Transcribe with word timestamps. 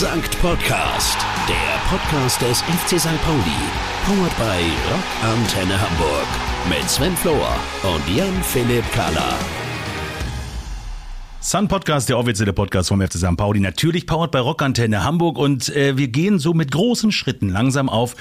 Sankt 0.00 0.40
Podcast, 0.40 1.18
der 1.46 1.78
Podcast 1.90 2.40
des 2.40 2.62
FC 2.62 2.98
St. 2.98 3.22
Pauli. 3.26 3.60
Powered 4.06 4.34
by 4.38 4.64
Rock 4.90 5.04
Antenne 5.22 5.78
Hamburg. 5.78 6.26
Mit 6.66 6.88
Sven 6.88 7.14
Flohr 7.14 7.54
und 7.82 8.16
Jan-Philipp 8.16 8.90
Kahler. 8.92 9.34
Sun 11.40 11.68
Podcast, 11.68 12.08
der 12.08 12.18
offizielle 12.18 12.54
Podcast 12.54 12.88
vom 12.88 13.02
FC 13.02 13.18
St. 13.18 13.36
Pauli. 13.36 13.60
Natürlich 13.60 14.06
powered 14.06 14.30
bei 14.30 14.40
Rockantenne 14.40 15.04
Hamburg 15.04 15.36
und 15.36 15.68
äh, 15.76 15.98
wir 15.98 16.08
gehen 16.08 16.38
so 16.38 16.54
mit 16.54 16.72
großen 16.72 17.12
Schritten 17.12 17.50
langsam 17.50 17.90
auf 17.90 18.16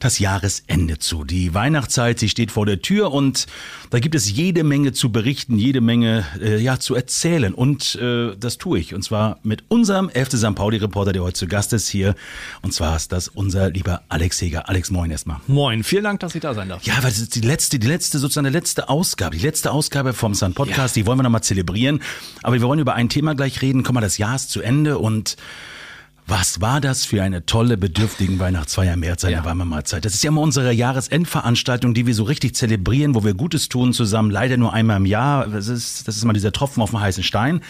das 0.00 0.18
Jahresende 0.18 0.98
zu. 0.98 1.24
Die 1.24 1.54
Weihnachtszeit, 1.54 2.18
sie 2.18 2.28
steht 2.28 2.50
vor 2.50 2.66
der 2.66 2.80
Tür 2.80 3.12
und 3.12 3.46
da 3.90 3.98
gibt 3.98 4.14
es 4.14 4.30
jede 4.30 4.64
Menge 4.64 4.92
zu 4.92 5.10
berichten, 5.10 5.58
jede 5.58 5.80
Menge 5.80 6.26
äh, 6.40 6.58
ja 6.58 6.78
zu 6.78 6.94
erzählen 6.94 7.54
und 7.54 7.94
äh, 7.96 8.36
das 8.36 8.58
tue 8.58 8.78
ich 8.78 8.94
und 8.94 9.02
zwar 9.02 9.38
mit 9.42 9.64
unserem 9.68 10.10
FC 10.10 10.36
St. 10.36 10.54
Pauli 10.54 10.78
Reporter, 10.78 11.12
der 11.12 11.22
heute 11.22 11.38
zu 11.38 11.46
Gast 11.46 11.72
ist 11.72 11.88
hier 11.88 12.14
und 12.62 12.72
zwar 12.72 12.96
ist 12.96 13.12
das 13.12 13.28
unser 13.28 13.70
lieber 13.70 14.02
Alex 14.08 14.40
Heger. 14.40 14.68
Alex, 14.68 14.90
moin 14.90 15.10
erstmal. 15.10 15.38
Moin, 15.46 15.84
vielen 15.84 16.04
Dank, 16.04 16.20
dass 16.20 16.34
ich 16.34 16.40
da 16.40 16.54
sein 16.54 16.68
darf. 16.68 16.82
Ja, 16.82 16.94
weil 16.96 17.10
das 17.10 17.18
ist 17.18 17.34
die 17.34 17.40
letzte, 17.40 17.78
die 17.78 17.86
letzte 17.86 18.18
sozusagen 18.18 18.46
die 18.46 18.52
letzte 18.52 18.88
Ausgabe, 18.88 19.36
die 19.36 19.44
letzte 19.44 19.70
Ausgabe 19.72 20.12
vom 20.12 20.34
Sun 20.34 20.54
Podcast, 20.54 20.96
ja. 20.96 21.02
die 21.02 21.06
wollen 21.06 21.18
wir 21.18 21.22
nochmal 21.22 21.42
zelebrieren, 21.42 22.00
aber 22.42 22.54
wir 22.54 22.62
wollen 22.62 22.80
über 22.80 22.94
ein 22.94 23.08
Thema 23.08 23.34
gleich 23.34 23.62
reden. 23.62 23.82
Komm 23.82 23.94
mal, 23.94 24.00
das 24.00 24.18
Jahr 24.18 24.36
ist 24.36 24.50
zu 24.50 24.60
Ende 24.60 24.98
und 24.98 25.36
was 26.28 26.60
war 26.60 26.80
das 26.80 27.06
für 27.06 27.22
eine 27.22 27.46
tolle, 27.46 27.78
bedürftigen 27.78 28.38
Weihnachtsfeier 28.38 28.94
im 28.94 29.00
März, 29.00 29.24
eine 29.24 29.36
ja. 29.36 29.44
warme 29.44 29.64
Mahlzeit. 29.64 30.04
Das 30.04 30.12
ist 30.14 30.22
ja 30.22 30.28
immer 30.28 30.42
unsere 30.42 30.72
Jahresendveranstaltung, 30.72 31.94
die 31.94 32.06
wir 32.06 32.14
so 32.14 32.24
richtig 32.24 32.54
zelebrieren, 32.54 33.14
wo 33.14 33.24
wir 33.24 33.32
Gutes 33.32 33.68
tun 33.68 33.94
zusammen, 33.94 34.30
leider 34.30 34.58
nur 34.58 34.72
einmal 34.74 34.98
im 34.98 35.06
Jahr. 35.06 35.46
Das 35.46 35.68
ist, 35.68 36.06
das 36.06 36.16
ist 36.16 36.24
mal 36.24 36.34
dieser 36.34 36.52
Tropfen 36.52 36.82
auf 36.82 36.90
dem 36.90 37.00
heißen 37.00 37.22
Stein. 37.22 37.62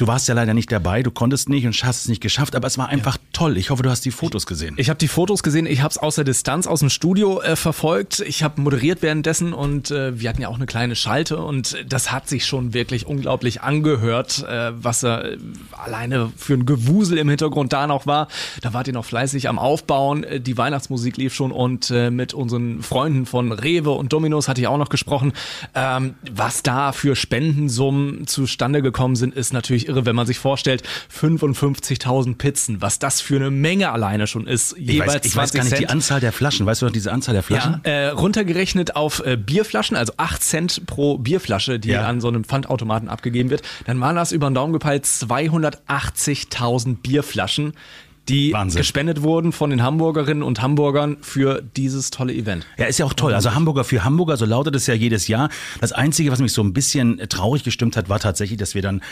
Du 0.00 0.06
warst 0.06 0.28
ja 0.28 0.34
leider 0.34 0.54
nicht 0.54 0.72
dabei, 0.72 1.02
du 1.02 1.10
konntest 1.10 1.50
nicht 1.50 1.66
und 1.66 1.74
hast 1.84 2.00
es 2.00 2.08
nicht 2.08 2.22
geschafft, 2.22 2.56
aber 2.56 2.66
es 2.66 2.78
war 2.78 2.88
einfach 2.88 3.16
ja. 3.16 3.22
toll. 3.34 3.58
Ich 3.58 3.68
hoffe, 3.68 3.82
du 3.82 3.90
hast 3.90 4.02
die 4.06 4.10
Fotos 4.10 4.46
gesehen. 4.46 4.76
Ich 4.78 4.88
habe 4.88 4.96
die 4.96 5.08
Fotos 5.08 5.42
gesehen, 5.42 5.66
ich 5.66 5.82
habe 5.82 5.90
es 5.90 5.98
aus 5.98 6.14
der 6.14 6.24
Distanz 6.24 6.66
aus 6.66 6.80
dem 6.80 6.88
Studio 6.88 7.42
äh, 7.42 7.54
verfolgt. 7.54 8.20
Ich 8.20 8.42
habe 8.42 8.62
moderiert 8.62 9.02
währenddessen 9.02 9.52
und 9.52 9.90
äh, 9.90 10.18
wir 10.18 10.30
hatten 10.30 10.40
ja 10.40 10.48
auch 10.48 10.54
eine 10.54 10.64
kleine 10.64 10.96
Schalte 10.96 11.36
und 11.36 11.76
das 11.86 12.12
hat 12.12 12.30
sich 12.30 12.46
schon 12.46 12.72
wirklich 12.72 13.04
unglaublich 13.04 13.60
angehört, 13.60 14.42
äh, 14.48 14.72
was 14.72 15.02
äh, 15.02 15.36
alleine 15.72 16.32
für 16.34 16.54
ein 16.54 16.64
Gewusel 16.64 17.18
im 17.18 17.28
Hintergrund 17.28 17.74
da 17.74 17.86
noch 17.86 18.06
war. 18.06 18.28
Da 18.62 18.72
wart 18.72 18.86
ihr 18.86 18.94
noch 18.94 19.04
fleißig 19.04 19.50
am 19.50 19.58
Aufbauen. 19.58 20.24
Äh, 20.24 20.40
die 20.40 20.56
Weihnachtsmusik 20.56 21.18
lief 21.18 21.34
schon 21.34 21.52
und 21.52 21.90
äh, 21.90 22.10
mit 22.10 22.32
unseren 22.32 22.82
Freunden 22.82 23.26
von 23.26 23.52
Rewe 23.52 23.90
und 23.90 24.14
Dominos 24.14 24.48
hatte 24.48 24.62
ich 24.62 24.66
auch 24.66 24.78
noch 24.78 24.88
gesprochen. 24.88 25.34
Ähm, 25.74 26.14
was 26.32 26.62
da 26.62 26.92
für 26.92 27.16
Spendensummen 27.16 28.26
zustande 28.26 28.80
gekommen 28.80 29.14
sind, 29.14 29.34
ist 29.34 29.52
natürlich 29.52 29.89
irre, 29.90 30.06
wenn 30.06 30.16
man 30.16 30.26
sich 30.26 30.38
vorstellt, 30.38 30.82
55.000 31.14 32.36
Pizzen, 32.36 32.80
was 32.80 32.98
das 32.98 33.20
für 33.20 33.36
eine 33.36 33.50
Menge 33.50 33.92
alleine 33.92 34.26
schon 34.26 34.46
ist. 34.46 34.76
Ich 34.78 34.88
jeweils 34.88 35.14
weiß, 35.14 35.24
ich 35.24 35.36
weiß 35.36 35.52
gar 35.52 35.62
nicht 35.62 35.70
Cent. 35.70 35.82
die 35.82 35.88
Anzahl 35.88 36.20
der 36.20 36.32
Flaschen. 36.32 36.66
Weißt 36.66 36.82
du 36.82 36.86
noch 36.86 36.92
diese 36.92 37.12
Anzahl 37.12 37.34
der 37.34 37.42
Flaschen? 37.42 37.80
Ja, 37.84 37.90
äh, 37.90 38.08
runtergerechnet 38.08 38.96
auf 38.96 39.24
äh, 39.24 39.36
Bierflaschen, 39.36 39.96
also 39.96 40.12
8 40.16 40.42
Cent 40.42 40.86
pro 40.86 41.18
Bierflasche, 41.18 41.78
die 41.78 41.90
ja. 41.90 42.06
an 42.06 42.20
so 42.20 42.28
einem 42.28 42.44
Pfandautomaten 42.44 43.08
abgegeben 43.08 43.50
wird, 43.50 43.62
dann 43.86 44.00
waren 44.00 44.16
das 44.16 44.32
über 44.32 44.48
den 44.48 44.54
Daumen 44.54 44.72
gepeilt 44.72 45.04
280.000 45.04 46.96
Bierflaschen 46.96 47.74
die 48.30 48.52
Wahnsinn. 48.52 48.78
gespendet 48.78 49.22
wurden 49.22 49.52
von 49.52 49.70
den 49.70 49.82
Hamburgerinnen 49.82 50.42
und 50.42 50.62
Hamburgern 50.62 51.16
für 51.20 51.62
dieses 51.76 52.10
tolle 52.10 52.32
Event. 52.34 52.66
Ja, 52.78 52.86
ist 52.86 52.98
ja 52.98 53.06
auch 53.06 53.14
toll. 53.14 53.34
Also 53.34 53.54
Hamburger 53.54 53.84
für 53.84 54.04
Hamburger, 54.04 54.36
so 54.36 54.44
lautet 54.44 54.74
es 54.76 54.86
ja 54.86 54.94
jedes 54.94 55.28
Jahr. 55.28 55.48
Das 55.80 55.92
Einzige, 55.92 56.30
was 56.32 56.40
mich 56.40 56.52
so 56.52 56.62
ein 56.62 56.72
bisschen 56.72 57.18
traurig 57.28 57.64
gestimmt 57.64 57.96
hat, 57.96 58.08
war 58.08 58.18
tatsächlich, 58.20 58.58
dass 58.58 58.74
wir 58.74 58.82
dann, 58.82 59.02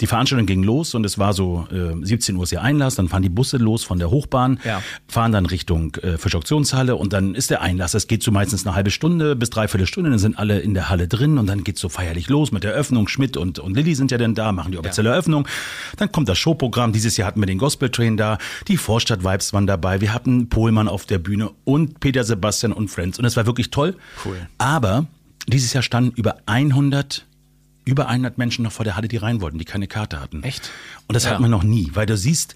die 0.00 0.06
Veranstaltung 0.06 0.46
ging 0.46 0.62
los 0.62 0.94
und 0.94 1.04
es 1.04 1.18
war 1.18 1.32
so 1.32 1.66
äh, 1.72 2.04
17 2.04 2.36
Uhr 2.36 2.44
ist 2.44 2.52
der 2.52 2.62
Einlass, 2.62 2.94
dann 2.94 3.08
fahren 3.08 3.22
die 3.22 3.28
Busse 3.28 3.56
los 3.56 3.84
von 3.84 3.98
der 3.98 4.10
Hochbahn, 4.10 4.60
ja. 4.64 4.82
fahren 5.08 5.32
dann 5.32 5.46
Richtung 5.46 5.94
äh, 5.96 6.18
Fischauktionshalle 6.18 6.96
und 6.96 7.12
dann 7.12 7.34
ist 7.34 7.50
der 7.50 7.62
Einlass. 7.62 7.92
Das 7.92 8.06
geht 8.06 8.22
so 8.22 8.30
meistens 8.30 8.66
eine 8.66 8.74
halbe 8.74 8.90
Stunde 8.90 9.36
bis 9.36 9.50
dreiviertel 9.50 9.86
Stunde, 9.86 10.10
dann 10.10 10.18
sind 10.18 10.38
alle 10.38 10.60
in 10.60 10.74
der 10.74 10.88
Halle 10.88 11.08
drin 11.08 11.38
und 11.38 11.46
dann 11.46 11.64
geht's 11.64 11.80
so 11.80 11.88
feierlich 11.88 12.28
los 12.28 12.52
mit 12.52 12.64
der 12.64 12.72
Öffnung. 12.72 13.08
Schmidt 13.08 13.36
und, 13.36 13.58
und 13.58 13.74
Lilly 13.74 13.94
sind 13.94 14.10
ja 14.10 14.18
dann 14.18 14.34
da, 14.34 14.52
machen 14.52 14.72
die 14.72 14.78
offizielle 14.78 15.08
ja. 15.08 15.14
Eröffnung. 15.14 15.48
Dann 15.96 16.12
kommt 16.12 16.28
das 16.28 16.38
Showprogramm. 16.38 16.92
Dieses 16.92 17.16
Jahr 17.16 17.28
hatten 17.28 17.40
wir 17.40 17.46
den 17.46 17.58
Gospel 17.58 17.90
Train 17.90 18.16
da. 18.16 18.38
Die 18.68 18.76
Vorstadt-Vibes 18.76 19.52
waren 19.52 19.66
dabei. 19.66 20.00
Wir 20.00 20.12
hatten 20.12 20.48
Pohlmann 20.48 20.88
auf 20.88 21.06
der 21.06 21.18
Bühne 21.18 21.50
und 21.64 22.00
Peter 22.00 22.22
Sebastian 22.22 22.72
und 22.72 22.88
Friends. 22.88 23.18
Und 23.18 23.24
es 23.24 23.36
war 23.36 23.46
wirklich 23.46 23.70
toll. 23.70 23.96
Cool. 24.24 24.36
Aber 24.58 25.06
dieses 25.46 25.72
Jahr 25.72 25.82
standen 25.82 26.12
über 26.16 26.36
100 26.46 27.24
über 27.86 28.06
100 28.06 28.36
Menschen 28.36 28.64
noch 28.64 28.72
vor 28.72 28.84
der 28.84 28.96
Halle, 28.96 29.08
die 29.08 29.16
rein 29.16 29.40
wollten, 29.40 29.58
die 29.58 29.64
keine 29.64 29.86
Karte 29.86 30.20
hatten. 30.20 30.42
Echt? 30.42 30.70
Und 31.06 31.14
das 31.14 31.24
ja. 31.24 31.30
hat 31.30 31.40
man 31.40 31.50
noch 31.50 31.62
nie, 31.62 31.90
weil 31.94 32.04
du 32.04 32.18
siehst, 32.18 32.54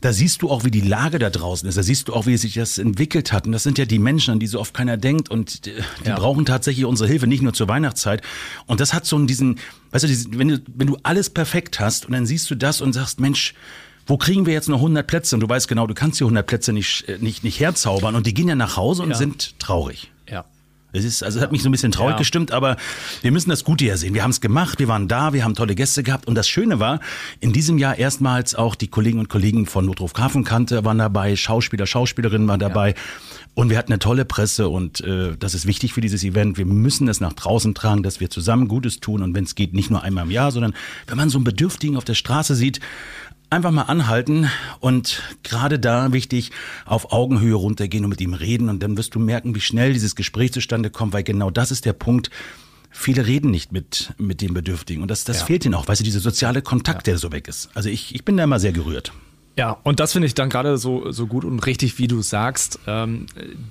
da 0.00 0.12
siehst 0.12 0.42
du 0.42 0.50
auch, 0.50 0.64
wie 0.64 0.72
die 0.72 0.80
Lage 0.80 1.20
da 1.20 1.30
draußen 1.30 1.68
ist. 1.68 1.78
Da 1.78 1.84
siehst 1.84 2.08
du 2.08 2.14
auch, 2.14 2.26
wie 2.26 2.36
sich 2.36 2.54
das 2.54 2.78
entwickelt 2.78 3.32
hat. 3.32 3.46
Und 3.46 3.52
das 3.52 3.62
sind 3.62 3.78
ja 3.78 3.84
die 3.84 4.00
Menschen, 4.00 4.32
an 4.32 4.40
die 4.40 4.48
so 4.48 4.58
oft 4.58 4.74
keiner 4.74 4.96
denkt. 4.96 5.30
Und 5.30 5.66
die, 5.66 5.74
die 6.04 6.08
ja. 6.08 6.16
brauchen 6.16 6.44
tatsächlich 6.44 6.84
unsere 6.84 7.08
Hilfe, 7.08 7.28
nicht 7.28 7.42
nur 7.42 7.52
zur 7.52 7.68
Weihnachtszeit. 7.68 8.22
Und 8.66 8.80
das 8.80 8.92
hat 8.92 9.06
so 9.06 9.16
diesen, 9.24 9.60
weißt 9.92 10.02
du, 10.02 10.08
diesen, 10.08 10.36
wenn 10.36 10.48
du, 10.48 10.62
wenn 10.74 10.88
du 10.88 10.98
alles 11.04 11.30
perfekt 11.30 11.78
hast 11.78 12.06
und 12.06 12.12
dann 12.12 12.26
siehst 12.26 12.50
du 12.50 12.56
das 12.56 12.80
und 12.80 12.92
sagst, 12.92 13.20
Mensch, 13.20 13.54
wo 14.06 14.16
kriegen 14.16 14.46
wir 14.46 14.52
jetzt 14.52 14.68
noch 14.68 14.78
100 14.78 15.06
Plätze? 15.06 15.36
Und 15.36 15.40
du 15.40 15.48
weißt 15.48 15.68
genau, 15.68 15.86
du 15.86 15.94
kannst 15.94 16.20
die 16.20 16.24
100 16.24 16.46
Plätze 16.46 16.72
nicht, 16.72 17.08
äh, 17.08 17.18
nicht, 17.18 17.44
nicht 17.44 17.60
herzaubern. 17.60 18.14
Und 18.14 18.26
die 18.26 18.34
gehen 18.34 18.48
ja 18.48 18.54
nach 18.54 18.76
Hause 18.76 19.02
und 19.02 19.10
ja. 19.10 19.16
sind 19.16 19.58
traurig. 19.58 20.10
Ja. 20.30 20.44
Es 20.92 21.04
ist, 21.04 21.22
also 21.22 21.38
es 21.38 21.42
hat 21.42 21.52
mich 21.52 21.62
so 21.62 21.68
ein 21.68 21.72
bisschen 21.72 21.92
traurig 21.92 22.12
ja. 22.12 22.18
gestimmt, 22.18 22.52
aber 22.52 22.76
wir 23.22 23.32
müssen 23.32 23.48
das 23.48 23.64
Gute 23.64 23.86
ja 23.86 23.96
sehen. 23.96 24.12
Wir 24.12 24.22
haben 24.22 24.30
es 24.30 24.42
gemacht, 24.42 24.78
wir 24.78 24.88
waren 24.88 25.08
da, 25.08 25.32
wir 25.32 25.42
haben 25.42 25.54
tolle 25.54 25.74
Gäste 25.74 26.02
gehabt 26.02 26.26
und 26.28 26.34
das 26.34 26.48
Schöne 26.48 26.80
war, 26.80 27.00
in 27.40 27.52
diesem 27.52 27.78
Jahr 27.78 27.96
erstmals 27.96 28.54
auch 28.54 28.74
die 28.74 28.88
Kolleginnen 28.88 29.20
und 29.20 29.28
Kollegen 29.28 29.64
von 29.64 29.86
Notruf 29.86 30.12
Grafenkante 30.12 30.84
waren 30.84 30.98
dabei, 30.98 31.34
Schauspieler, 31.34 31.86
Schauspielerinnen 31.86 32.46
waren 32.46 32.60
dabei 32.60 32.90
ja. 32.90 32.94
und 33.54 33.70
wir 33.70 33.78
hatten 33.78 33.92
eine 33.92 34.00
tolle 34.00 34.26
Presse 34.26 34.68
und 34.68 35.00
äh, 35.00 35.34
das 35.38 35.54
ist 35.54 35.66
wichtig 35.66 35.94
für 35.94 36.02
dieses 36.02 36.24
Event. 36.24 36.58
Wir 36.58 36.66
müssen 36.66 37.08
es 37.08 37.20
nach 37.20 37.32
draußen 37.32 37.74
tragen, 37.74 38.02
dass 38.02 38.20
wir 38.20 38.28
zusammen 38.28 38.68
Gutes 38.68 39.00
tun 39.00 39.22
und 39.22 39.34
wenn 39.34 39.44
es 39.44 39.54
geht, 39.54 39.72
nicht 39.72 39.90
nur 39.90 40.02
einmal 40.02 40.24
im 40.24 40.30
Jahr, 40.30 40.52
sondern 40.52 40.74
wenn 41.06 41.16
man 41.16 41.30
so 41.30 41.38
einen 41.38 41.44
Bedürftigen 41.44 41.96
auf 41.96 42.04
der 42.04 42.14
Straße 42.14 42.54
sieht, 42.54 42.80
einfach 43.52 43.70
mal 43.70 43.82
anhalten 43.82 44.48
und 44.80 45.22
gerade 45.42 45.78
da 45.78 46.12
wichtig 46.12 46.50
auf 46.86 47.12
Augenhöhe 47.12 47.54
runtergehen 47.54 48.04
und 48.04 48.10
mit 48.10 48.20
ihm 48.20 48.34
reden 48.34 48.68
und 48.68 48.82
dann 48.82 48.96
wirst 48.96 49.14
du 49.14 49.20
merken, 49.20 49.54
wie 49.54 49.60
schnell 49.60 49.92
dieses 49.92 50.16
Gespräch 50.16 50.52
zustande 50.52 50.90
kommt, 50.90 51.12
weil 51.12 51.22
genau 51.22 51.50
das 51.50 51.70
ist 51.70 51.84
der 51.84 51.92
Punkt. 51.92 52.30
Viele 52.90 53.26
reden 53.26 53.50
nicht 53.50 53.72
mit, 53.72 54.12
mit 54.18 54.40
den 54.40 54.54
Bedürftigen 54.54 55.02
und 55.02 55.10
das, 55.10 55.24
das 55.24 55.40
ja. 55.40 55.46
fehlt 55.46 55.64
ihnen 55.64 55.74
auch, 55.74 55.88
weil 55.88 55.96
sie 55.96 56.04
dieser 56.04 56.20
soziale 56.20 56.62
Kontakt, 56.62 57.06
ja. 57.06 57.12
der 57.12 57.18
so 57.18 57.32
weg 57.32 57.46
ist. 57.46 57.70
Also 57.74 57.88
ich, 57.88 58.14
ich 58.14 58.24
bin 58.24 58.36
da 58.36 58.44
immer 58.44 58.58
sehr 58.58 58.72
gerührt. 58.72 59.12
Ja, 59.56 59.76
und 59.82 60.00
das 60.00 60.12
finde 60.12 60.26
ich 60.26 60.34
dann 60.34 60.48
gerade 60.48 60.78
so, 60.78 61.12
so 61.12 61.26
gut 61.26 61.44
und 61.44 61.58
richtig, 61.66 61.98
wie 61.98 62.06
du 62.08 62.22
sagst, 62.22 62.78
ähm, 62.86 63.26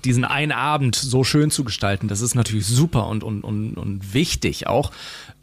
diesen 0.05 0.25
einen 0.25 0.51
Abend 0.51 0.95
so 0.95 1.23
schön 1.23 1.49
zu 1.49 1.63
gestalten, 1.63 2.07
das 2.07 2.21
ist 2.21 2.35
natürlich 2.35 2.67
super 2.67 3.07
und, 3.07 3.23
und, 3.23 3.43
und, 3.43 3.77
und 3.77 4.13
wichtig 4.13 4.67
auch. 4.67 4.91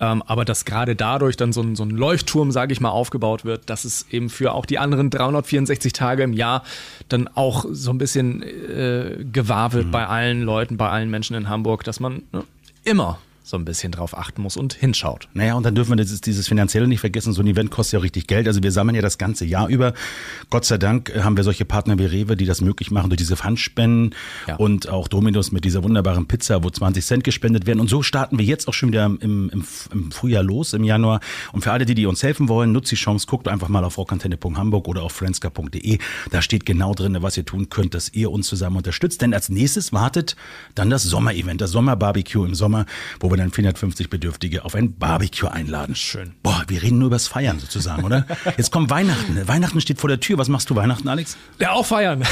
Ähm, 0.00 0.22
aber 0.26 0.44
dass 0.44 0.64
gerade 0.64 0.94
dadurch 0.94 1.36
dann 1.36 1.52
so 1.52 1.60
ein, 1.60 1.74
so 1.76 1.84
ein 1.84 1.90
Leuchtturm, 1.90 2.52
sage 2.52 2.72
ich 2.72 2.80
mal, 2.80 2.90
aufgebaut 2.90 3.44
wird, 3.44 3.68
dass 3.68 3.84
es 3.84 4.06
eben 4.10 4.30
für 4.30 4.52
auch 4.52 4.66
die 4.66 4.78
anderen 4.78 5.10
364 5.10 5.92
Tage 5.92 6.22
im 6.22 6.32
Jahr 6.32 6.62
dann 7.08 7.28
auch 7.28 7.64
so 7.70 7.90
ein 7.90 7.98
bisschen 7.98 8.42
äh, 8.42 9.24
gewahr 9.32 9.72
wird 9.72 9.86
mhm. 9.86 9.90
bei 9.90 10.06
allen 10.06 10.42
Leuten, 10.42 10.76
bei 10.76 10.88
allen 10.88 11.10
Menschen 11.10 11.34
in 11.34 11.48
Hamburg, 11.48 11.84
dass 11.84 12.00
man 12.00 12.22
ne, 12.32 12.44
immer 12.84 13.18
so 13.48 13.56
ein 13.56 13.64
bisschen 13.64 13.92
drauf 13.92 14.16
achten 14.16 14.42
muss 14.42 14.58
und 14.58 14.74
hinschaut. 14.74 15.26
Naja, 15.32 15.54
und 15.54 15.64
dann 15.64 15.74
dürfen 15.74 15.92
wir 15.92 15.96
dieses, 15.96 16.20
dieses 16.20 16.46
Finanzielle 16.46 16.86
nicht 16.86 17.00
vergessen. 17.00 17.32
So 17.32 17.40
ein 17.40 17.46
Event 17.46 17.70
kostet 17.70 17.94
ja 17.94 17.98
auch 18.00 18.02
richtig 18.02 18.26
Geld. 18.26 18.46
Also 18.46 18.62
wir 18.62 18.72
sammeln 18.72 18.94
ja 18.94 19.00
das 19.00 19.16
ganze 19.16 19.46
Jahr 19.46 19.68
über. 19.68 19.94
Gott 20.50 20.66
sei 20.66 20.76
Dank 20.76 21.08
äh, 21.08 21.20
haben 21.20 21.34
wir 21.38 21.44
solche 21.44 21.64
Partner 21.64 21.98
wie 21.98 22.04
Rewe, 22.04 22.36
die 22.36 22.44
das 22.44 22.60
möglich 22.60 22.90
machen 22.90 23.08
durch 23.08 23.16
diese 23.16 23.36
Pfandspenden 23.36 24.14
ja. 24.46 24.56
und 24.56 24.90
auch 24.90 25.08
Dominos 25.08 25.50
mit 25.50 25.64
dieser 25.64 25.82
wunderbaren 25.82 26.28
Pizza, 26.28 26.62
wo 26.62 26.68
20 26.68 27.02
Cent 27.02 27.24
gespendet 27.24 27.66
werden. 27.66 27.80
Und 27.80 27.88
so 27.88 28.02
starten 28.02 28.38
wir 28.38 28.44
jetzt 28.44 28.68
auch 28.68 28.74
schon 28.74 28.90
wieder 28.90 29.06
im, 29.06 29.18
im, 29.18 29.64
im 29.92 30.12
Frühjahr 30.12 30.42
los, 30.42 30.74
im 30.74 30.84
Januar. 30.84 31.20
Und 31.52 31.62
für 31.62 31.72
alle, 31.72 31.86
die, 31.86 31.94
die 31.94 32.04
uns 32.04 32.22
helfen 32.22 32.50
wollen, 32.50 32.72
nutzt 32.72 32.92
die 32.92 32.96
Chance, 32.96 33.26
guckt 33.26 33.48
einfach 33.48 33.70
mal 33.70 33.82
auf 33.82 33.96
rockantenne.hamburg 33.96 34.86
oder 34.88 35.02
auf 35.02 35.12
friendska.de. 35.12 35.98
Da 36.30 36.42
steht 36.42 36.66
genau 36.66 36.92
drin, 36.92 37.16
was 37.20 37.38
ihr 37.38 37.46
tun 37.46 37.70
könnt, 37.70 37.94
dass 37.94 38.12
ihr 38.12 38.30
uns 38.30 38.46
zusammen 38.46 38.76
unterstützt. 38.76 39.22
Denn 39.22 39.32
als 39.32 39.48
nächstes 39.48 39.94
wartet 39.94 40.36
dann 40.74 40.90
das 40.90 41.04
Sommerevent, 41.04 41.62
das 41.62 41.70
Sommerbarbecue 41.70 42.44
im 42.44 42.54
Sommer, 42.54 42.84
wo 43.20 43.30
wir 43.30 43.37
dann 43.38 43.50
450 43.50 44.10
Bedürftige 44.10 44.64
auf 44.64 44.74
ein 44.74 44.94
Barbecue 44.96 45.48
einladen. 45.48 45.94
Schön. 45.94 46.32
Boah, 46.42 46.64
wir 46.68 46.82
reden 46.82 46.98
nur 46.98 47.08
übers 47.08 47.28
Feiern 47.28 47.58
sozusagen, 47.58 48.04
oder? 48.04 48.26
Jetzt 48.56 48.72
kommt 48.72 48.90
Weihnachten. 48.90 49.46
Weihnachten 49.46 49.80
steht 49.80 50.00
vor 50.00 50.08
der 50.08 50.20
Tür. 50.20 50.38
Was 50.38 50.48
machst 50.48 50.70
du 50.70 50.76
Weihnachten, 50.76 51.08
Alex? 51.08 51.36
Ja, 51.58 51.72
auch 51.72 51.86
feiern. 51.86 52.22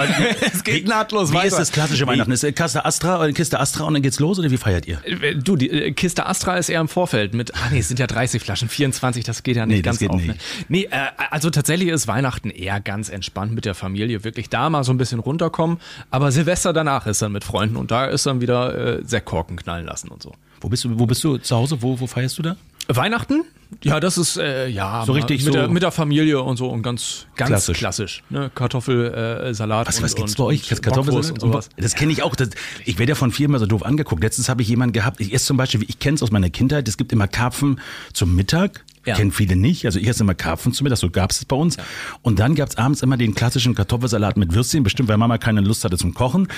es 0.52 0.64
geht 0.64 0.86
nahtlos 0.88 1.30
wie 1.30 1.34
weiter. 1.34 1.44
Wie 1.44 1.48
ist 1.48 1.58
das 1.58 1.72
klassische 1.72 2.06
Weihnachten? 2.06 2.32
Ist 2.32 2.44
Kiste 2.54 2.84
Astra 2.84 3.18
oder 3.18 3.32
Kiste 3.32 3.60
Astra 3.60 3.84
und 3.84 3.94
dann 3.94 4.02
geht's 4.02 4.20
los 4.20 4.38
oder 4.38 4.50
wie 4.50 4.56
feiert 4.56 4.86
ihr? 4.86 5.00
Äh, 5.04 5.36
du, 5.36 5.56
die 5.56 5.70
äh, 5.70 5.92
Kiste 5.92 6.26
Astra 6.26 6.56
ist 6.56 6.68
eher 6.68 6.80
im 6.80 6.88
Vorfeld 6.88 7.34
mit, 7.34 7.54
ah 7.54 7.70
nee, 7.70 7.78
es 7.78 7.88
sind 7.88 7.98
ja 7.98 8.06
30 8.06 8.42
Flaschen, 8.42 8.68
24, 8.68 9.24
das 9.24 9.42
geht 9.42 9.56
ja 9.56 9.66
nicht 9.66 9.76
nee, 9.76 9.82
ganz 9.82 9.98
das 9.98 10.00
geht 10.00 10.10
auf. 10.10 10.16
Nicht. 10.16 10.28
Ne? 10.28 10.36
Nee, 10.68 10.88
äh, 10.90 10.98
also 11.30 11.50
tatsächlich 11.50 11.88
ist 11.88 12.08
Weihnachten 12.08 12.50
eher 12.50 12.80
ganz 12.80 13.08
entspannt 13.08 13.52
mit 13.52 13.64
der 13.64 13.74
Familie. 13.74 14.24
Wirklich 14.24 14.48
da 14.48 14.70
mal 14.70 14.84
so 14.84 14.92
ein 14.92 14.98
bisschen 14.98 15.20
runterkommen. 15.20 15.78
Aber 16.10 16.32
Silvester 16.32 16.72
danach 16.72 17.06
ist 17.06 17.22
dann 17.22 17.32
mit 17.32 17.44
Freunden 17.44 17.76
und 17.76 17.90
da 17.90 18.06
ist 18.06 18.26
dann 18.26 18.40
wieder 18.40 18.98
äh, 18.98 19.04
Sektkorken 19.04 19.56
knallen 19.56 19.86
lassen 19.86 20.08
und 20.08 20.22
so. 20.22 20.32
Wo 20.64 20.68
bist 20.70 20.82
du, 20.84 20.98
wo 20.98 21.04
bist 21.04 21.22
du 21.22 21.36
zu 21.36 21.54
Hause? 21.54 21.82
Wo, 21.82 22.00
wo 22.00 22.06
feierst 22.06 22.38
du 22.38 22.42
da? 22.42 22.56
Weihnachten 22.88 23.44
Ja, 23.82 24.00
das 24.00 24.16
ist 24.18 24.36
äh, 24.38 24.66
ja 24.68 25.04
So 25.06 25.12
richtig 25.12 25.44
mit, 25.44 25.52
so- 25.52 25.58
der, 25.58 25.68
mit 25.68 25.82
der 25.82 25.90
Familie 25.90 26.40
und 26.42 26.56
so 26.56 26.68
und 26.68 26.82
ganz 26.82 27.26
ganz 27.36 27.48
Klassisch. 27.50 27.78
klassisch. 27.78 28.22
ne? 28.30 28.50
Kartoffelsalat 28.54 29.46
äh, 29.50 29.54
Salat 29.54 29.88
Was, 29.88 29.98
und, 29.98 30.04
was 30.04 30.14
gibt's 30.14 30.34
bei 30.36 30.44
euch? 30.44 30.68
Kartoffelsalat 30.68 31.30
und 31.32 31.40
sowas. 31.40 31.68
Das 31.76 31.94
kenne 31.94 32.12
ich 32.12 32.22
auch. 32.22 32.34
Das, 32.34 32.50
ich 32.86 32.98
werde 32.98 33.10
ja 33.10 33.16
von 33.16 33.30
vielen 33.30 33.50
mal 33.50 33.58
so 33.58 33.66
doof 33.66 33.82
angeguckt. 33.84 34.22
Letztens 34.22 34.48
habe 34.48 34.62
ich 34.62 34.68
jemanden 34.68 34.92
gehabt, 34.94 35.20
ich 35.20 35.32
esse 35.34 35.46
zum 35.46 35.56
Beispiel, 35.58 35.84
ich 35.86 35.98
kenne 35.98 36.14
es 36.16 36.22
aus 36.22 36.30
meiner 36.30 36.48
Kindheit, 36.50 36.88
es 36.88 36.96
gibt 36.96 37.12
immer 37.12 37.28
Karpfen 37.28 37.80
zum 38.14 38.34
Mittag. 38.34 38.83
Ja. 39.06 39.16
Kennen 39.16 39.32
viele 39.32 39.56
nicht. 39.56 39.84
Also 39.86 39.98
ich 39.98 40.06
esse 40.08 40.22
immer 40.22 40.34
Karpfen 40.34 40.72
zum 40.72 40.84
Mittag, 40.84 40.98
so 40.98 41.10
gab 41.10 41.30
es 41.30 41.44
bei 41.44 41.56
uns. 41.56 41.76
Und 42.22 42.38
dann 42.38 42.54
gab 42.54 42.70
es 42.70 42.76
abends 42.76 43.02
immer 43.02 43.16
den 43.16 43.34
klassischen 43.34 43.74
Kartoffelsalat 43.74 44.36
mit 44.36 44.54
Würstchen, 44.54 44.82
bestimmt, 44.82 45.08
weil 45.08 45.18
Mama 45.18 45.38
keine 45.38 45.60
Lust 45.60 45.84
hatte 45.84 45.98
zum 45.98 46.14
Kochen. 46.14 46.48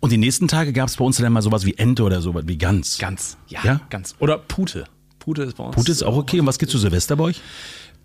Und 0.00 0.10
die 0.12 0.18
nächsten 0.18 0.48
Tage 0.48 0.72
gab 0.72 0.88
es 0.88 0.96
bei 0.96 1.04
uns 1.04 1.18
dann 1.18 1.32
mal 1.32 1.42
sowas 1.42 1.64
wie 1.64 1.74
Ente 1.74 2.02
oder 2.02 2.20
sowas 2.20 2.44
wie 2.46 2.58
Gans. 2.58 2.98
Ganz, 2.98 3.36
ja, 3.48 3.60
Ja? 3.62 3.80
ganz. 3.90 4.14
Oder 4.18 4.38
Pute. 4.38 4.84
Pute 5.18 5.42
ist 5.44 5.56
bei 5.56 5.64
uns. 5.64 5.76
Pute 5.76 5.92
ist 5.92 6.02
auch 6.02 6.16
okay. 6.16 6.40
Und 6.40 6.46
was 6.46 6.58
gibt's 6.58 6.72
zu 6.72 6.78
Silvester 6.78 7.14
bei 7.14 7.24
euch? 7.24 7.40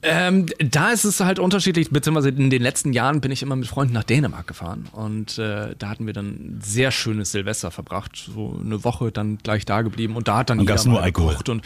Ähm, 0.04 0.46
da 0.60 0.90
ist 0.92 1.06
es 1.06 1.20
halt 1.22 1.40
unterschiedlich, 1.40 1.90
beziehungsweise 1.90 2.30
in 2.30 2.50
den 2.52 2.62
letzten 2.62 2.94
Jahren 2.94 3.20
bin 3.20 3.32
ich 3.32 3.42
immer 3.42 3.56
mit 3.56 3.68
Freunden 3.68 3.94
nach 3.94 4.04
Dänemark 4.04 4.46
gefahren 4.46 4.88
und 4.92 5.40
äh, 5.40 5.76
da 5.78 5.90
hatten 5.90 6.06
wir 6.06 6.14
dann 6.14 6.28
ein 6.28 6.60
sehr 6.64 6.92
schönes 6.92 7.32
Silvester 7.32 7.72
verbracht, 7.72 8.12
so 8.16 8.60
eine 8.64 8.84
Woche 8.84 9.12
dann 9.12 9.40
gleich 9.40 9.66
da 9.66 9.82
geblieben 9.82 10.16
und 10.16 10.28
da 10.28 10.38
hat 10.38 10.52
dann 10.52 10.60
Und 10.60 10.70
jeder 10.70 10.84
nur 10.86 11.02
Alkohol? 11.02 11.30
gekocht 11.32 11.50
und 11.50 11.64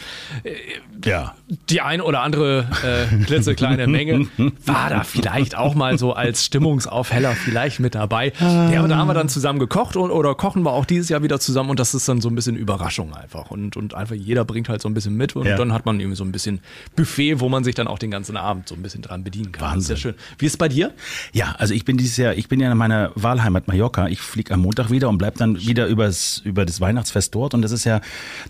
Ja. 1.04 1.34
die 1.68 1.82
ein 1.82 2.00
oder 2.00 2.22
andere 2.22 2.66
äh, 2.82 3.24
klitzekleine 3.24 3.86
Menge 3.86 4.26
war 4.66 4.88
da 4.88 5.04
vielleicht 5.04 5.54
auch 5.56 5.74
mal 5.74 5.98
so 5.98 6.14
als 6.14 6.44
Stimmungsaufheller 6.44 7.34
vielleicht 7.34 7.80
mit 7.80 7.94
dabei. 7.94 8.32
Ja, 8.40 8.78
aber 8.78 8.88
da 8.88 8.96
haben 8.96 9.08
wir 9.08 9.14
dann 9.14 9.28
zusammen 9.28 9.58
gekocht 9.58 9.96
und, 9.96 10.10
oder 10.10 10.34
kochen 10.34 10.62
wir 10.62 10.72
auch 10.72 10.86
dieses 10.86 11.08
Jahr 11.10 11.22
wieder 11.22 11.38
zusammen 11.38 11.68
und 11.70 11.78
das 11.78 11.92
ist 11.94 12.08
dann 12.08 12.20
so 12.22 12.28
ein 12.30 12.34
bisschen 12.34 12.56
Überraschung 12.56 13.12
einfach 13.14 13.50
und, 13.50 13.76
und 13.76 13.94
einfach 13.94 14.14
jeder 14.14 14.44
bringt 14.46 14.68
halt 14.70 14.80
so 14.80 14.88
ein 14.88 14.94
bisschen 14.94 15.16
mit 15.16 15.36
und 15.36 15.46
Ja. 15.46 15.56
dann 15.56 15.72
hat 15.72 15.84
man 15.86 16.00
irgendwie 16.00 16.16
so 16.16 16.24
ein 16.24 16.32
bisschen 16.32 16.60
Buffet, 16.96 17.40
wo 17.40 17.48
man 17.50 17.62
sich 17.62 17.74
dann 17.74 17.86
auch 17.88 17.98
den 17.98 18.10
ganzen 18.10 18.21
Abend 18.36 18.68
so 18.68 18.74
ein 18.74 18.82
bisschen 18.82 19.02
dran 19.02 19.24
bedienen 19.24 19.52
kann. 19.52 19.72
Wahnsinn. 19.72 19.96
Sehr 19.96 19.96
schön. 19.96 20.14
Wie 20.38 20.46
ist 20.46 20.52
es 20.52 20.56
bei 20.56 20.68
dir? 20.68 20.92
Ja, 21.32 21.54
also 21.58 21.74
ich 21.74 21.84
bin 21.84 21.96
dieses 21.96 22.16
Jahr, 22.16 22.34
ich 22.34 22.48
bin 22.48 22.60
ja 22.60 22.70
in 22.70 22.78
meiner 22.78 23.12
Wahlheimat 23.14 23.68
Mallorca. 23.68 24.08
Ich 24.08 24.20
fliege 24.20 24.54
am 24.54 24.60
Montag 24.60 24.90
wieder 24.90 25.08
und 25.08 25.18
bleib 25.18 25.36
dann 25.36 25.60
wieder 25.60 25.86
übers, 25.86 26.40
über 26.44 26.64
das 26.64 26.80
Weihnachtsfest 26.80 27.34
dort. 27.34 27.54
Und 27.54 27.62
das 27.62 27.72
ist 27.72 27.84
ja 27.84 28.00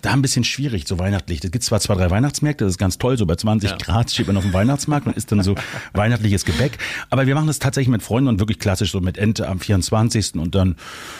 da 0.01 0.11
ein 0.11 0.21
bisschen 0.21 0.43
schwierig, 0.43 0.87
so 0.87 0.99
weihnachtlich. 0.99 1.39
Da 1.39 1.49
gibt 1.49 1.63
zwar 1.63 1.79
zwei, 1.79 1.95
drei 1.95 2.09
Weihnachtsmärkte, 2.09 2.63
das 2.65 2.73
ist 2.73 2.77
ganz 2.77 2.97
toll, 2.97 3.17
so 3.17 3.25
bei 3.25 3.35
20 3.35 3.71
Ja. 3.71 3.77
Grad 3.77 4.11
steht 4.11 4.27
man 4.27 4.37
auf 4.37 4.43
dem 4.43 4.53
Weihnachtsmarkt 4.53 5.07
und 5.07 5.15
isst 5.17 5.31
dann 5.31 5.41
so 5.43 5.55
weihnachtliches 5.93 6.45
Gebäck. 6.45 6.77
Aber 7.09 7.27
wir 7.27 7.35
machen 7.35 7.47
das 7.47 7.59
tatsächlich 7.59 7.89
mit 7.91 8.03
Freunden 8.03 8.27
und 8.29 8.39
wirklich 8.39 8.59
klassisch 8.59 8.91
so 8.91 9.01
mit 9.01 9.17
Ente 9.17 9.47
am 9.47 9.59
24. 9.59 10.35
und 10.35 10.55
dann 10.55 10.75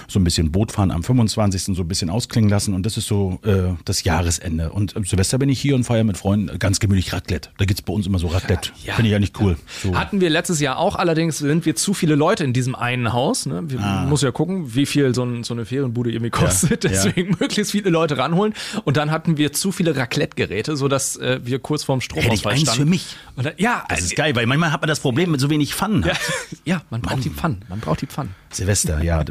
so 0.07 0.19
ein 0.19 0.23
bisschen 0.23 0.51
Bootfahren 0.51 0.91
am 0.91 1.03
25. 1.03 1.75
so 1.75 1.81
ein 1.81 1.87
bisschen 1.87 2.09
ausklingen 2.09 2.49
lassen. 2.49 2.73
Und 2.73 2.85
das 2.85 2.97
ist 2.97 3.07
so 3.07 3.39
äh, 3.43 3.73
das 3.85 4.03
Jahresende. 4.03 4.71
Und 4.71 4.95
am 4.95 5.03
Silvester 5.05 5.37
bin 5.37 5.49
ich 5.49 5.59
hier 5.59 5.75
und 5.75 5.83
feiere 5.83 6.03
mit 6.03 6.17
Freunden 6.17 6.57
ganz 6.59 6.79
gemütlich 6.79 7.13
Raclette. 7.13 7.49
Da 7.57 7.65
gibt's 7.65 7.81
bei 7.81 7.93
uns 7.93 8.05
immer 8.07 8.19
so 8.19 8.27
Raclette. 8.27 8.42
Ja. 8.85 8.93
Finde 8.95 9.09
ich 9.09 9.15
eigentlich 9.15 9.33
cool. 9.39 9.57
So. 9.81 9.95
Hatten 9.95 10.21
wir 10.21 10.29
letztes 10.29 10.59
Jahr 10.59 10.77
auch, 10.77 10.95
allerdings 10.95 11.37
sind 11.37 11.65
wir 11.65 11.75
zu 11.75 11.93
viele 11.93 12.15
Leute 12.15 12.43
in 12.43 12.53
diesem 12.53 12.75
einen 12.75 13.13
Haus. 13.13 13.45
Ne? 13.45 13.63
Wir 13.67 13.79
muss 13.79 14.21
ja 14.21 14.31
gucken, 14.31 14.75
wie 14.75 14.85
viel 14.85 15.13
so, 15.15 15.23
ein, 15.23 15.43
so 15.43 15.53
eine 15.53 15.65
Ferienbude 15.65 16.11
irgendwie 16.11 16.29
kostet. 16.29 16.83
ja. 16.83 16.89
Deswegen 16.89 17.29
möglichst 17.39 17.71
viele 17.71 17.89
Leute 17.89 18.17
ranholen. 18.17 18.53
Und 18.83 18.97
dann 18.97 19.11
hatten 19.11 19.37
wir 19.37 19.53
zu 19.53 19.71
viele 19.71 19.95
Raclette-Geräte, 19.95 20.75
sodaus 20.75 21.17
äh, 21.17 21.39
wir 21.43 21.59
kurz 21.59 21.83
vorm 21.83 21.99
Hätte 21.99 22.33
ich 22.33 22.45
eins 22.45 22.61
standen. 22.61 22.83
für 22.83 22.85
mich. 22.85 23.15
Dann, 23.35 23.53
ja, 23.57 23.83
Das 23.89 24.01
äh, 24.01 24.03
ist 24.03 24.15
geil, 24.15 24.35
weil 24.35 24.45
manchmal 24.45 24.71
hat 24.71 24.81
man 24.81 24.87
das 24.87 24.99
Problem 24.99 25.31
mit 25.31 25.39
so 25.39 25.49
wenig 25.49 25.73
Pfannen. 25.73 26.03
ja, 26.03 26.13
ja, 26.65 26.81
man 26.89 27.01
braucht 27.01 27.23
die 27.23 27.29
Pfannen. 27.29 27.63
Man 27.69 27.79
braucht 27.79 28.01
die 28.01 28.07
Pfannen. 28.07 28.35
Silvester, 28.51 29.03
ja. 29.03 29.23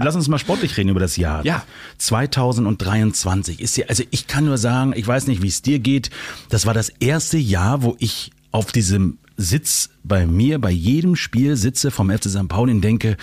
Lass 0.00 0.14
uns 0.14 0.28
mal 0.28 0.38
sportlich 0.38 0.76
reden 0.76 0.88
über 0.88 1.00
das 1.00 1.16
Jahr. 1.16 1.44
Ja. 1.44 1.64
2023 1.98 3.60
ist 3.60 3.76
ja, 3.76 3.86
also 3.88 4.02
ich 4.10 4.26
kann 4.26 4.44
nur 4.44 4.58
sagen, 4.58 4.92
ich 4.96 5.06
weiß 5.06 5.26
nicht, 5.26 5.42
wie 5.42 5.48
es 5.48 5.62
dir 5.62 5.78
geht. 5.78 6.10
Das 6.48 6.66
war 6.66 6.74
das 6.74 6.88
erste 6.88 7.38
Jahr, 7.38 7.82
wo 7.82 7.96
ich 7.98 8.30
auf 8.50 8.72
diesem 8.72 9.18
Sitz 9.36 9.90
bei 10.04 10.26
mir, 10.26 10.58
bei 10.58 10.70
jedem 10.70 11.16
Spiel 11.16 11.56
sitze 11.56 11.90
vom 11.90 12.10
FC 12.10 12.28
St. 12.28 12.48
Pauli 12.48 12.72
und 12.72 12.82
denke, 12.82 13.16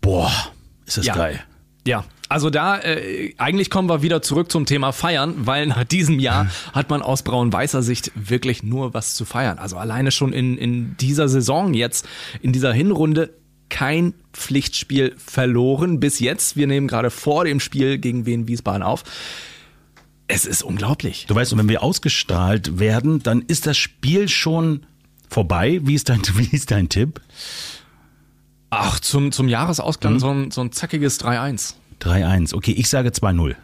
boah, 0.00 0.30
ist 0.86 0.98
das 0.98 1.06
Ja. 1.06 1.14
geil. 1.14 1.40
Ja, 1.86 2.04
also 2.28 2.50
da, 2.50 2.78
äh, 2.80 3.32
eigentlich 3.38 3.70
kommen 3.70 3.88
wir 3.88 4.02
wieder 4.02 4.20
zurück 4.20 4.52
zum 4.52 4.66
Thema 4.66 4.92
Feiern, 4.92 5.34
weil 5.46 5.66
nach 5.66 5.84
diesem 5.84 6.18
Jahr 6.18 6.48
hat 6.74 6.90
man 6.90 7.00
aus 7.00 7.22
braun-weißer 7.22 7.82
Sicht 7.82 8.12
wirklich 8.14 8.62
nur 8.62 8.92
was 8.92 9.14
zu 9.14 9.24
feiern. 9.24 9.58
Also 9.58 9.78
alleine 9.78 10.10
schon 10.10 10.34
in, 10.34 10.58
in 10.58 10.96
dieser 10.98 11.28
Saison 11.28 11.72
jetzt, 11.72 12.06
in 12.42 12.52
dieser 12.52 12.72
Hinrunde, 12.74 13.30
kein 13.70 14.12
Pflichtspiel 14.34 15.14
verloren 15.18 15.98
bis 16.00 16.20
jetzt. 16.20 16.56
Wir 16.56 16.66
nehmen 16.66 16.88
gerade 16.88 17.10
vor 17.10 17.44
dem 17.44 17.60
Spiel 17.60 17.98
gegen 17.98 18.26
Wien 18.26 18.48
Wiesbaden 18.48 18.82
auf. 18.82 19.04
Es 20.28 20.44
ist 20.44 20.62
unglaublich. 20.62 21.24
Du 21.26 21.34
weißt, 21.34 21.52
und 21.52 21.58
wenn 21.58 21.68
wir 21.70 21.82
ausgestrahlt 21.82 22.78
werden, 22.78 23.22
dann 23.22 23.42
ist 23.42 23.66
das 23.66 23.78
Spiel 23.78 24.28
schon 24.28 24.84
vorbei. 25.28 25.80
Wie 25.82 25.94
ist 25.94 26.10
dein, 26.10 26.22
wie 26.34 26.54
ist 26.54 26.70
dein 26.70 26.88
Tipp? 26.88 27.20
Ach, 28.70 29.00
zum, 29.00 29.32
zum 29.32 29.48
Jahresausklang 29.48 30.20
so, 30.20 30.28
ein, 30.28 30.50
so 30.50 30.60
ein 30.60 30.72
zackiges 30.72 31.18
3-1. 31.20 31.74
3-1. 32.02 32.54
Okay, 32.54 32.72
ich 32.72 32.88
sage 32.90 33.08
2-0. 33.08 33.56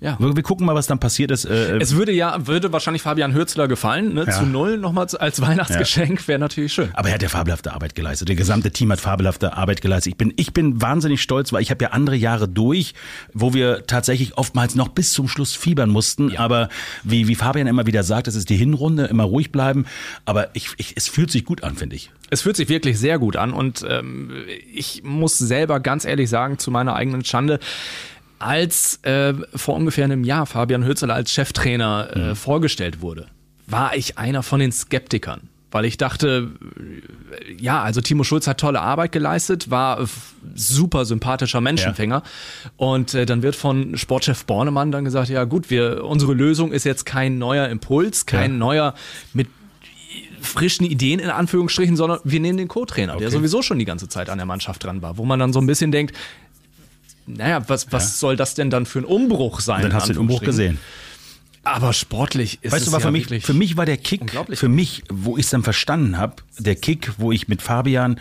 Ja. 0.00 0.16
Wir, 0.20 0.36
wir 0.36 0.42
gucken 0.44 0.64
mal, 0.64 0.74
was 0.74 0.86
dann 0.86 1.00
passiert 1.00 1.30
ist. 1.32 1.44
Äh, 1.44 1.78
Es 1.78 1.96
würde 1.96 2.12
ja, 2.12 2.46
würde 2.46 2.72
wahrscheinlich 2.72 3.02
Fabian 3.02 3.34
Hürzler 3.34 3.66
gefallen, 3.66 4.14
ne? 4.14 4.24
Ja. 4.26 4.32
Zu 4.32 4.46
null 4.46 4.78
nochmal 4.78 5.08
als 5.18 5.40
Weihnachtsgeschenk, 5.40 6.28
wäre 6.28 6.38
natürlich 6.38 6.72
schön. 6.72 6.90
Aber 6.92 7.08
er 7.08 7.14
hat 7.14 7.22
ja 7.22 7.28
fabelhafte 7.28 7.72
Arbeit 7.72 7.94
geleistet. 7.96 8.28
Der 8.28 8.36
gesamte 8.36 8.70
Team 8.70 8.92
hat 8.92 9.00
fabelhafte 9.00 9.56
Arbeit 9.56 9.80
geleistet. 9.80 10.12
Ich 10.12 10.16
bin, 10.16 10.32
ich 10.36 10.52
bin 10.52 10.80
wahnsinnig 10.80 11.20
stolz, 11.20 11.52
weil 11.52 11.62
ich 11.62 11.70
habe 11.70 11.82
ja 11.82 11.90
andere 11.90 12.16
Jahre 12.16 12.48
durch, 12.48 12.94
wo 13.32 13.54
wir 13.54 13.86
tatsächlich 13.86 14.38
oftmals 14.38 14.76
noch 14.76 14.88
bis 14.88 15.12
zum 15.12 15.26
Schluss 15.26 15.54
fiebern 15.54 15.90
mussten. 15.90 16.36
Aber 16.36 16.68
wie, 17.02 17.26
wie 17.26 17.34
Fabian 17.34 17.66
immer 17.66 17.86
wieder 17.86 18.04
sagt, 18.04 18.28
es 18.28 18.36
ist 18.36 18.50
die 18.50 18.56
Hinrunde, 18.56 19.06
immer 19.06 19.24
ruhig 19.24 19.50
bleiben. 19.50 19.86
Aber 20.24 20.48
ich, 20.54 20.68
ich, 20.76 20.92
es 20.96 21.08
fühlt 21.08 21.30
sich 21.32 21.44
gut 21.44 21.64
an, 21.64 21.74
finde 21.74 21.96
ich. 21.96 22.10
Es 22.30 22.42
fühlt 22.42 22.56
sich 22.56 22.68
wirklich 22.68 22.98
sehr 22.98 23.18
gut 23.18 23.36
an 23.36 23.52
und 23.54 23.84
ähm, 23.88 24.30
ich 24.72 25.02
muss 25.02 25.38
selber 25.38 25.80
ganz 25.80 26.04
ehrlich 26.04 26.28
sagen, 26.28 26.58
zu 26.58 26.70
meiner 26.70 26.94
eigenen 26.94 27.24
Schande, 27.24 27.58
als 28.38 29.00
äh, 29.04 29.34
vor 29.54 29.74
ungefähr 29.76 30.04
einem 30.04 30.24
Jahr 30.24 30.46
Fabian 30.46 30.84
Hützeler 30.84 31.14
als 31.14 31.32
Cheftrainer 31.32 32.16
äh, 32.16 32.34
vorgestellt 32.34 33.00
wurde, 33.00 33.26
war 33.66 33.96
ich 33.96 34.18
einer 34.18 34.42
von 34.42 34.60
den 34.60 34.72
Skeptikern. 34.72 35.42
Weil 35.70 35.84
ich 35.84 35.98
dachte, 35.98 36.50
äh, 37.46 37.52
ja, 37.62 37.82
also 37.82 38.00
Timo 38.00 38.24
Schulz 38.24 38.46
hat 38.46 38.58
tolle 38.58 38.80
Arbeit 38.80 39.12
geleistet, 39.12 39.70
war 39.70 40.06
super 40.54 41.04
sympathischer 41.04 41.60
Menschenfänger. 41.60 42.22
Und 42.78 43.12
äh, 43.12 43.26
dann 43.26 43.42
wird 43.42 43.54
von 43.54 43.98
Sportchef 43.98 44.46
Bornemann 44.46 44.92
dann 44.92 45.04
gesagt, 45.04 45.28
ja 45.28 45.44
gut, 45.44 45.68
wir, 45.68 46.04
unsere 46.04 46.32
Lösung 46.32 46.72
ist 46.72 46.84
jetzt 46.84 47.04
kein 47.04 47.36
neuer 47.36 47.68
Impuls, 47.68 48.24
kein 48.24 48.52
Ja. 48.52 48.56
neuer 48.58 48.94
mit 49.34 49.48
frischen 50.40 50.86
Ideen 50.86 51.20
in 51.20 51.28
Anführungsstrichen, 51.30 51.96
sondern 51.96 52.20
wir 52.24 52.40
nehmen 52.40 52.56
den 52.56 52.68
Co-Trainer, 52.68 53.16
der 53.16 53.26
Okay. 53.26 53.36
sowieso 53.36 53.60
schon 53.60 53.78
die 53.78 53.84
ganze 53.84 54.08
Zeit 54.08 54.30
an 54.30 54.38
der 54.38 54.46
Mannschaft 54.46 54.84
dran 54.84 55.02
war, 55.02 55.18
wo 55.18 55.24
man 55.24 55.38
dann 55.38 55.52
so 55.52 55.60
ein 55.60 55.66
bisschen 55.66 55.90
denkt, 55.92 56.16
naja, 57.28 57.62
was, 57.68 57.92
was 57.92 58.18
soll 58.18 58.36
das 58.36 58.54
denn 58.54 58.70
dann 58.70 58.86
für 58.86 59.00
ein 59.00 59.04
Umbruch 59.04 59.60
sein? 59.60 59.82
Dann 59.82 59.94
hast 59.94 60.08
du 60.08 60.14
den 60.14 60.20
Umbruch 60.20 60.42
gesehen. 60.42 60.78
Aber 61.64 61.92
sportlich 61.92 62.58
ist 62.62 62.72
Weißt 62.72 62.82
es 62.82 62.86
du, 62.86 62.92
war 62.92 63.00
ja 63.00 63.06
für 63.06 63.12
mich, 63.12 63.44
für 63.44 63.52
mich 63.52 63.76
war 63.76 63.84
der 63.84 63.98
Kick, 63.98 64.32
für 64.52 64.68
mich, 64.68 65.02
wo 65.10 65.36
ich 65.36 65.44
es 65.44 65.50
dann 65.50 65.62
verstanden 65.62 66.16
habe, 66.16 66.36
der 66.58 66.76
Kick, 66.76 67.12
wo 67.18 67.30
ich 67.30 67.48
mit 67.48 67.60
Fabian 67.60 68.18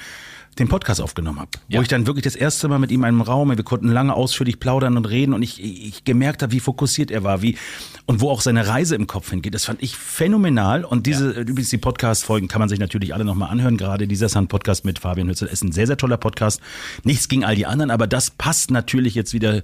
den 0.60 0.68
Podcast 0.68 1.02
aufgenommen 1.02 1.40
habe. 1.40 1.52
Ja. 1.68 1.80
Wo 1.80 1.82
ich 1.82 1.88
dann 1.88 2.08
wirklich 2.08 2.24
das 2.24 2.36
erste 2.36 2.68
Mal 2.68 2.80
mit 2.80 2.92
ihm 2.92 3.02
in 3.02 3.06
einem 3.06 3.22
Raum, 3.22 3.50
wir 3.50 3.64
konnten 3.64 3.90
lange 3.90 4.14
ausführlich 4.14 4.60
plaudern 4.60 4.98
und 4.98 5.06
reden 5.06 5.34
und 5.34 5.42
ich, 5.44 5.64
ich 5.64 6.04
gemerkt 6.04 6.44
habe, 6.44 6.52
wie 6.52 6.60
fokussiert 6.60 7.12
er 7.12 7.24
war, 7.24 7.42
wie 7.42 7.58
und 8.06 8.22
wo 8.22 8.30
auch 8.30 8.42
seine 8.42 8.68
Reise 8.68 8.96
im 8.96 9.08
Kopf 9.08 9.30
hingeht. 9.30 9.54
Das 9.54 9.66
fand 9.66 9.84
ich 9.84 9.98
phänomenal 9.98 10.86
und 10.86 11.06
diese, 11.06 11.32
übrigens 11.32 11.70
die 11.70 11.78
Podcast-Folgen 11.78 12.48
kann 12.48 12.60
man 12.60 12.70
sich 12.70 12.80
natürlich 12.80 13.14
alle 13.14 13.26
nochmal 13.26 13.50
anhören, 13.50 13.78
gerade 13.78 14.08
dieser 14.08 14.30
Sun-Podcast 14.30 14.86
mit 14.86 15.00
Fabian 15.00 15.28
Hützel 15.28 15.48
ist 15.48 15.64
ein 15.64 15.72
sehr, 15.72 15.88
sehr 15.88 15.98
toller 15.98 16.18
Podcast. 16.18 16.62
Nichts 17.04 17.28
gegen 17.28 17.44
all 17.44 17.56
die 17.56 17.66
anderen, 17.66 17.92
aber 17.92 18.08
das 18.08 18.32
passt 18.32 18.72
natürlich 18.72 19.16
jetzt 19.16 19.34
wieder 19.34 19.62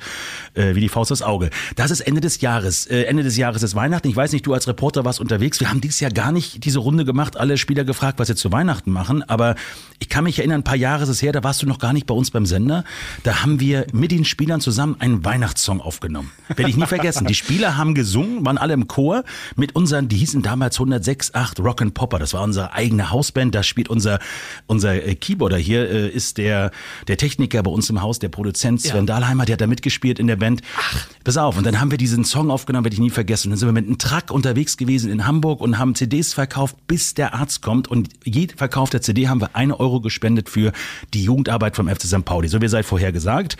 äh, 0.53 0.75
wie 0.75 0.81
die 0.81 0.89
Faust 0.89 1.11
aufs 1.11 1.21
Auge. 1.21 1.49
Das 1.75 1.91
ist 1.91 2.01
Ende 2.01 2.21
des 2.21 2.41
Jahres. 2.41 2.85
Äh, 2.85 3.03
Ende 3.03 3.23
des 3.23 3.37
Jahres 3.37 3.63
ist 3.63 3.75
Weihnachten. 3.75 4.07
Ich 4.09 4.15
weiß 4.15 4.31
nicht, 4.31 4.45
du 4.45 4.53
als 4.53 4.67
Reporter 4.67 5.05
warst 5.05 5.19
unterwegs. 5.19 5.59
Wir 5.59 5.69
haben 5.69 5.81
dieses 5.81 5.99
Jahr 5.99 6.11
gar 6.11 6.31
nicht 6.31 6.65
diese 6.65 6.79
Runde 6.79 7.05
gemacht, 7.05 7.37
alle 7.37 7.57
Spieler 7.57 7.83
gefragt, 7.85 8.19
was 8.19 8.27
sie 8.27 8.35
zu 8.35 8.51
Weihnachten 8.51 8.91
machen. 8.91 9.23
Aber 9.23 9.55
ich 9.99 10.09
kann 10.09 10.25
mich 10.25 10.39
erinnern, 10.39 10.61
ein 10.61 10.63
paar 10.63 10.75
Jahre 10.83 11.03
ist 11.03 11.09
es 11.09 11.21
her, 11.21 11.31
da 11.31 11.43
warst 11.43 11.61
du 11.61 11.65
noch 11.65 11.79
gar 11.79 11.93
nicht 11.93 12.05
bei 12.05 12.13
uns 12.13 12.29
beim 12.29 12.45
Sender. 12.45 12.83
Da 13.23 13.41
haben 13.41 13.59
wir 13.59 13.87
mit 13.93 14.11
den 14.11 14.25
Spielern 14.25 14.59
zusammen 14.59 14.97
einen 14.99 15.23
Weihnachtssong 15.23 15.79
aufgenommen. 15.79 16.31
Werde 16.49 16.69
ich 16.69 16.77
nie 16.77 16.85
vergessen. 16.85 17.25
Die 17.25 17.33
Spieler 17.33 17.77
haben 17.77 17.95
gesungen, 17.95 18.45
waren 18.45 18.57
alle 18.57 18.73
im 18.73 18.87
Chor 18.87 19.23
mit 19.55 19.75
unseren, 19.75 20.09
die 20.09 20.17
hießen 20.17 20.41
damals 20.41 20.77
106.8 20.77 21.61
Rock 21.61 21.81
and 21.81 21.93
Popper. 21.93 22.19
Das 22.19 22.33
war 22.33 22.43
unsere 22.43 22.73
eigene 22.73 23.11
Hausband. 23.11 23.55
Da 23.55 23.63
spielt 23.63 23.87
unser, 23.89 24.19
unser 24.67 24.93
äh, 24.95 25.15
Keyboarder 25.15 25.57
hier, 25.57 25.89
äh, 25.89 26.09
ist 26.09 26.37
der, 26.37 26.71
der 27.07 27.17
Techniker 27.17 27.63
bei 27.63 27.71
uns 27.71 27.89
im 27.89 28.01
Haus, 28.01 28.19
der 28.19 28.29
Produzent 28.29 28.81
Sven 28.81 29.05
Dahlheimer, 29.05 29.45
der 29.45 29.53
hat 29.53 29.61
da 29.61 29.67
mitgespielt 29.67 30.19
in 30.19 30.27
der 30.27 30.35
Band. 30.35 30.61
Ach. 30.77 31.07
Pass 31.23 31.37
auf, 31.37 31.57
und 31.57 31.65
dann 31.65 31.79
haben 31.79 31.91
wir 31.91 31.97
diesen 31.97 32.25
Song 32.25 32.51
aufgenommen, 32.51 32.83
werde 32.83 32.95
ich 32.95 32.99
nie 32.99 33.09
vergessen. 33.09 33.49
Dann 33.49 33.57
sind 33.57 33.69
wir 33.69 33.73
mit 33.73 33.87
einem 33.87 33.97
Truck 33.97 34.31
unterwegs 34.31 34.75
gewesen 34.75 35.09
in 35.09 35.25
Hamburg 35.25 35.61
und 35.61 35.79
haben 35.79 35.95
CDs 35.95 36.33
verkauft, 36.33 36.75
bis 36.87 37.13
der 37.13 37.33
Arzt 37.33 37.61
kommt. 37.61 37.87
Und 37.87 38.09
jede 38.25 38.57
verkaufte 38.57 38.99
CD 38.99 39.29
haben 39.29 39.39
wir 39.39 39.55
eine 39.55 39.79
Euro 39.79 40.01
gespendet 40.01 40.49
für 40.49 40.72
die 41.13 41.23
Jugendarbeit 41.23 41.75
vom 41.75 41.87
FC 41.87 42.03
St. 42.03 42.25
Pauli. 42.25 42.47
So 42.47 42.61
wie 42.61 42.67
seid 42.67 42.85
vorher 42.85 43.11
gesagt. 43.11 43.57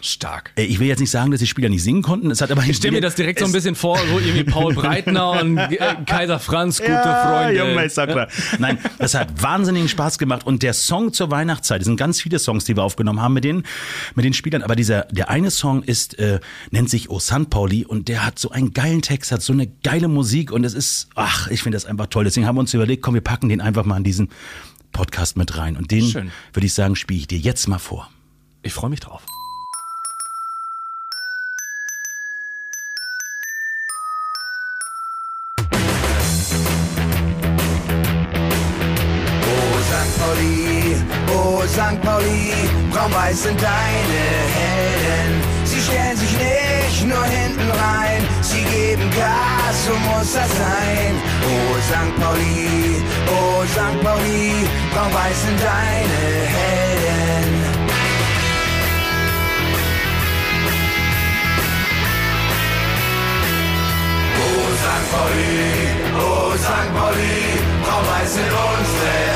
Stark. 0.00 0.52
Äh, 0.56 0.64
Ich 0.64 0.78
will 0.78 0.86
jetzt 0.86 1.00
nicht 1.00 1.10
sagen, 1.10 1.30
dass 1.30 1.40
die 1.40 1.46
Spieler 1.46 1.68
nicht 1.68 1.82
singen 1.82 2.02
konnten. 2.02 2.30
Es 2.30 2.40
hat 2.40 2.50
aber 2.50 2.62
Ich 2.64 2.76
stelle 2.76 2.92
mir 2.92 3.00
das 3.00 3.14
direkt 3.14 3.40
so 3.40 3.46
ein 3.46 3.52
bisschen 3.52 3.74
vor, 3.74 3.98
so 3.98 4.18
irgendwie 4.18 4.44
Paul 4.44 4.74
Breitner 4.74 5.40
und 5.40 5.58
äh, 5.58 5.78
Kaiser 6.06 6.38
Franz, 6.38 6.78
gute 6.78 6.92
Freunde. 6.92 7.58
Junge, 7.58 7.84
ist 7.84 7.96
ja 7.96 8.06
klar. 8.06 8.28
Nein, 8.58 8.78
das 8.98 9.14
hat 9.14 9.42
wahnsinnigen 9.42 9.88
Spaß 9.88 10.18
gemacht. 10.18 10.46
Und 10.46 10.62
der 10.62 10.74
Song 10.74 11.12
zur 11.12 11.30
Weihnachtszeit, 11.30 11.80
es 11.80 11.86
sind 11.86 11.96
ganz 11.96 12.20
viele 12.20 12.38
Songs, 12.38 12.64
die 12.64 12.76
wir 12.76 12.82
aufgenommen 12.84 13.20
haben 13.20 13.34
mit 13.34 13.44
den, 13.44 13.64
mit 14.14 14.24
den 14.24 14.32
Spielern. 14.32 14.62
Aber 14.62 14.76
dieser, 14.76 15.02
der 15.10 15.28
eine 15.30 15.50
Song 15.50 15.82
ist, 15.82 16.18
äh, 16.18 16.40
nennt 16.70 16.90
sich 16.90 17.10
O 17.10 17.18
San 17.18 17.46
Pauli 17.46 17.84
und 17.84 18.08
der 18.08 18.24
hat 18.24 18.38
so 18.38 18.50
einen 18.50 18.72
geilen 18.72 19.02
Text, 19.02 19.32
hat 19.32 19.42
so 19.42 19.52
eine 19.52 19.66
geile 19.82 20.08
Musik 20.08 20.52
und 20.52 20.64
es 20.64 20.74
ist, 20.74 21.08
ach, 21.14 21.48
ich 21.48 21.62
finde 21.62 21.76
das 21.76 21.86
einfach 21.86 22.06
toll. 22.06 22.24
Deswegen 22.24 22.46
haben 22.46 22.56
wir 22.56 22.60
uns 22.60 22.74
überlegt, 22.74 23.02
komm, 23.02 23.14
wir 23.14 23.20
packen 23.20 23.48
den 23.48 23.60
einfach 23.60 23.84
mal 23.84 23.96
in 23.96 24.04
diesen 24.04 24.28
Podcast 24.96 25.36
mit 25.36 25.58
rein. 25.58 25.76
Und 25.76 25.90
den, 25.90 26.04
Schön. 26.08 26.32
würde 26.54 26.66
ich 26.66 26.72
sagen, 26.72 26.96
spiele 26.96 27.20
ich 27.20 27.26
dir 27.26 27.38
jetzt 27.38 27.68
mal 27.68 27.78
vor. 27.78 28.10
Ich 28.62 28.72
freue 28.72 28.88
mich 28.88 29.00
drauf. 29.00 29.22
Oh 39.48 39.78
St. 39.90 40.18
Pauli, 40.18 40.96
oh 41.28 41.62
St. 41.66 42.00
Pauli, 42.02 42.52
braun-weiß 42.90 43.42
sind 43.44 43.60
deine 43.60 44.22
Helden. 44.58 45.42
Sie 45.64 45.80
stellen 45.80 46.16
sich 46.16 46.32
nicht 46.32 47.06
nur 47.06 47.24
hinten 47.24 47.70
rein, 47.70 48.22
sie 48.40 48.62
geben 48.64 49.10
Gas, 49.10 49.86
so 49.86 49.92
muss 50.08 50.32
das 50.32 50.50
sein. 50.56 51.14
Oh 51.44 51.76
St. 51.90 52.12
Pauli, 52.20 53.02
oh 53.28 53.64
St. 53.74 54.00
Pauli, 54.02 54.52
braun-weiß 54.96 55.42
sind 55.42 55.60
deine 55.60 56.20
Helden. 56.56 57.54
Oh 64.38 64.66
St. 64.82 65.06
Pauli, 65.12 65.64
oh 66.18 66.52
St. 66.56 66.90
Pauli, 66.96 67.38
braun-weiß 67.84 68.34
sind 68.34 68.50
unsere 68.50 69.35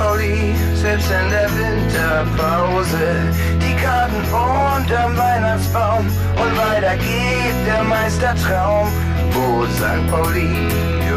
Pauli, 0.00 0.54
selbst 0.74 1.10
in 1.10 1.30
der 1.30 1.50
Winterpause, 1.58 3.06
die 3.60 3.76
Karten 3.84 4.22
unterm 4.32 5.14
Weihnachtsbaum 5.14 6.06
und 6.06 6.56
weiter 6.56 6.96
geht 6.96 7.66
der 7.66 7.82
Meistertraum. 7.84 8.88
Oh 9.36 9.66
St. 9.66 10.10
Pauli, 10.10 10.68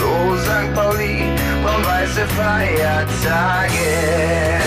oh 0.03 0.35
St. 0.35 0.73
Pauli, 0.75 1.31
braun-weiße 1.63 2.27
Feiertage. 2.35 3.87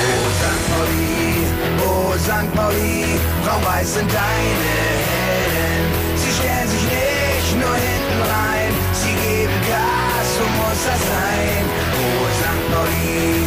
Oh 0.01 0.29
St. 0.41 0.63
Pauli, 0.73 1.45
oh 1.85 2.13
St. 2.17 2.51
Pauli, 2.57 3.21
braun-weiß 3.45 3.95
sind 3.97 4.11
deine 4.11 4.71
Helden. 4.81 5.93
Sie 6.17 6.33
stellen 6.33 6.69
sich 6.69 6.85
nicht 6.85 7.53
nur 7.61 7.75
hinten 7.75 8.21
rein, 8.33 8.73
sie 8.95 9.13
geben 9.13 9.61
Gas, 9.69 10.27
so 10.39 10.45
muss 10.57 10.81
das 10.89 11.03
sein. 11.05 11.65
Oh 12.01 12.25
St. 12.41 12.65
Pauli, 12.73 13.46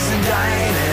braun-weiß 0.00 0.08
sind 0.08 0.28
deine 0.28 0.89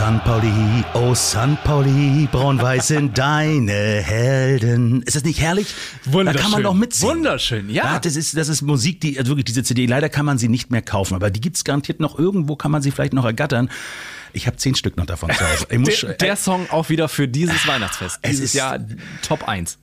San 0.00 0.18
Pauli, 0.24 0.82
oh 0.94 1.14
San 1.14 1.58
Pauli, 1.62 2.26
braun-weiß 2.32 2.86
sind 2.88 3.18
deine 3.18 3.72
Helden. 4.00 5.02
Ist 5.02 5.14
das 5.14 5.24
nicht 5.24 5.42
herrlich? 5.42 5.74
Da 6.10 6.32
kann 6.32 6.50
man 6.50 6.62
doch 6.62 6.72
mitsingen. 6.72 7.16
Wunderschön, 7.18 7.68
ja. 7.68 7.98
das 7.98 8.16
ist, 8.16 8.34
das 8.34 8.48
ist 8.48 8.62
Musik, 8.62 9.02
die, 9.02 9.18
also 9.18 9.32
wirklich 9.32 9.44
diese 9.44 9.62
CD, 9.62 9.84
leider 9.84 10.08
kann 10.08 10.24
man 10.24 10.38
sie 10.38 10.48
nicht 10.48 10.70
mehr 10.70 10.80
kaufen, 10.80 11.14
aber 11.14 11.28
die 11.30 11.42
gibt's 11.42 11.64
garantiert 11.64 12.00
noch 12.00 12.18
irgendwo, 12.18 12.56
kann 12.56 12.70
man 12.70 12.80
sie 12.80 12.92
vielleicht 12.92 13.12
noch 13.12 13.26
ergattern. 13.26 13.68
Ich 14.32 14.46
habe 14.46 14.56
zehn 14.56 14.74
Stück 14.74 14.96
noch 14.96 15.04
davon 15.04 15.30
zu 15.32 15.40
Hause. 15.46 15.66
Ich 15.68 15.78
muss 15.78 16.00
Der, 16.00 16.14
der 16.14 16.36
Song 16.36 16.70
auch 16.70 16.88
wieder 16.88 17.10
für 17.10 17.28
dieses 17.28 17.66
Weihnachtsfest. 17.68 18.20
es 18.22 18.30
Dieses 18.30 18.44
ist- 18.46 18.54
Jahr 18.54 18.78
Top 19.20 19.46
1. 19.46 19.76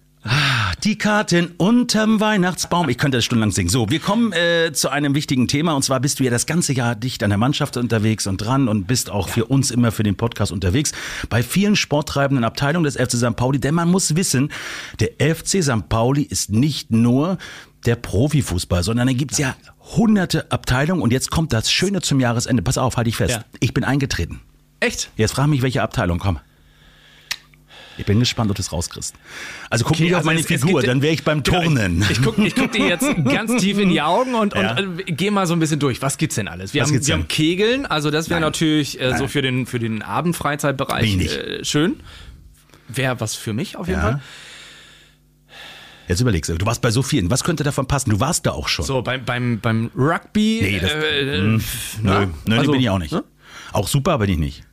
Die 0.84 0.98
Karten 0.98 1.54
unterm 1.58 2.20
Weihnachtsbaum. 2.20 2.90
Ich 2.90 2.98
könnte 2.98 3.18
das 3.18 3.26
stundenlang 3.26 3.52
singen. 3.52 3.70
So, 3.70 3.90
wir 3.90 4.00
kommen 4.00 4.32
äh, 4.34 4.72
zu 4.74 4.90
einem 4.90 5.16
wichtigen 5.16 5.48
Thema. 5.48 5.74
Und 5.74 5.84
zwar 5.84 6.00
bist 6.00 6.20
du 6.20 6.24
ja 6.24 6.30
das 6.30 6.46
ganze 6.46 6.74
Jahr 6.74 6.96
dicht 6.96 7.24
an 7.24 7.30
der 7.30 7.38
Mannschaft 7.38 7.78
unterwegs 7.78 8.28
und 8.28 8.38
dran 8.38 8.68
und 8.68 8.88
bist 8.88 9.10
auch 9.10 9.30
für 9.30 9.46
uns 9.46 9.72
immer 9.72 9.92
für 9.92 10.04
den 10.04 10.16
Podcast 10.16 10.52
unterwegs. 10.52 10.92
Bei 11.30 11.44
vielen 11.44 11.76
sporttreibenden 11.76 12.44
Abteilungen 12.44 12.84
des 12.84 12.96
FC 12.96 13.14
St. 13.14 13.36
Pauli. 13.36 13.60
Denn 13.60 13.76
man 13.76 13.90
muss 13.90 14.16
wissen, 14.16 14.52
der 15.00 15.36
FC 15.36 15.64
St. 15.64 15.90
Pauli 15.90 16.24
ist 16.24 16.52
nicht 16.52 16.92
nur 16.92 17.38
der 17.86 17.96
Profifußball, 17.96 18.84
sondern 18.84 19.08
da 19.08 19.14
gibt's 19.14 19.38
ja 19.38 19.56
hunderte 19.96 20.52
Abteilungen. 20.52 21.02
Und 21.02 21.14
jetzt 21.14 21.32
kommt 21.32 21.54
das 21.54 21.72
Schöne 21.72 22.02
zum 22.02 22.20
Jahresende. 22.20 22.62
Pass 22.64 22.78
auf, 22.78 22.98
halte 22.98 23.10
ich 23.10 23.16
fest. 23.16 23.36
Ja. 23.36 23.46
Ich 23.60 23.74
bin 23.74 23.84
eingetreten. 23.84 24.42
Echt? 24.80 25.10
Jetzt 25.16 25.34
frag 25.34 25.48
mich, 25.48 25.62
welche 25.62 25.82
Abteilung, 25.82 26.20
komm. 26.20 26.40
Ich 28.00 28.06
bin 28.06 28.20
gespannt, 28.20 28.50
ob 28.52 28.56
du 28.56 28.62
es 28.62 28.72
rauskriegst. 28.72 29.16
Also 29.70 29.84
guck 29.84 29.94
Okay, 29.94 30.04
nicht 30.04 30.14
auf 30.14 30.18
also 30.20 30.26
meine 30.28 30.40
es- 30.40 30.46
es 30.50 30.62
Figur, 30.62 30.82
gibt- 30.82 30.90
dann 30.92 31.02
wäre 31.02 31.14
ich 31.14 31.24
beim 31.24 31.44
Turnen. 31.44 32.06
Ich 32.10 32.22
gucke 32.22 32.46
ich 32.46 32.54
guck 32.56 32.72
dir 32.72 32.88
jetzt 32.88 33.06
ganz 33.26 33.56
tief 33.62 33.80
in 33.80 33.90
die 33.90 34.02
Augen 34.02 34.36
und, 34.36 34.54
und 34.56 34.64
äh, 34.66 35.04
geh 35.12 35.32
mal 35.32 35.48
so 35.48 35.54
ein 35.54 35.60
bisschen 35.60 35.80
durch. 35.80 36.02
Was 36.02 36.18
gibt's 36.18 36.36
denn 36.36 36.48
alles? 36.48 36.74
Wir, 36.74 36.84
haben, 36.84 36.92
wir 36.94 37.00
denn? 37.00 37.12
haben 37.14 37.28
Kegeln, 37.28 37.86
also 37.88 38.12
das 38.12 38.30
wäre 38.30 38.40
natürlich 38.40 39.02
äh, 39.02 39.18
so 39.18 39.28
für 39.28 39.42
den, 39.42 39.66
für 39.66 39.80
den 39.80 40.02
Abendfreizeitbereich 40.04 41.10
Bin 41.12 41.22
ich 41.22 41.36
äh, 41.38 41.66
schön. 41.66 42.00
Wäre 42.88 43.20
was 43.20 43.36
für 43.36 43.54
mich 43.54 43.76
auf 43.76 43.88
jeden 43.88 44.00
Ja. 44.00 44.06
Fall. 44.12 44.22
Jetzt 46.08 46.22
überlegst 46.22 46.50
du, 46.50 46.56
du 46.58 46.66
warst 46.66 46.82
bei 46.82 46.92
so 46.92 47.02
vielen. 47.04 47.30
Was 47.30 47.44
könnte 47.44 47.66
davon 47.66 47.86
passen? 47.88 48.12
Du 48.12 48.20
warst 48.22 48.46
da 48.46 48.52
auch 48.52 48.70
schon. 48.70 48.86
So, 48.86 49.02
beim, 49.02 49.26
beim, 49.26 49.60
beim 49.60 49.92
Rugby. 49.94 50.60
Nee, 50.62 50.80
das- 50.80 50.92
äh, 50.94 51.38
Hm, 51.42 51.62
na, 52.02 52.20
Nö, 52.22 52.28
nö 52.46 52.58
also, 52.60 52.72
bin 52.72 52.80
ich 52.80 52.90
auch 52.90 53.00
nicht. 53.00 53.12
ne? 53.12 53.26
Auch 53.74 53.88
super, 53.90 54.14
aber 54.14 54.28
ich 54.30 54.38
nicht. 54.38 54.64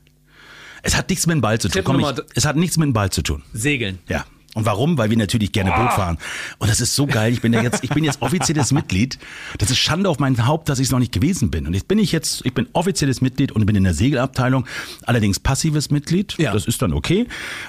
Es 0.85 0.97
hat 0.97 1.09
nichts 1.09 1.27
mit 1.27 1.35
dem 1.35 1.41
Ball 1.41 1.59
zu 1.59 1.69
tun. 1.69 1.73
Tipp 1.73 1.85
Komm, 1.85 1.99
ich, 1.99 2.07
Nummer 2.07 2.23
es 2.35 2.45
hat 2.45 2.57
nichts 2.57 2.77
mit 2.77 2.87
dem 2.87 2.93
Ball 2.93 3.11
zu 3.11 3.23
tun. 3.23 3.43
Segeln. 3.53 3.99
Ja. 4.09 4.25
Und 4.55 4.67
warum? 4.67 4.97
Weil 4.97 5.11
wir 5.11 5.17
natürlich 5.17 5.51
gerne 5.51 5.73
Boot 5.73 5.93
fahren. 5.93 6.17
Und 6.59 6.71
das 6.71 6.81
ist 6.81 6.95
so 6.95 7.07
geil. 7.07 7.33
Ich 7.33 7.41
bin 7.41 7.53
ja 7.53 7.61
jetzt, 7.61 7.83
ich 7.83 7.91
bin 7.91 8.05
jetzt 8.05 8.23
offizielles 8.23 8.71
Mitglied. 8.71 9.19
Das 9.59 9.71
ist 9.71 9.79
Schande 9.79 10.09
auf 10.09 10.21
mein 10.21 10.47
Haupt, 10.47 10.69
dass 10.69 10.79
ich 10.79 10.87
es 10.87 10.93
noch 10.93 11.01
nicht 11.01 11.13
gewesen 11.13 11.51
bin. 11.51 11.67
Und 11.67 11.75
jetzt 11.75 11.89
bin 11.89 11.99
ich 11.99 12.13
jetzt, 12.13 12.47
ich 12.47 12.55
bin 12.55 12.69
offizielles 12.73 13.21
Mitglied 13.21 13.51
und 13.51 13.67
bin 13.67 13.75
in 13.75 13.83
der 13.83 13.95
Segelabteilung. 13.95 14.65
Allerdings 15.07 15.41
passives 15.41 15.91
Mitglied. 15.91 16.37
Ja. 16.39 16.53
Das 16.53 16.67
ist 16.67 16.81
dann 16.83 16.93
okay. 16.93 17.27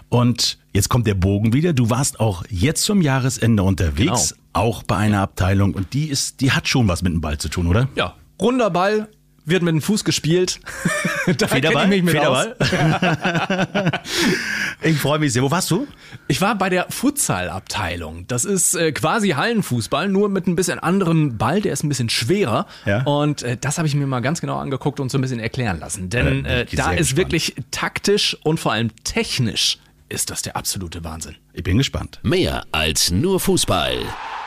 Und 0.09 0.59
jetzt 0.73 0.89
kommt 0.89 1.07
der 1.07 1.15
Bogen 1.15 1.53
wieder. 1.53 1.73
Du 1.73 1.89
warst 1.89 2.19
auch 2.19 2.43
jetzt 2.49 2.83
zum 2.83 3.01
Jahresende 3.01 3.63
unterwegs. 3.63 4.29
Genau. 4.29 4.41
Auch 4.53 4.83
bei 4.83 4.97
einer 4.97 5.21
Abteilung. 5.21 5.73
Und 5.73 5.93
die 5.93 6.05
ist, 6.05 6.39
die 6.41 6.51
hat 6.51 6.67
schon 6.67 6.87
was 6.87 7.01
mit 7.01 7.13
dem 7.13 7.21
Ball 7.21 7.39
zu 7.39 7.49
tun, 7.49 7.65
oder? 7.65 7.89
Ja, 7.95 8.13
runder 8.39 8.69
Ball, 8.69 9.07
wird 9.45 9.63
mit 9.63 9.73
dem 9.73 9.81
Fuß 9.81 10.03
gespielt. 10.03 10.59
da 11.37 11.47
Federball? 11.47 11.85
ich 11.85 12.03
mich 12.03 12.13
mit. 12.13 12.15
Federball? 12.15 12.55
ich 14.81 14.97
freue 14.97 15.19
mich 15.19 15.33
sehr. 15.33 15.43
Wo 15.43 15.51
warst 15.51 15.71
du? 15.71 15.87
Ich 16.27 16.41
war 16.41 16.55
bei 16.55 16.69
der 16.69 16.87
Futsal-Abteilung. 16.89 18.25
Das 18.27 18.45
ist 18.45 18.75
äh, 18.75 18.91
quasi 18.91 19.29
Hallenfußball, 19.29 20.09
nur 20.09 20.29
mit 20.29 20.47
ein 20.47 20.55
bisschen 20.55 20.79
anderen 20.79 21.37
Ball, 21.37 21.61
der 21.61 21.73
ist 21.73 21.83
ein 21.83 21.89
bisschen 21.89 22.09
schwerer. 22.09 22.65
Ja. 22.85 23.03
Und 23.03 23.43
äh, 23.43 23.57
das 23.59 23.77
habe 23.77 23.87
ich 23.87 23.95
mir 23.95 24.07
mal 24.07 24.21
ganz 24.21 24.41
genau 24.41 24.57
angeguckt 24.57 24.99
und 24.99 25.09
so 25.09 25.17
ein 25.17 25.21
bisschen 25.21 25.39
erklären 25.39 25.79
lassen. 25.79 26.09
Denn 26.09 26.45
äh, 26.45 26.63
ich 26.63 26.75
da 26.75 26.91
ist 26.91 26.97
gespannt. 26.97 27.17
wirklich 27.17 27.55
taktisch 27.71 28.37
und 28.43 28.59
vor 28.59 28.71
allem 28.71 28.91
technisch 29.03 29.77
ist 30.09 30.29
das 30.29 30.41
der 30.41 30.55
absolute 30.55 31.03
Wahnsinn. 31.03 31.35
Ich 31.53 31.63
bin 31.63 31.77
gespannt. 31.77 32.19
Mehr 32.23 32.65
als 32.71 33.11
nur 33.11 33.39
Fußball. 33.39 33.97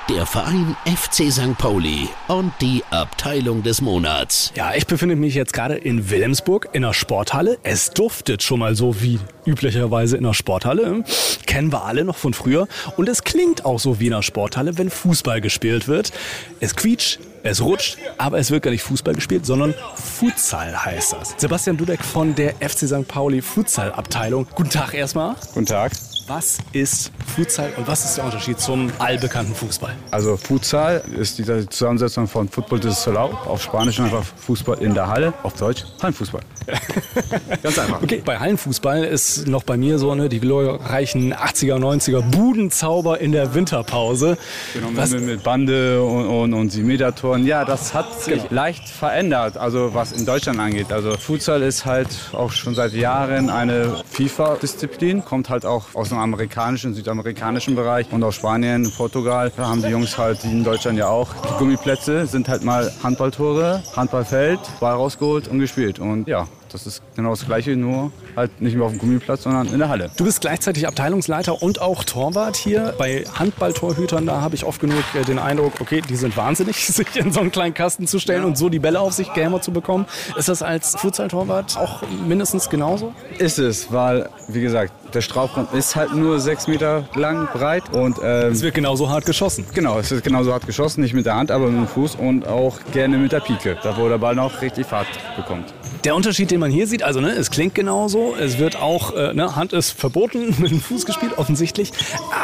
Der 0.09 0.25
Verein 0.25 0.75
FC 0.87 1.31
St. 1.31 1.59
Pauli 1.59 2.09
und 2.29 2.53
die 2.63 2.83
Abteilung 2.91 3.63
des 3.63 3.83
Monats. 3.83 4.53
Ja, 4.55 4.75
ich 4.75 4.87
befinde 4.87 5.17
mich 5.17 5.35
jetzt 5.35 5.53
gerade 5.53 5.75
in 5.75 6.09
Wilhelmsburg 6.09 6.69
in 6.73 6.83
der 6.83 6.95
Sporthalle. 6.95 7.59
Es 7.63 7.91
duftet 7.91 8.43
schon 8.43 8.61
mal 8.61 8.75
so 8.75 9.03
wie 9.03 9.19
üblicherweise 9.45 10.17
in 10.17 10.25
der 10.25 10.33
Sporthalle. 10.33 11.05
Kennen 11.47 11.73
wir 11.73 11.85
alle 11.85 12.05
noch 12.05 12.17
von 12.17 12.33
früher. 12.33 12.69
Und 12.97 13.09
es 13.09 13.23
klingt 13.23 13.67
auch 13.67 13.79
so 13.79 14.01
wie 14.01 14.07
in 14.07 14.13
der 14.13 14.23
Sporthalle, 14.23 14.79
wenn 14.79 14.89
Fußball 14.89 15.43
gespielt 15.43 15.89
wird. 15.89 16.13
Es 16.61 16.75
quietscht, 16.75 17.19
es 17.43 17.61
rutscht, 17.61 17.99
aber 18.17 18.39
es 18.39 18.51
wird 18.51 18.63
gar 18.63 18.71
nicht 18.71 18.83
Fußball 18.83 19.15
gespielt, 19.15 19.45
sondern 19.45 19.75
Futsal 19.95 20.85
heißt 20.87 21.15
das. 21.15 21.35
Sebastian 21.37 21.77
Dudek 21.77 22.03
von 22.03 22.35
der 22.35 22.55
FC 22.55 22.89
St. 22.89 23.07
Pauli 23.07 23.43
Futsal-Abteilung. 23.43 24.47
Guten 24.55 24.71
Tag 24.71 24.95
erstmal. 24.95 25.35
Guten 25.53 25.67
Tag. 25.67 25.93
Was 26.29 26.59
ist 26.73 27.11
Futsal 27.35 27.73
und 27.79 27.89
was 27.89 28.05
ist 28.05 28.19
der 28.19 28.25
Unterschied 28.27 28.61
zum 28.61 28.93
allbekannten 28.99 29.55
Fußball? 29.55 29.95
Also 30.11 30.37
Futsal 30.37 31.03
ist 31.19 31.39
die 31.39 31.45
Zusammensetzung 31.71 32.29
von 32.29 32.51
Football 32.51 32.81
de 32.81 32.91
Salao, 32.91 33.31
auf 33.47 33.63
Spanisch 33.63 33.99
einfach 33.99 34.25
Fußball 34.25 34.77
in 34.83 34.93
der 34.93 35.07
Halle, 35.07 35.33
auf 35.43 35.55
Deutsch 35.55 35.87
Hallenfußball. 36.03 36.43
Ganz 37.63 37.79
einfach. 37.79 38.03
Okay, 38.03 38.21
bei 38.23 38.39
Hallenfußball 38.39 39.05
ist 39.05 39.47
noch 39.47 39.63
bei 39.63 39.79
mir 39.79 39.99
so 39.99 40.15
ne, 40.15 40.29
die 40.29 40.39
glorreichen 40.39 41.33
80er, 41.33 41.77
90er 41.77 42.21
Budenzauber 42.21 43.21
in 43.21 43.33
der 43.33 43.55
Winterpause. 43.55 44.37
Genau, 44.75 44.89
was? 44.93 45.13
Mit, 45.13 45.23
mit 45.23 45.43
Bande 45.43 46.03
und, 46.03 46.27
und, 46.27 46.53
und 46.53 46.69
Simetertoren. 46.71 47.47
Ja, 47.47 47.65
das 47.65 47.95
hat 47.95 48.21
sich 48.21 48.35
genau. 48.35 48.47
leicht 48.51 48.87
verändert, 48.87 49.57
also 49.57 49.95
was 49.95 50.13
in 50.13 50.27
Deutschland 50.27 50.61
angeht. 50.61 50.93
Also 50.93 51.17
Futsal 51.17 51.63
ist 51.63 51.87
halt 51.87 52.09
auch 52.33 52.53
schon 52.53 52.75
seit 52.75 52.93
Jahren 52.93 53.49
eine 53.49 53.97
FIFA-Disziplin, 54.11 55.25
kommt 55.25 55.49
halt 55.49 55.65
auch 55.65 55.95
aus 55.95 56.18
dem 56.19 56.23
amerikanischen, 56.23 56.95
südamerikanischen 56.95 57.75
Bereich 57.75 58.11
und 58.13 58.23
aus 58.25 58.35
Spanien, 58.35 58.91
Portugal. 58.97 59.53
Da 59.57 59.69
haben 59.69 59.83
die 59.83 59.89
Jungs 59.89 60.19
halt, 60.19 60.45
in 60.45 60.65
Deutschland 60.65 60.99
ja 60.99 61.09
auch, 61.09 61.33
die 61.35 61.59
Gummiplätze 61.59 62.27
sind 62.27 62.49
halt 62.49 62.65
mal 62.65 62.93
Handballtore, 63.03 63.83
Handballfeld, 63.95 64.61
Ball 64.81 64.95
rausgeholt 64.95 65.49
und 65.49 65.61
gespielt. 65.61 65.99
Und 65.99 66.27
ja, 66.27 66.47
das 66.73 66.87
ist 66.87 67.03
genau 67.17 67.31
das 67.31 67.47
Gleiche, 67.47 67.77
nur 67.77 68.13
halt 68.37 68.61
nicht 68.61 68.77
mehr 68.77 68.87
auf 68.87 68.93
dem 68.93 68.99
Gummiplatz, 68.99 69.43
sondern 69.43 69.69
in 69.69 69.79
der 69.79 69.89
Halle. 69.89 70.11
Du 70.17 70.25
bist 70.25 70.41
gleichzeitig 70.41 70.87
Abteilungsleiter 70.87 71.63
und 71.63 71.81
auch 71.81 72.05
Torwart 72.05 72.57
hier. 72.57 72.95
Bei 72.99 73.25
Handballtorhütern, 73.35 74.27
da 74.27 74.41
habe 74.41 74.55
ich 74.55 74.65
oft 74.65 74.81
genug 74.81 75.03
äh, 75.15 75.25
den 75.25 75.39
Eindruck, 75.39 75.81
okay, 75.81 76.03
die 76.09 76.17
sind 76.17 76.37
wahnsinnig, 76.37 76.87
sich 76.87 77.17
in 77.17 77.33
so 77.33 77.41
einen 77.41 77.51
kleinen 77.51 77.75
Kasten 77.75 78.07
zu 78.07 78.19
stellen 78.19 78.45
und 78.45 78.59
so 78.59 78.69
die 78.69 78.79
Bälle 78.79 79.01
auf 79.01 79.13
sich 79.13 79.33
gehämmert 79.33 79.65
zu 79.65 79.73
bekommen. 79.73 80.07
Ist 80.37 80.49
das 80.49 80.63
als 80.63 80.97
Futsal-Torwart 80.97 81.77
auch 81.77 82.03
mindestens 82.27 82.71
genauso? 82.71 83.15
Ist 83.39 83.59
es, 83.59 83.93
weil, 83.93 84.29
wie 84.49 84.61
gesagt, 84.61 84.93
der 85.15 85.21
Strafraum 85.23 85.69
ist 85.73 85.97
halt 85.97 86.15
nur 86.15 86.39
sechs 86.41 86.69
Meter 86.69 87.09
lang, 87.15 87.49
breit 87.53 87.95
und 87.95 88.19
ähm, 88.23 88.53
es 88.53 88.63
wird 88.63 88.75
genauso 88.75 89.09
hart 89.09 89.25
geschossen. 89.25 89.65
Genau, 89.75 89.99
es 89.99 90.11
wird 90.11 90.23
genauso 90.25 90.53
hart 90.53 90.67
geschossen, 90.67 91.01
nicht 91.01 91.15
mit 91.15 91.27
der 91.27 91.37
Hand, 91.37 91.51
aber 91.51 91.67
mit 91.67 91.79
dem 91.79 91.89
Fuß 91.89 92.17
und 92.17 92.47
auch 92.47 92.79
gerne 92.93 93.17
mit 93.17 93.33
der 93.33 93.41
Pike, 93.41 93.79
da 93.83 93.97
wo 93.97 94.09
der 94.09 94.19
Ball 94.19 94.35
noch 94.35 94.61
richtig 94.61 94.87
Fahrt 94.87 95.07
bekommt. 95.37 95.73
Der 96.05 96.15
Unterschied, 96.15 96.51
den 96.51 96.58
man 96.59 96.71
hier 96.71 96.87
sieht, 96.87 97.03
also 97.03 97.21
ne, 97.21 97.31
es 97.31 97.51
klingt 97.51 97.75
genauso, 97.75 98.35
es 98.35 98.59
wird 98.59 98.77
auch, 98.77 99.15
äh, 99.15 99.33
ne, 99.35 99.57
Hand 99.57 99.73
ist 99.73 99.93
verboten, 99.93 100.55
mit 100.59 100.71
dem 100.71 100.81
Fuß 100.81 101.07
gespielt, 101.07 101.39
offensichtlich, 101.39 101.93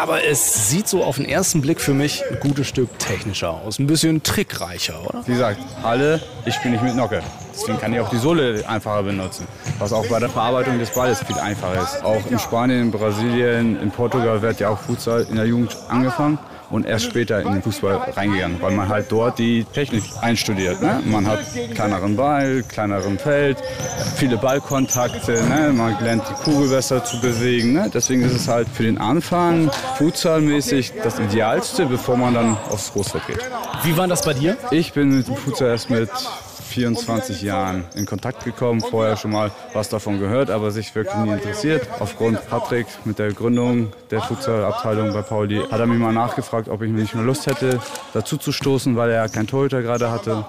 aber 0.01 0.25
es 0.25 0.71
sieht 0.71 0.89
so 0.89 1.05
auf 1.05 1.17
den 1.17 1.27
ersten 1.27 1.61
Blick 1.61 1.81
für 1.81 1.95
mich 1.95 2.23
ein 2.31 2.41
gutes 2.41 2.67
Stück 2.69 2.99
technischer 2.99 3.51
aus, 3.51 3.79
ein 3.79 3.87
bisschen 3.87 4.23
trickreicher, 4.23 5.01
oder? 5.07 5.23
Wie 5.27 5.33
gesagt, 5.33 5.61
alle, 5.83 6.21
ich 6.47 6.55
spiele 6.55 6.75
nicht 6.75 6.85
mit 6.85 6.97
Nocke. 6.97 7.23
Deswegen 7.53 7.79
kann 7.79 7.93
ich 7.93 8.01
auch 8.01 8.09
die 8.09 8.19
Sohle 8.19 8.65
einfacher 8.69 9.05
benutzen. 9.05 9.47
Was 9.79 9.93
auch 9.93 10.05
bei 10.09 10.19
der 10.19 10.29
Verarbeitung 10.29 10.81
des 10.81 10.91
Balles 10.91 11.23
viel 11.23 11.39
einfacher 11.39 11.83
ist. 11.83 12.05
Auch 12.05 12.27
in 12.29 12.39
Spanien, 12.41 12.81
in 12.81 12.91
Brasilien, 12.91 13.81
in 13.81 13.93
Portugal 13.93 14.43
wird 14.43 14.59
ja 14.59 14.71
auch 14.71 14.79
Futsal 14.79 15.25
in 15.31 15.37
der 15.37 15.47
Jugend 15.47 15.77
angefangen 15.89 16.39
und 16.75 16.87
erst 16.87 17.05
später 17.05 17.41
in 17.41 17.53
den 17.53 17.63
Fußball 17.63 17.95
reingegangen, 18.17 18.61
weil 18.61 18.73
man 18.73 18.89
halt 18.89 19.07
dort 19.11 19.39
die 19.39 19.65
Technik 19.65 20.03
einstudiert. 20.21 20.83
Ne? 20.83 21.01
Man 21.05 21.25
hat 21.25 21.39
kleineren 21.73 22.17
Ball, 22.17 22.65
kleineren 22.65 23.17
Feld, 23.17 23.59
viele 24.17 24.37
Ballkontakte, 24.37 25.41
ne? 25.45 25.73
man 25.73 25.97
lernt 26.03 26.25
die 26.29 26.35
Kugel 26.43 26.71
besser 26.71 27.05
zu 27.05 27.21
bewegen. 27.21 27.75
Ne? 27.75 27.89
Deswegen 27.95 28.23
ist 28.25 28.35
es 28.35 28.49
halt 28.49 28.67
für 28.69 28.83
den 28.83 28.99
Anfang 28.99 29.71
futsalmäßig 29.99 30.95
das 31.05 31.21
Idealste, 31.21 31.87
bevor 31.87 32.17
man 32.17 32.35
dann 32.35 32.57
aufs 32.69 32.93
Großfeld 32.93 33.25
geht. 33.29 33.39
Wie 33.85 33.97
war 33.97 34.09
das 34.09 34.25
bei 34.25 34.35
dir? 34.35 34.57
Ich 34.73 34.93
bin 34.93 35.17
mit 35.17 35.29
dem 35.29 35.37
Futsal 35.37 35.69
erst 35.69 35.91
mit 35.91 36.11
24 36.75 37.43
Jahren 37.43 37.85
in 37.95 38.05
Kontakt 38.05 38.45
gekommen, 38.45 38.81
vorher 38.81 39.17
schon 39.17 39.31
mal 39.31 39.53
was 39.75 39.89
davon 39.89 40.19
gehört, 40.19 40.51
aber 40.51 40.73
sich 40.73 40.93
wirklich 40.97 41.15
nie 41.19 41.31
interessiert. 41.31 41.89
Aufgrund 42.01 42.45
Patrick 42.49 42.89
mit 43.05 43.21
der 43.21 43.33
Gründung 43.33 43.93
der 44.11 44.21
Futsal-Abteilung 44.21 45.13
bei 45.13 45.23
Pauli 45.23 45.63
hat 45.71 45.79
er 45.79 45.87
mich 45.87 46.01
mal 46.01 46.13
nachgefragt, 46.13 46.69
ob 46.69 46.83
ich 46.83 46.91
nicht 46.91 47.15
mehr 47.15 47.23
Lust 47.23 47.47
hätte, 47.47 47.79
dazu 48.13 48.39
zu 48.39 48.51
stoßen, 48.51 48.97
weil 48.97 49.11
er 49.11 49.29
keinen 49.29 49.47
Torhüter 49.47 49.83
gerade 49.83 50.11
hatte. 50.11 50.45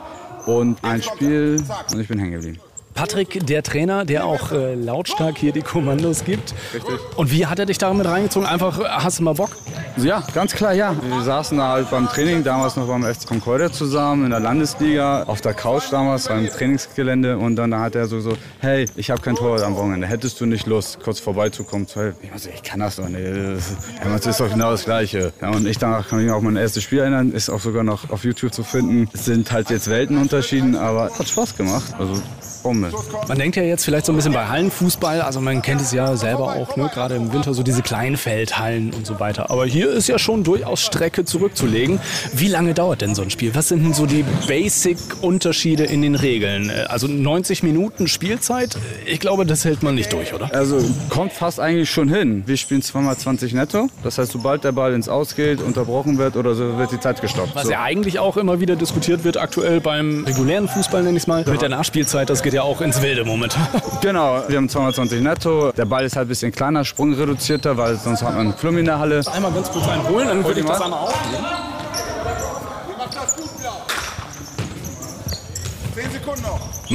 Und 0.47 0.83
ein 0.83 1.03
Spiel 1.03 1.63
und 1.91 1.99
ich 1.99 2.07
bin 2.07 2.17
hängen 2.17 2.33
geblieben. 2.33 2.59
Patrick, 2.95 3.45
der 3.45 3.62
Trainer, 3.62 4.05
der 4.05 4.25
auch 4.25 4.53
äh, 4.53 4.73
lautstark 4.73 5.38
hier 5.38 5.51
die 5.51 5.62
Kommandos 5.62 6.23
gibt. 6.23 6.55
Richtig. 6.73 6.95
Und 7.17 7.29
wie 7.29 7.45
hat 7.45 7.60
er 7.60 7.65
dich 7.65 7.77
damit 7.77 8.08
reingezogen? 8.08 8.47
Einfach, 8.47 8.79
hast 8.79 9.19
du 9.19 9.23
mal 9.23 9.34
Bock? 9.34 9.49
Ja, 9.97 10.23
ganz 10.34 10.53
klar, 10.53 10.73
ja. 10.73 10.95
Wir 11.01 11.21
saßen 11.21 11.58
da 11.58 11.69
halt 11.69 11.91
beim 11.91 12.08
Training, 12.08 12.45
damals 12.45 12.77
noch 12.77 12.88
beim 12.88 13.03
FC 13.03 13.27
Concordia 13.27 13.69
zusammen 13.69 14.23
in 14.23 14.29
der 14.31 14.39
Landesliga, 14.39 15.23
auf 15.23 15.41
der 15.41 15.53
Couch 15.53 15.84
damals 15.91 16.29
beim 16.29 16.47
Trainingsgelände 16.47 17.38
und 17.38 17.58
dann 17.58 17.75
hat 17.75 17.95
er 17.95 18.08
so, 18.08 18.21
so 18.21 18.38
hey, 18.60 18.86
ich 18.95 19.12
habe 19.12 19.21
kein 19.21 19.36
Tor 19.36 19.62
am 19.62 19.75
Wochenende, 19.75 20.08
hättest 20.08 20.39
du 20.39 20.45
nicht 20.45 20.65
Lust, 20.65 20.99
kurz 21.03 21.19
vorbeizukommen? 21.19 21.88
Ich, 22.21 22.31
also, 22.31 22.49
ich 22.49 22.63
kann 22.63 22.79
das 22.79 22.95
doch 22.95 23.10
nicht, 23.10 23.25
das 24.03 24.25
ist 24.25 24.39
doch 24.39 24.49
genau 24.49 24.71
das 24.71 24.86
Gleiche. 24.86 25.34
Ja, 25.41 25.49
und 25.49 25.67
ich 25.67 25.77
danach 25.77 26.08
kann 26.08 26.23
mich 26.23 26.31
auch 26.31 26.41
mein 26.41 26.55
erstes 26.55 26.84
Spiel 26.84 26.99
erinnern, 26.99 27.34
ist 27.34 27.49
auch 27.49 27.60
sogar 27.60 27.84
noch 27.84 28.10
auf 28.10 28.23
YouTube 28.23 28.53
zu 28.53 28.63
finden. 28.63 29.10
Es 29.13 29.25
sind 29.25 29.51
halt 29.51 29.69
jetzt 29.69 29.89
Weltenunterschieden, 29.89 30.77
aber 30.77 31.12
hat 31.12 31.27
Spaß 31.27 31.58
gemacht. 31.58 31.93
Also 31.99 32.21
Bombe. 32.65 32.91
Man 33.28 33.38
denkt 33.38 33.58
ja 33.58 33.63
jetzt 33.63 33.86
vielleicht 33.86 34.08
so 34.08 34.12
ein 34.12 34.15
bisschen 34.15 34.34
bei 34.34 34.47
Hallenfußball, 34.47 35.21
also 35.21 35.39
man 35.39 35.62
kennt 35.62 35.82
es 35.82 35.91
ja 35.91 36.17
selber 36.17 36.56
auch, 36.56 36.75
ne? 36.75 36.89
gerade 36.91 37.13
im 37.13 37.32
Winter 37.32 37.54
so 37.54 37.62
diese 37.62 37.84
Kleinfeldhallen 37.84 38.91
und 38.91 39.06
so 39.06 39.19
weiter. 39.19 39.51
Aber 39.51 39.67
hier 39.67 39.91
ist 39.91 40.08
ja 40.08 40.17
schon 40.17 40.43
durchaus 40.43 40.82
Strecke 40.82 41.25
zurückzulegen. 41.25 41.99
Wie 42.34 42.47
lange 42.47 42.73
dauert 42.73 43.01
denn 43.01 43.13
so 43.13 43.21
ein 43.21 43.30
Spiel? 43.30 43.54
Was 43.54 43.67
sind 43.67 43.84
denn 43.84 43.93
so 43.93 44.08
die 44.08 44.25
Basic-Unterschiede 44.47 45.84
in 45.84 46.01
den 46.01 46.15
Regeln? 46.15 46.71
Also 46.88 47.06
90 47.06 47.62
Minuten 47.62 48.08
Spielzeit, 48.08 48.75
ich 49.06 49.19
glaube, 49.19 49.45
das 49.45 49.63
hält 49.63 49.84
man 49.84 49.93
nicht 49.93 50.12
durch, 50.12 50.34
oder? 50.34 50.51
Also 50.51 50.84
kommt 51.10 51.34
fast 51.34 51.60
eigentlich 51.60 51.91
schon 51.91 52.10
hin. 52.10 52.41
Wir 52.47 52.58
spielen 52.58 52.82
zweimal 52.82 53.15
20 53.15 53.54
netto. 53.54 53.89
Das 54.04 54.17
heißt, 54.17 54.32
sobald 54.32 54.63
der 54.63 54.71
Ball 54.71 54.95
ins 54.95 55.08
Aus 55.08 55.36
geht, 55.36 55.62
unterbrochen 55.62 56.17
wird 56.17 56.36
oder 56.36 56.56
so, 56.56 56.80
wird 56.80 56.91
die 56.91 56.99
Zeit 56.99 57.21
gestoppt. 57.21 57.54
Was 57.54 57.65
so. 57.65 57.71
ja 57.73 57.84
eigentlich 57.84 58.17
auch 58.17 58.38
immer 58.38 58.60
wieder 58.60 58.75
diskutiert 58.75 59.23
wird, 59.23 59.38
aktuell 59.38 59.82
beim 59.82 60.25
regulären 60.25 60.67
Fußball, 60.67 61.04
nenne 61.04 61.17
ich 61.17 61.23
es 61.23 61.28
mal, 61.28 61.45
mit 61.45 61.62
der 61.62 61.69
Nachspielzeit, 61.69 62.28
das 62.28 62.41
geht 62.41 62.55
ja 62.56 62.63
auch 62.63 62.82
ins 62.82 63.02
Wilde 63.02 63.24
momentan. 63.24 63.68
Genau, 64.02 64.44
wir 64.48 64.58
haben 64.58 64.70
220 64.70 65.22
netto. 65.22 65.72
Der 65.72 65.86
Ball 65.86 66.06
ist 66.06 66.15
halt 66.15 66.26
ein 66.26 66.30
bisschen 66.30 66.52
kleiner, 66.52 66.86
sprungreduzierter, 66.86 67.76
weil 67.78 67.96
sonst 67.96 68.22
hat 68.22 68.36
man 68.36 68.48
einen 68.48 68.54
Flum 68.54 68.78
in 68.78 68.86
der 68.86 69.00
Halle. 69.00 69.22
Einmal 69.34 69.52
ganz 69.52 69.72
kurz 69.72 69.88
einen 69.88 70.08
holen, 70.08 70.28
dann 70.28 70.44
würde 70.44 70.60
ich 70.60 70.65
das 70.65 70.80
einmal 70.82 71.00
aufnehmen. 71.00 71.46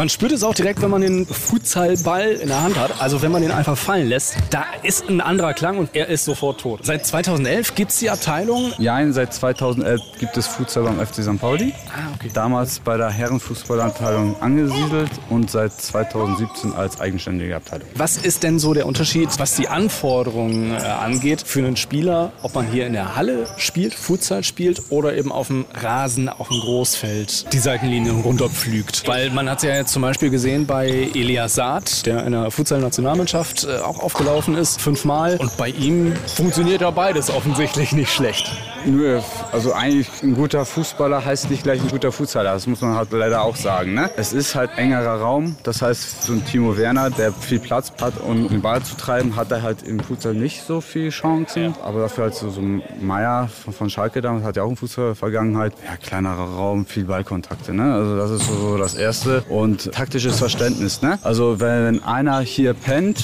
Man 0.00 0.08
spürt 0.08 0.32
es 0.32 0.42
auch 0.42 0.54
direkt, 0.54 0.80
wenn 0.80 0.88
man 0.88 1.02
den 1.02 1.26
Futsalball 1.26 2.30
in 2.30 2.48
der 2.48 2.62
Hand 2.62 2.78
hat. 2.78 3.02
Also 3.02 3.20
wenn 3.20 3.30
man 3.30 3.42
den 3.42 3.50
einfach 3.50 3.76
fallen 3.76 4.08
lässt, 4.08 4.34
da 4.48 4.64
ist 4.82 5.10
ein 5.10 5.20
anderer 5.20 5.52
Klang 5.52 5.76
und 5.76 5.90
er 5.92 6.08
ist 6.08 6.24
sofort 6.24 6.58
tot. 6.58 6.86
Seit 6.86 7.04
2011 7.04 7.74
gibt 7.74 7.90
es 7.90 7.98
die 7.98 8.08
Abteilung? 8.08 8.72
Ja, 8.78 8.98
seit 9.12 9.34
2011 9.34 10.00
gibt 10.18 10.38
es 10.38 10.46
Futsal 10.46 10.84
beim 10.84 11.06
FC 11.06 11.16
St. 11.16 11.38
Pauli. 11.38 11.74
Ah, 11.88 12.14
okay. 12.14 12.30
Damals 12.32 12.78
bei 12.78 12.96
der 12.96 13.10
Herrenfußballabteilung 13.10 14.40
angesiedelt 14.40 15.10
und 15.28 15.50
seit 15.50 15.78
2017 15.78 16.72
als 16.72 16.98
eigenständige 16.98 17.54
Abteilung. 17.54 17.86
Was 17.94 18.16
ist 18.16 18.42
denn 18.42 18.58
so 18.58 18.72
der 18.72 18.86
Unterschied, 18.86 19.28
was 19.36 19.56
die 19.56 19.68
Anforderungen 19.68 20.72
äh, 20.72 20.78
angeht 20.78 21.42
für 21.42 21.58
einen 21.58 21.76
Spieler, 21.76 22.32
ob 22.40 22.54
man 22.54 22.66
hier 22.66 22.86
in 22.86 22.94
der 22.94 23.16
Halle 23.16 23.48
spielt, 23.58 23.92
Futsal 23.92 24.44
spielt 24.44 24.84
oder 24.88 25.14
eben 25.14 25.30
auf 25.30 25.48
dem 25.48 25.66
Rasen, 25.74 26.30
auf 26.30 26.48
dem 26.48 26.60
Großfeld 26.60 27.52
die 27.52 27.58
Seitenlinien 27.58 28.22
runterpflügt? 28.22 29.06
Weil 29.06 29.28
man 29.28 29.50
hat 29.50 29.62
ja 29.62 29.74
jetzt 29.74 29.89
zum 29.90 30.03
Beispiel 30.03 30.31
gesehen 30.31 30.66
bei 30.66 31.11
Elias 31.14 31.55
Saad, 31.55 32.07
der 32.07 32.24
in 32.24 32.33
der 32.33 32.50
Futsal-Nationalmannschaft 32.50 33.64
äh, 33.64 33.79
auch 33.79 33.98
aufgelaufen 33.98 34.55
ist, 34.55 34.81
fünfmal. 34.81 35.37
Und 35.37 35.57
bei 35.57 35.68
ihm 35.68 36.14
funktioniert 36.37 36.81
ja 36.81 36.90
beides 36.90 37.31
offensichtlich 37.31 37.92
nicht 37.92 38.12
schlecht. 38.12 38.50
Nö, 38.86 39.20
also 39.52 39.72
eigentlich 39.72 40.08
ein 40.22 40.34
guter 40.34 40.64
Fußballer 40.64 41.24
heißt 41.24 41.50
nicht 41.50 41.64
gleich 41.64 41.80
ein 41.80 41.88
guter 41.88 42.12
Futsaler. 42.12 42.54
Das 42.54 42.66
muss 42.66 42.80
man 42.80 42.94
halt 42.94 43.12
leider 43.12 43.42
auch 43.42 43.56
sagen. 43.56 43.94
Ne? 43.94 44.10
Es 44.16 44.32
ist 44.32 44.54
halt 44.54 44.70
engerer 44.76 45.20
Raum. 45.20 45.56
Das 45.64 45.82
heißt, 45.82 46.22
so 46.22 46.32
ein 46.32 46.44
Timo 46.44 46.76
Werner, 46.76 47.10
der 47.10 47.32
viel 47.32 47.58
Platz 47.58 47.92
hat, 48.00 48.18
um 48.20 48.48
den 48.48 48.62
Ball 48.62 48.82
zu 48.82 48.96
treiben, 48.96 49.36
hat 49.36 49.50
er 49.52 49.62
halt 49.62 49.82
im 49.82 50.00
Futsal 50.00 50.34
nicht 50.34 50.62
so 50.62 50.80
viele 50.80 51.10
Chancen. 51.10 51.74
Aber 51.82 52.00
dafür 52.00 52.24
halt 52.24 52.34
so, 52.34 52.48
so 52.50 52.60
ein 52.60 52.82
Meier 53.00 53.48
von, 53.48 53.74
von 53.74 53.90
Schalke 53.90 54.22
damals 54.22 54.44
hat 54.44 54.56
ja 54.56 54.62
auch 54.62 54.68
eine 54.68 54.76
Fußball-Vergangenheit. 54.76 55.74
Ja, 55.84 55.96
kleinerer 55.96 56.54
Raum, 56.54 56.86
viel 56.86 57.04
Ballkontakte. 57.04 57.74
Ne? 57.74 57.92
Also 57.92 58.16
das 58.16 58.30
ist 58.30 58.46
so, 58.46 58.54
so 58.54 58.76
das 58.78 58.94
Erste. 58.94 59.42
Und 59.48 59.92
taktisches 59.92 60.38
Verständnis. 60.38 61.02
Ne? 61.02 61.18
Also 61.22 61.60
wenn 61.60 62.02
einer 62.02 62.40
hier 62.40 62.72
pennt, 62.72 63.18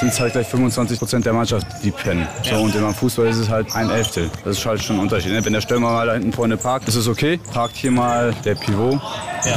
sind 0.00 0.08
es 0.08 0.20
halt 0.20 0.32
gleich 0.32 0.48
25 0.48 0.98
Prozent 0.98 1.26
der 1.26 1.32
Mannschaft, 1.32 1.66
die 1.84 1.90
pennen. 1.90 2.26
So, 2.42 2.56
und 2.56 2.74
im 2.74 2.92
Fußball 2.92 3.28
ist 3.28 3.38
es 3.38 3.48
halt 3.48 3.74
ein 3.74 3.90
Elftel. 3.90 4.30
Das 4.44 4.58
ist 4.58 4.66
halt 4.66 4.82
schon 4.82 4.95
ein 4.96 5.00
Unterschied. 5.02 5.32
Ne? 5.32 5.44
Wenn 5.44 5.52
der 5.52 5.60
Stürmer 5.60 5.90
mal 5.92 6.06
da 6.06 6.14
hinten 6.14 6.32
vorne 6.32 6.56
parkt, 6.56 6.88
ist 6.88 6.94
es 6.96 7.08
okay. 7.08 7.38
Parkt 7.52 7.76
hier 7.76 7.90
mal 7.90 8.34
der 8.44 8.54
Pivot, 8.54 9.00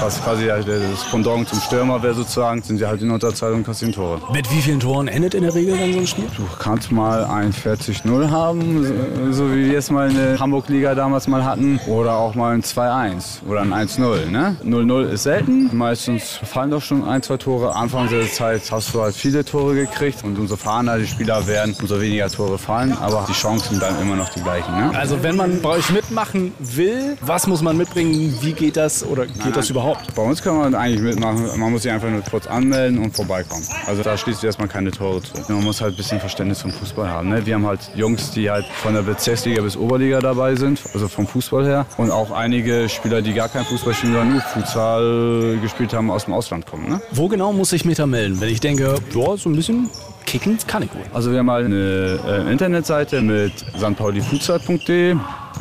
was 0.02 0.22
quasi 0.24 0.46
das 0.48 1.04
Pendant 1.10 1.48
zum 1.50 1.60
Stürmer 1.62 2.02
wäre 2.04 2.14
sozusagen, 2.14 2.62
sind 2.62 2.78
sie 2.78 2.86
halt 2.86 3.02
in 3.02 3.12
Unterzahl 3.12 3.54
und 3.54 3.66
kassieren 3.66 3.94
Tore. 3.94 4.22
Mit 4.32 4.52
wie 4.52 4.62
vielen 4.62 4.80
Toren 4.80 5.08
endet 5.08 5.34
in 5.34 5.44
der 5.44 5.54
Regel 5.56 5.78
dann 5.78 5.94
so 5.94 6.00
ein 6.00 6.08
Spiel? 6.08 6.26
Du 6.38 6.44
kannst 6.60 6.92
mal 6.92 7.24
ein 7.26 7.52
40-0 7.54 8.30
haben, 8.30 9.34
so- 9.34 9.50
wie 9.54 9.72
wir 9.72 9.80
es 9.80 9.90
mal 9.90 10.10
in 10.10 10.16
der 10.16 10.40
Hamburg-Liga 10.40 10.96
damals 10.96 11.28
mal 11.28 11.44
hatten. 11.44 11.80
Oder 11.88 12.14
auch 12.16 12.36
mal 12.36 12.54
ein 12.54 12.62
2-1 12.64 13.42
oder 13.48 13.62
ein 13.62 13.74
1-0. 13.74 14.30
Ne? 14.30 14.56
0-0 14.64 15.10
ist 15.10 15.24
selten. 15.24 15.70
Meistens 15.76 16.40
fallen 16.44 16.72
doch 16.72 16.82
schon 16.82 17.04
ein, 17.08 17.22
zwei 17.24 17.38
Tore. 17.38 17.76
Anfangs 17.76 18.12
der 18.12 18.30
Zeit 18.32 18.62
hast 18.72 18.94
du 18.94 19.02
halt 19.02 19.16
viele 19.16 19.44
Tore 19.46 19.76
gekriegt. 19.76 20.24
Und 20.24 20.38
umso 20.38 20.56
erfahrener 20.56 20.98
die 20.98 21.08
Spieler 21.08 21.46
werden, 21.48 21.76
umso 21.80 22.00
weniger 22.02 22.30
Tore 22.30 22.58
fallen. 22.58 22.94
Aber 23.00 23.26
die 23.28 23.34
Chancen 23.34 23.80
bleiben 23.80 23.96
immer 24.02 24.16
noch 24.16 24.30
die 24.30 24.42
gleichen. 24.42 24.72
Ne? 24.76 24.92
Also 24.98 25.22
wenn 25.30 25.36
man 25.36 25.62
bei 25.62 25.70
euch 25.70 25.92
mitmachen 25.92 26.54
will, 26.58 27.16
was 27.22 27.46
muss 27.46 27.62
man 27.62 27.78
mitbringen? 27.78 28.36
Wie 28.42 28.54
geht 28.54 28.76
das 28.76 29.06
oder 29.06 29.28
geht 29.28 29.56
das 29.56 29.70
überhaupt? 29.70 30.16
Bei 30.16 30.24
uns 30.24 30.42
kann 30.42 30.58
man 30.58 30.74
eigentlich 30.74 31.02
mitmachen. 31.02 31.46
Man 31.60 31.72
muss 31.72 31.84
sich 31.84 31.92
einfach 31.92 32.10
nur 32.10 32.22
kurz 32.22 32.48
anmelden 32.48 32.98
und 32.98 33.16
vorbeikommen. 33.16 33.64
Also 33.86 34.02
da 34.02 34.18
schließt 34.18 34.40
sich 34.40 34.48
erstmal 34.48 34.68
keine 34.68 34.90
Tore 34.90 35.22
zu. 35.22 35.34
Man 35.54 35.64
muss 35.64 35.82
halt 35.82 35.94
ein 35.94 35.98
bisschen 35.98 36.20
Verständnis 36.20 36.62
vom 36.62 36.72
Fußball 36.72 37.08
haben. 37.08 37.30
Ne? 37.30 37.46
Wir 37.46 37.54
haben 37.54 37.68
halt 37.68 37.92
Jungs, 37.94 38.32
die 38.32 38.50
halt 38.50 38.66
von 38.82 38.96
der 38.96 39.04
Bezirksliga 39.04 39.62
bis 39.62 39.78
Oberliga 39.78 40.20
dabei 40.20 40.56
sind, 40.56 40.82
also 40.96 41.08
vom 41.08 41.28
Fußball 41.28 41.64
her. 41.64 41.86
Und 41.98 42.10
auch 42.10 42.32
einige 42.32 42.90
Spieler, 42.90 43.22
die 43.22 43.36
gar 43.36 43.50
kein 43.50 43.66
Fußball 43.66 43.94
spielen, 43.94 44.14
sondern 44.14 44.32
nur 44.32 44.42
Futsal 44.42 45.60
gespielt 45.62 45.94
haben, 45.94 46.10
aus 46.10 46.26
dem 46.26 46.34
Ausland 46.34 46.66
kommen. 46.66 46.90
Ne? 46.90 47.02
Wo 47.12 47.28
genau 47.28 47.54
muss 47.54 47.72
ich 47.72 47.86
mich 47.86 47.98
da 47.98 48.08
melden? 48.08 48.42
Wenn 48.42 48.50
ich 48.50 48.62
denke, 48.62 48.96
ja, 49.14 49.38
so 49.38 49.48
ein 49.48 49.56
bisschen 49.56 49.92
kicken 50.30 50.60
kann 50.68 50.84
ich 50.84 50.94
wohl. 50.94 51.02
Also 51.12 51.32
wir 51.32 51.40
haben 51.40 51.50
halt 51.50 51.66
eine 51.66 52.20
äh, 52.28 52.52
Internetseite 52.52 53.22
mit 53.22 53.52
sanpaulifutsal.de. 53.76 55.16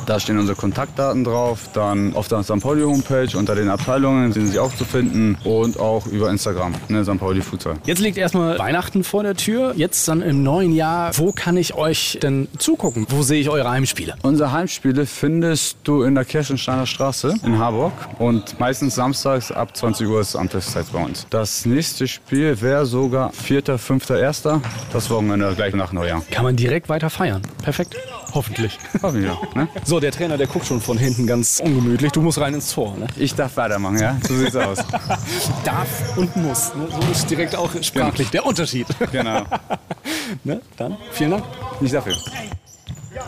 Da 0.07 0.19
stehen 0.19 0.39
unsere 0.39 0.57
Kontaktdaten 0.57 1.25
drauf. 1.25 1.69
Dann 1.73 2.15
auf 2.15 2.29
der 2.29 2.43
St. 2.43 2.61
Pauli 2.61 2.83
Homepage 2.83 3.37
unter 3.37 3.55
den 3.55 3.69
Abteilungen 3.69 4.33
sind 4.33 4.47
sie 4.49 4.59
auch 4.59 4.75
zu 4.75 4.85
finden 4.85 5.37
und 5.45 5.79
auch 5.79 6.07
über 6.07 6.31
Instagram, 6.31 6.75
ne, 6.89 7.05
St. 7.05 7.19
Pauli 7.19 7.43
Futsal. 7.43 7.75
Jetzt 7.85 8.01
liegt 8.01 8.17
erstmal 8.19 8.59
Weihnachten 8.59 9.05
vor 9.05 9.23
der 9.23 9.35
Tür. 9.35 9.73
Jetzt 9.77 10.09
dann 10.09 10.23
im 10.23 10.43
neuen 10.43 10.75
Jahr. 10.75 11.17
Wo 11.19 11.33
kann 11.33 11.57
ich 11.57 11.75
euch 11.75 12.19
denn 12.23 12.49
zugucken? 12.59 13.07
Wo 13.11 13.23
sehe 13.23 13.41
ich 13.41 13.51
eure 13.51 13.71
Heimspiele? 13.71 14.15
Unsere 14.23 14.53
Heimspiele 14.53 15.07
findest 15.07 15.79
du 15.85 16.03
in 16.03 16.15
der 16.15 16.25
Kirchensteiner 16.25 16.87
Straße 16.87 17.35
in 17.45 17.59
Harburg 17.59 17.93
und 18.19 18.59
meistens 18.59 18.95
samstags 18.95 19.53
ab 19.53 19.77
20 19.77 20.07
Uhr 20.09 20.21
ist 20.21 20.37
Amteszeit 20.37 20.87
bei 20.93 21.05
uns. 21.05 21.27
Das 21.31 21.67
nächste 21.67 22.09
Spiel 22.09 22.61
wäre 22.61 22.87
sogar 22.87 23.33
4., 23.33 23.79
5., 23.79 24.11
1. 24.11 24.43
Das 24.93 25.11
Wochenende 25.11 25.53
gleich 25.55 25.75
nach 25.75 25.93
Neujahr. 25.93 26.23
Kann 26.31 26.45
man 26.45 26.57
direkt 26.57 26.89
weiter 26.89 27.11
feiern. 27.11 27.43
Perfekt. 27.63 27.97
Hoffentlich. 28.35 28.79
Hoffen 29.03 29.23
wir, 29.23 29.39
ne? 29.55 29.69
So, 29.85 30.01
der 30.01 30.13
Trainer, 30.13 30.37
der 30.37 30.47
guckt 30.47 30.67
schon 30.67 30.81
von 30.81 30.99
hinten 30.99 31.27
ganz 31.27 31.61
ungemütlich. 31.65 32.13
Du 32.13 32.21
musst 32.21 32.41
rein 32.41 32.55
ins 32.55 32.73
Tor. 32.73 32.97
Ne? 32.97 33.07
Ich 33.17 33.35
darf 33.35 33.57
weitermachen, 33.57 33.99
ja? 33.99 34.17
So 34.27 34.37
sieht's 34.37 34.57
aus. 34.57 34.79
Darf 35.65 36.17
und 36.17 36.35
muss. 36.37 36.75
Ne? 36.75 36.89
So 36.91 37.11
ist 37.11 37.31
direkt 37.31 37.57
auch 37.57 37.71
sprachlich 37.83 38.31
der 38.31 38.45
Unterschied. 38.45 38.87
Genau. 39.11 39.45
ne? 40.45 40.61
Dann 40.77 40.97
vielen 41.13 41.31
Dank. 41.33 41.45
Nicht 41.81 41.95
dafür. 41.95 42.15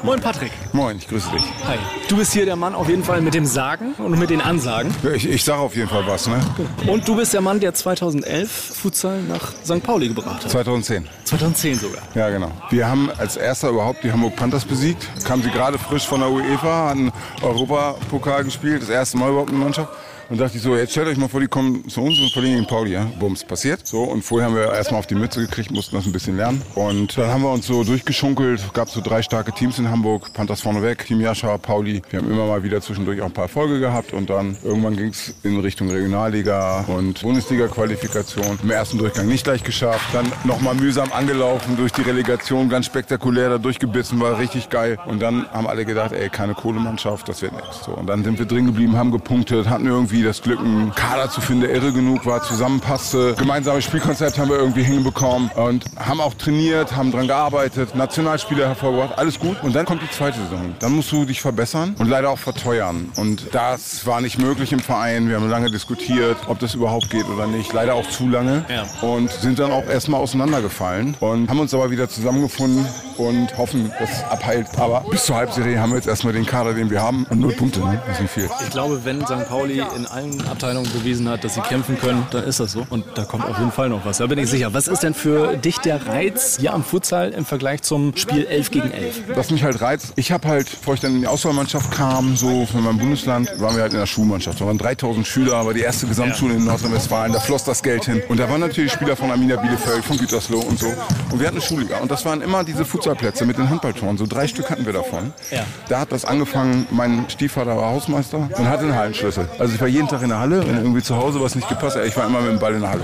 Moin 0.03 0.21
Patrick. 0.21 0.53
Moin, 0.73 0.99
ich 0.99 1.09
grüße 1.09 1.31
dich. 1.31 1.43
Hi. 1.67 1.79
Du 2.09 2.17
bist 2.19 2.33
hier 2.35 2.45
der 2.45 2.57
Mann 2.57 2.75
auf 2.75 2.89
jeden 2.89 3.03
Fall 3.03 3.23
mit 3.23 3.33
dem 3.33 3.47
Sagen 3.47 3.95
und 3.95 4.19
mit 4.19 4.29
den 4.29 4.43
Ansagen. 4.43 4.95
Ja, 5.03 5.13
ich, 5.13 5.27
ich 5.27 5.43
sage 5.43 5.61
auf 5.61 5.75
jeden 5.75 5.89
Fall 5.89 6.07
was, 6.07 6.27
ne? 6.27 6.39
Und 6.87 7.09
du 7.09 7.17
bist 7.17 7.33
der 7.33 7.41
Mann, 7.41 7.61
der 7.61 7.73
2011 7.73 8.51
Futsal 8.51 9.23
nach 9.23 9.53
St. 9.65 9.83
Pauli 9.83 10.09
gebracht 10.09 10.45
hat. 10.45 10.51
2010. 10.51 11.09
2010 11.25 11.79
sogar. 11.79 12.03
Ja, 12.15 12.29
genau. 12.29 12.51
Wir 12.69 12.89
haben 12.89 13.11
als 13.17 13.37
erster 13.37 13.71
überhaupt 13.71 14.05
die 14.05 14.13
Hamburg 14.13 14.37
Panthers 14.37 14.67
besiegt. 14.67 15.09
Kamen 15.25 15.43
sie 15.43 15.51
gerade 15.51 15.79
frisch 15.79 16.07
von 16.07 16.21
der 16.21 16.31
UEFA, 16.31 16.91
hatten 16.91 17.11
Europapokal 17.41 18.45
gespielt, 18.45 18.83
das 18.83 18.91
erste 18.91 19.17
Mal 19.17 19.31
überhaupt 19.31 19.51
eine 19.51 19.59
Mannschaft. 19.59 19.89
Und 20.31 20.41
dachte 20.41 20.59
ich 20.59 20.63
so, 20.63 20.77
jetzt 20.77 20.93
stellt 20.93 21.09
euch 21.09 21.17
mal 21.17 21.29
vor, 21.29 21.41
die 21.41 21.49
kommen 21.49 21.89
zu 21.89 22.03
uns 22.03 22.21
und 22.21 22.31
verlieren 22.31 22.59
gegen 22.59 22.67
Pauli. 22.69 22.93
Ja? 22.93 23.11
Bums, 23.19 23.43
passiert. 23.43 23.85
So, 23.85 24.05
und 24.05 24.23
vorher 24.23 24.47
haben 24.49 24.55
wir 24.55 24.73
erstmal 24.73 25.01
auf 25.01 25.09
die 25.09 25.17
Mütze 25.17 25.41
gekriegt, 25.41 25.73
mussten 25.73 25.97
das 25.97 26.07
ein 26.07 26.13
bisschen 26.13 26.37
lernen. 26.37 26.63
Und 26.77 27.19
dann 27.19 27.31
haben 27.31 27.43
wir 27.43 27.51
uns 27.51 27.67
so 27.67 27.83
durchgeschunkelt. 27.83 28.73
Gab 28.73 28.89
so 28.89 29.01
drei 29.01 29.23
starke 29.23 29.51
Teams 29.51 29.81
in 29.81 29.91
Hamburg. 29.91 30.33
Panthers 30.33 30.61
vorneweg, 30.61 31.05
Team 31.05 31.21
Jascha, 31.21 31.59
Pauli. 31.59 32.01
Wir 32.11 32.21
haben 32.21 32.31
immer 32.31 32.47
mal 32.47 32.63
wieder 32.63 32.81
zwischendurch 32.81 33.21
auch 33.23 33.27
ein 33.27 33.33
paar 33.33 33.47
Erfolge 33.47 33.81
gehabt. 33.81 34.13
Und 34.13 34.31
dann 34.31 34.57
irgendwann 34.63 34.97
ging 34.97 35.09
es 35.09 35.35
in 35.43 35.59
Richtung 35.59 35.91
Regionalliga 35.91 36.85
und 36.87 37.21
Bundesliga-Qualifikation. 37.23 38.61
Im 38.63 38.71
ersten 38.71 38.99
Durchgang 38.99 39.27
nicht 39.27 39.43
gleich 39.43 39.65
geschafft. 39.65 40.15
Dann 40.15 40.31
nochmal 40.45 40.77
mühsam 40.77 41.11
angelaufen 41.11 41.77
durch 41.77 41.91
die 41.91 42.03
Relegation. 42.03 42.69
Ganz 42.69 42.87
spektakulär 42.87 43.49
da 43.49 43.59
durchgebissen, 43.59 44.21
war 44.21 44.39
richtig 44.39 44.71
geil. 44.71 44.97
Und 45.07 45.21
dann 45.21 45.49
haben 45.51 45.67
alle 45.67 45.85
gedacht, 45.85 46.13
ey, 46.13 46.29
keine 46.29 46.55
Kohlemannschaft, 46.55 47.29
das 47.29 47.43
wird 47.43 47.53
nichts. 47.53 47.85
So, 47.85 47.95
und 47.95 48.07
dann 48.07 48.23
sind 48.23 48.39
wir 48.39 48.47
drin 48.47 48.67
geblieben, 48.67 48.97
haben 48.97 49.11
gepunktet, 49.11 49.69
hatten 49.69 49.89
irgendwie 49.89 50.20
das 50.23 50.43
Glück, 50.43 50.59
einen 50.59 50.95
Kader 50.95 51.31
zu 51.31 51.41
finden, 51.41 51.63
der 51.63 51.75
irre 51.75 51.93
genug 51.93 52.27
war, 52.27 52.43
zusammenpasste. 52.43 53.35
Gemeinsames 53.39 53.85
Spielkonzept 53.85 54.39
haben 54.39 54.49
wir 54.51 54.59
irgendwie 54.59 54.83
hinbekommen 54.83 55.51
und 55.55 55.85
haben 55.97 56.21
auch 56.21 56.35
trainiert, 56.35 56.97
haben 56.97 57.13
dran 57.13 57.27
gearbeitet, 57.27 57.95
Nationalspieler 57.95 58.67
hervorgebracht, 58.69 59.19
alles 59.19 59.39
gut. 59.39 59.63
Und 59.63 59.75
dann 59.75 59.87
kommt 59.87 60.03
die 60.03 60.11
zweite 60.11 60.39
Saison. 60.39 60.75
Dann 60.81 60.93
musst 60.93 61.13
du 61.13 61.25
dich 61.25 61.41
verbessern 61.41 61.95
und 61.99 62.09
leider 62.09 62.31
auch 62.31 62.39
verteuern. 62.39 63.11
Und 63.17 63.55
das 63.55 64.07
war 64.07 64.21
nicht 64.21 64.39
möglich 64.39 64.73
im 64.73 64.81
Verein. 64.81 65.29
Wir 65.29 65.37
haben 65.37 65.49
lange 65.49 65.71
diskutiert, 65.71 66.37
ob 66.47 66.59
das 66.59 66.75
überhaupt 66.75 67.11
geht 67.11 67.27
oder 67.29 67.47
nicht. 67.47 67.73
Leider 67.73 67.95
auch 67.95 68.09
zu 68.09 68.29
lange. 68.29 68.65
Und 69.03 69.31
sind 69.31 69.59
dann 69.59 69.73
auch 69.73 69.87
erstmal 69.87 70.21
auseinandergefallen 70.21 71.17
und 71.21 71.49
haben 71.49 71.61
uns 71.61 71.75
aber 71.75 71.91
wieder 71.91 72.09
zusammengefunden 72.09 72.87
und 73.17 73.57
hoffen, 73.59 73.93
dass 73.99 74.11
es 74.11 74.25
abheilt. 74.25 74.67
Aber 74.79 75.05
bis 75.11 75.25
zur 75.25 75.37
Halbserie 75.37 75.79
haben 75.79 75.91
wir 75.91 75.97
jetzt 75.97 76.09
erstmal 76.09 76.33
den 76.33 76.47
Kader, 76.47 76.75
den 76.75 76.91
wir 76.91 77.03
haben. 77.03 77.27
Und 77.29 77.41
null 77.41 77.53
Punkte, 77.53 77.81
ne? 77.81 78.01
Das 78.07 78.17
ist 78.17 78.23
nicht 78.23 78.33
viel. 78.33 78.51
Ich 78.63 78.71
glaube, 78.71 79.05
wenn 79.05 79.25
St. 79.27 79.49
Pauli 79.49 79.83
in 79.97 80.07
allen 80.11 80.47
Abteilungen 80.47 80.91
bewiesen 80.93 81.29
hat, 81.29 81.45
dass 81.45 81.55
sie 81.55 81.61
kämpfen 81.61 81.99
können, 81.99 82.27
dann 82.31 82.45
ist 82.45 82.61
das 82.61 82.73
so. 82.73 82.87
Und 82.91 83.05
da 83.15 83.25
kommt 83.25 83.45
auf 83.45 83.59
jeden 83.59 83.73
Fall 83.73 83.89
noch 83.89 84.05
was. 84.05 84.19
Da 84.19 84.27
bin 84.27 84.39
ich 84.39 84.49
sicher. 84.49 84.73
Was 84.75 84.89
ist 84.89 85.03
denn 85.03 85.15
für 85.15 85.57
dich 85.57 85.79
der 85.79 86.07
Reiz 86.07 86.59
hier 86.61 86.75
am 86.75 86.85
Futsal 86.85 87.31
im 87.31 87.45
Vergleich 87.45 87.83
zum 87.83 88.17
Spiel 88.17 88.47
11 88.47 88.71
gegen 88.71 88.91
11? 88.91 89.23
Was 89.35 89.51
mich 89.51 89.63
halt 89.63 89.81
reizt, 89.81 90.13
ich 90.17 90.33
habe 90.33 90.49
halt, 90.49 90.71
bevor 90.71 90.95
ich 90.95 91.01
dann 91.01 91.15
in 91.15 91.21
die 91.21 91.27
Auswahlmannschaft 91.27 91.91
kam, 91.93 92.37
so 92.37 92.67
von 92.67 92.85
meinem 92.85 92.99
Bundesland, 92.99 93.49
waren 93.61 93.75
wir 93.77 93.83
halt 93.83 93.93
in 93.93 93.99
der 93.99 94.07
Schulmannschaft. 94.07 94.61
Da 94.61 94.67
waren 94.67 94.79
3000 94.79 95.27
Schüler, 95.27 95.65
war 95.65 95.75
die 95.75 95.81
erste 95.81 96.07
Gesamtschule 96.07 96.55
in 96.55 96.65
Nordrhein-Westfalen, 96.65 97.33
da 97.33 97.41
floss 97.41 97.65
das 97.65 97.83
Geld 97.83 98.05
hin. 98.05 98.23
Und 98.29 98.39
da 98.39 98.49
waren 98.49 98.61
natürlich 98.61 98.93
Spieler 98.93 99.17
von 99.17 99.31
Arminia 99.31 99.57
Bielefeld, 99.57 100.05
von 100.05 100.17
Gütersloh 100.17 100.61
und 100.61 100.79
so. 100.79 100.87
Und 101.31 101.41
wir 101.41 101.47
hatten 101.47 101.57
eine 101.57 101.65
Schulliga. 101.65 101.99
Und 101.99 102.11
das 102.11 102.25
waren 102.25 102.43
immer 102.43 102.65
diese 102.65 102.85
Futsalplätze 102.85 103.45
mit 103.47 103.59
den 103.59 103.69
Handballtoren. 103.69 104.19
So 104.19 104.27
drei 104.27 104.47
Stück 104.47 104.71
hatten 104.71 104.87
wir 104.87 104.93
davon. 104.93 105.33
Ja. 105.51 105.65
Da 105.89 106.01
hat 106.01 106.13
das 106.13 106.25
angefangen, 106.25 106.87
mein 106.91 107.29
Stiefvater 107.29 107.77
war 107.77 107.91
Hausmeister 107.91 108.39
und 108.39 108.69
hatte 108.69 108.85
einen 108.85 108.95
Hallenschlüssel. 108.95 109.49
Also 109.59 109.75
ich 109.75 109.81
war 109.81 109.89
jeden 109.91 110.09
Tag 110.09 110.23
in 110.23 110.29
der 110.29 110.39
Halle, 110.39 110.67
wenn 110.67 110.77
irgendwie 110.77 111.03
zu 111.03 111.17
Hause 111.17 111.41
was 111.41 111.55
nicht 111.55 111.69
gepasst 111.69 111.97
hat, 111.97 112.05
ich 112.07 112.17
war 112.17 112.27
immer 112.27 112.41
mit 112.41 112.53
dem 112.53 112.59
Ball 112.59 112.75
in 112.75 112.81
der 112.81 112.91
Halle. 112.91 113.03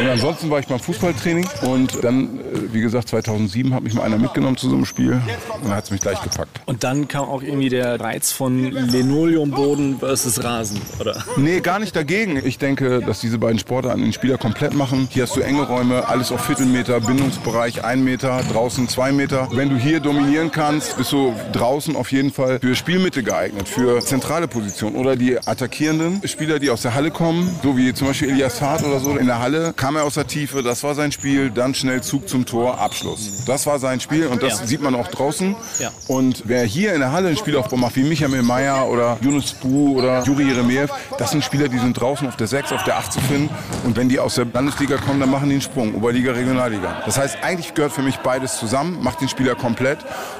Und 0.00 0.08
ansonsten 0.08 0.50
war 0.50 0.60
ich 0.60 0.66
beim 0.66 0.80
Fußballtraining 0.80 1.46
und 1.62 2.02
dann, 2.02 2.38
äh, 2.40 2.72
wie 2.72 2.80
gesagt, 2.80 3.08
2007 3.08 3.74
hat 3.74 3.82
mich 3.82 3.94
mal 3.94 4.02
einer 4.02 4.18
mitgenommen 4.18 4.56
zu 4.56 4.68
so 4.68 4.76
einem 4.76 4.84
Spiel 4.84 5.12
und 5.12 5.64
dann 5.64 5.74
hat 5.74 5.84
es 5.84 5.90
mich 5.90 6.00
gleich 6.00 6.20
gepackt. 6.22 6.60
Und 6.66 6.84
dann 6.84 7.08
kam 7.08 7.24
auch 7.24 7.42
irgendwie 7.42 7.68
der 7.68 8.00
Reiz 8.00 8.32
von 8.32 8.70
Linoleumboden 8.72 9.98
versus 9.98 10.42
Rasen, 10.42 10.80
oder? 11.00 11.24
Nee, 11.36 11.60
gar 11.60 11.78
nicht 11.78 11.94
dagegen. 11.96 12.40
Ich 12.44 12.58
denke, 12.58 13.00
dass 13.00 13.20
diese 13.20 13.38
beiden 13.38 13.58
Sportarten 13.58 14.02
den 14.02 14.12
Spieler 14.12 14.38
komplett 14.38 14.74
machen. 14.74 15.08
Hier 15.10 15.24
hast 15.24 15.36
du 15.36 15.40
enge 15.40 15.62
Räume, 15.62 16.08
alles 16.08 16.32
auf 16.32 16.44
Viertelmeter, 16.44 17.00
Bindungsbereich 17.00 17.84
ein 17.84 18.04
Meter, 18.04 18.40
draußen 18.52 18.88
zwei 18.88 19.12
Meter. 19.12 19.48
Wenn 19.52 19.70
du 19.70 19.76
hier 19.76 20.00
dominieren 20.00 20.50
kannst, 20.50 20.96
bist 20.96 21.12
du 21.12 21.34
draußen 21.52 21.96
auf 21.96 22.12
jeden 22.12 22.32
Fall 22.32 22.60
für 22.60 22.74
Spielmitte 22.74 23.22
geeignet, 23.22 23.68
für 23.68 24.00
zentrale 24.00 24.48
Positionen 24.48 24.96
oder 24.96 25.16
die 25.16 25.38
attackierenden 25.38 26.20
Spieler, 26.28 26.58
die 26.58 26.70
aus 26.70 26.82
der 26.82 26.94
Halle 26.94 27.10
kommen, 27.10 27.58
so 27.62 27.76
wie 27.76 27.92
zum 27.94 28.08
Beispiel 28.08 28.30
Elias 28.30 28.60
Hart 28.60 28.84
oder 28.84 29.00
so. 29.00 29.16
In 29.16 29.26
der 29.26 29.38
Halle 29.40 29.72
kam 29.76 29.96
er 29.96 30.04
aus 30.04 30.14
der 30.14 30.26
Tiefe, 30.26 30.62
das 30.62 30.82
war 30.82 30.94
sein 30.94 31.10
Spiel, 31.12 31.50
dann 31.50 31.74
schnell 31.74 32.02
Zug 32.02 32.28
zum 32.28 32.46
Tor, 32.46 32.78
Abschluss. 32.78 33.44
Das 33.46 33.66
war 33.66 33.78
sein 33.78 34.00
Spiel 34.00 34.26
und 34.26 34.42
das 34.42 34.60
Ja. 34.60 34.66
sieht 34.66 34.82
man 34.82 34.94
auch 34.94 35.08
draußen. 35.08 35.56
Ja. 35.78 35.90
Und 36.06 36.42
wer 36.46 36.62
hier 36.64 36.92
in 36.94 37.00
der 37.00 37.12
Halle 37.12 37.28
einen 37.28 37.36
Spielaufbau 37.36 37.76
macht, 37.76 37.96
wie 37.96 38.02
Michael 38.04 38.42
Meyer 38.42 38.88
oder 38.88 39.18
Yunus 39.22 39.52
Bu 39.54 39.96
oder 39.98 40.22
Juri 40.24 40.44
Jeremejew, 40.44 40.86
das 41.18 41.30
sind 41.32 41.42
Spieler, 41.44 41.68
die 41.68 41.78
sind 41.78 41.94
draußen 41.98 42.28
auf 42.28 42.36
der 42.36 42.46
6, 42.46 42.72
auf 42.72 42.84
der 42.84 42.98
8 42.98 43.12
zu 43.12 43.20
finden. 43.20 43.50
Und 43.84 43.96
wenn 43.96 44.08
die 44.08 44.18
aus 44.20 44.34
der 44.36 44.44
Landesliga 44.52 44.96
kommen, 44.98 45.20
dann 45.20 45.30
machen 45.30 45.48
die 45.48 45.54
einen 45.54 45.62
Sprung, 45.62 45.94
Oberliga, 45.94 46.32
Regionalliga. 46.32 47.02
Das 47.06 47.18
heißt, 47.18 47.38
eigentlich 47.42 47.74
gehört 47.74 47.92
für 47.92 48.02
mich 48.02 48.18
beides 48.18 48.58
zusammen, 48.58 49.02
macht 49.02 49.20
den 49.20 49.28
Spieler 49.28 49.54
komplett. 49.54 49.98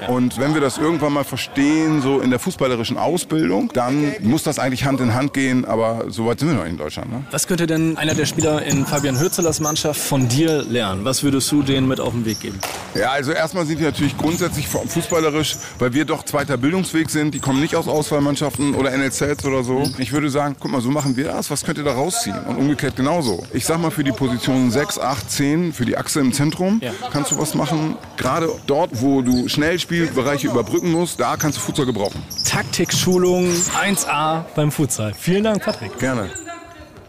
Und 0.08 0.38
wenn 0.38 0.54
wir 0.54 0.60
das 0.60 0.78
irgendwann 0.78 1.12
mal 1.12 1.24
verstehen, 1.24 2.02
so 2.02 2.20
in 2.20 2.30
der 2.30 2.38
fußballerischen 2.38 2.98
Ausbildung, 2.98 3.70
dann 3.72 4.12
muss 4.20 4.42
das 4.42 4.58
eigentlich 4.58 4.84
Hand 4.84 5.00
in 5.00 5.14
Hand 5.14 5.32
gehen. 5.34 5.64
Aber 5.64 5.77
aber 5.78 6.10
so 6.10 6.26
weit 6.26 6.40
sind 6.40 6.48
wir 6.48 6.56
noch 6.56 6.64
in 6.66 6.76
Deutschland. 6.76 7.10
Ne? 7.10 7.24
Was 7.30 7.46
könnte 7.46 7.66
denn 7.66 7.96
einer 7.96 8.14
der 8.14 8.26
Spieler 8.26 8.62
in 8.62 8.86
Fabian 8.86 9.18
Hürzelers 9.18 9.60
Mannschaft 9.60 10.00
von 10.00 10.28
dir 10.28 10.62
lernen? 10.62 11.04
Was 11.04 11.22
würdest 11.22 11.50
du 11.52 11.62
denen 11.62 11.88
mit 11.88 12.00
auf 12.00 12.12
den 12.12 12.24
Weg 12.24 12.40
geben? 12.40 12.58
Ja, 12.94 13.10
also 13.12 13.32
erstmal 13.32 13.66
sind 13.66 13.78
die 13.80 13.84
natürlich 13.84 14.16
grundsätzlich 14.16 14.68
fußballerisch, 14.68 15.56
weil 15.78 15.92
wir 15.92 16.04
doch 16.04 16.24
zweiter 16.24 16.56
Bildungsweg 16.56 17.10
sind. 17.10 17.34
Die 17.34 17.40
kommen 17.40 17.60
nicht 17.60 17.76
aus 17.76 17.88
Auswahlmannschaften 17.88 18.74
oder 18.74 18.96
NLZs 18.96 19.44
oder 19.44 19.62
so. 19.62 19.88
Ich 19.98 20.12
würde 20.12 20.30
sagen, 20.30 20.56
guck 20.58 20.70
mal, 20.70 20.80
so 20.80 20.90
machen 20.90 21.16
wir 21.16 21.26
das. 21.26 21.50
Was 21.50 21.64
könnt 21.64 21.78
ihr 21.78 21.84
da 21.84 21.92
rausziehen? 21.92 22.36
Und 22.46 22.56
umgekehrt 22.56 22.96
genauso. 22.96 23.44
Ich 23.52 23.64
sag 23.64 23.80
mal, 23.80 23.90
für 23.90 24.04
die 24.04 24.12
Positionen 24.12 24.70
6, 24.70 24.98
8, 24.98 25.30
10, 25.30 25.72
für 25.72 25.84
die 25.84 25.96
Achse 25.96 26.20
im 26.20 26.32
Zentrum 26.32 26.80
ja. 26.82 26.92
kannst 27.12 27.32
du 27.32 27.38
was 27.38 27.54
machen. 27.54 27.96
Gerade 28.16 28.48
dort, 28.66 28.90
wo 29.02 29.22
du 29.22 29.48
schnell 29.48 29.78
Spielbereiche 29.78 30.48
überbrücken 30.48 30.90
musst, 30.90 31.20
da 31.20 31.36
kannst 31.36 31.58
du 31.58 31.62
Futsal 31.62 31.86
gebrauchen. 31.86 32.22
Taktikschulung 32.44 33.48
1A 33.50 34.44
beim 34.54 34.70
Futsal. 34.70 35.14
Vielen 35.14 35.44
Dank, 35.44 35.62
Patrick. 35.72 35.98
Gerne. 35.98 36.30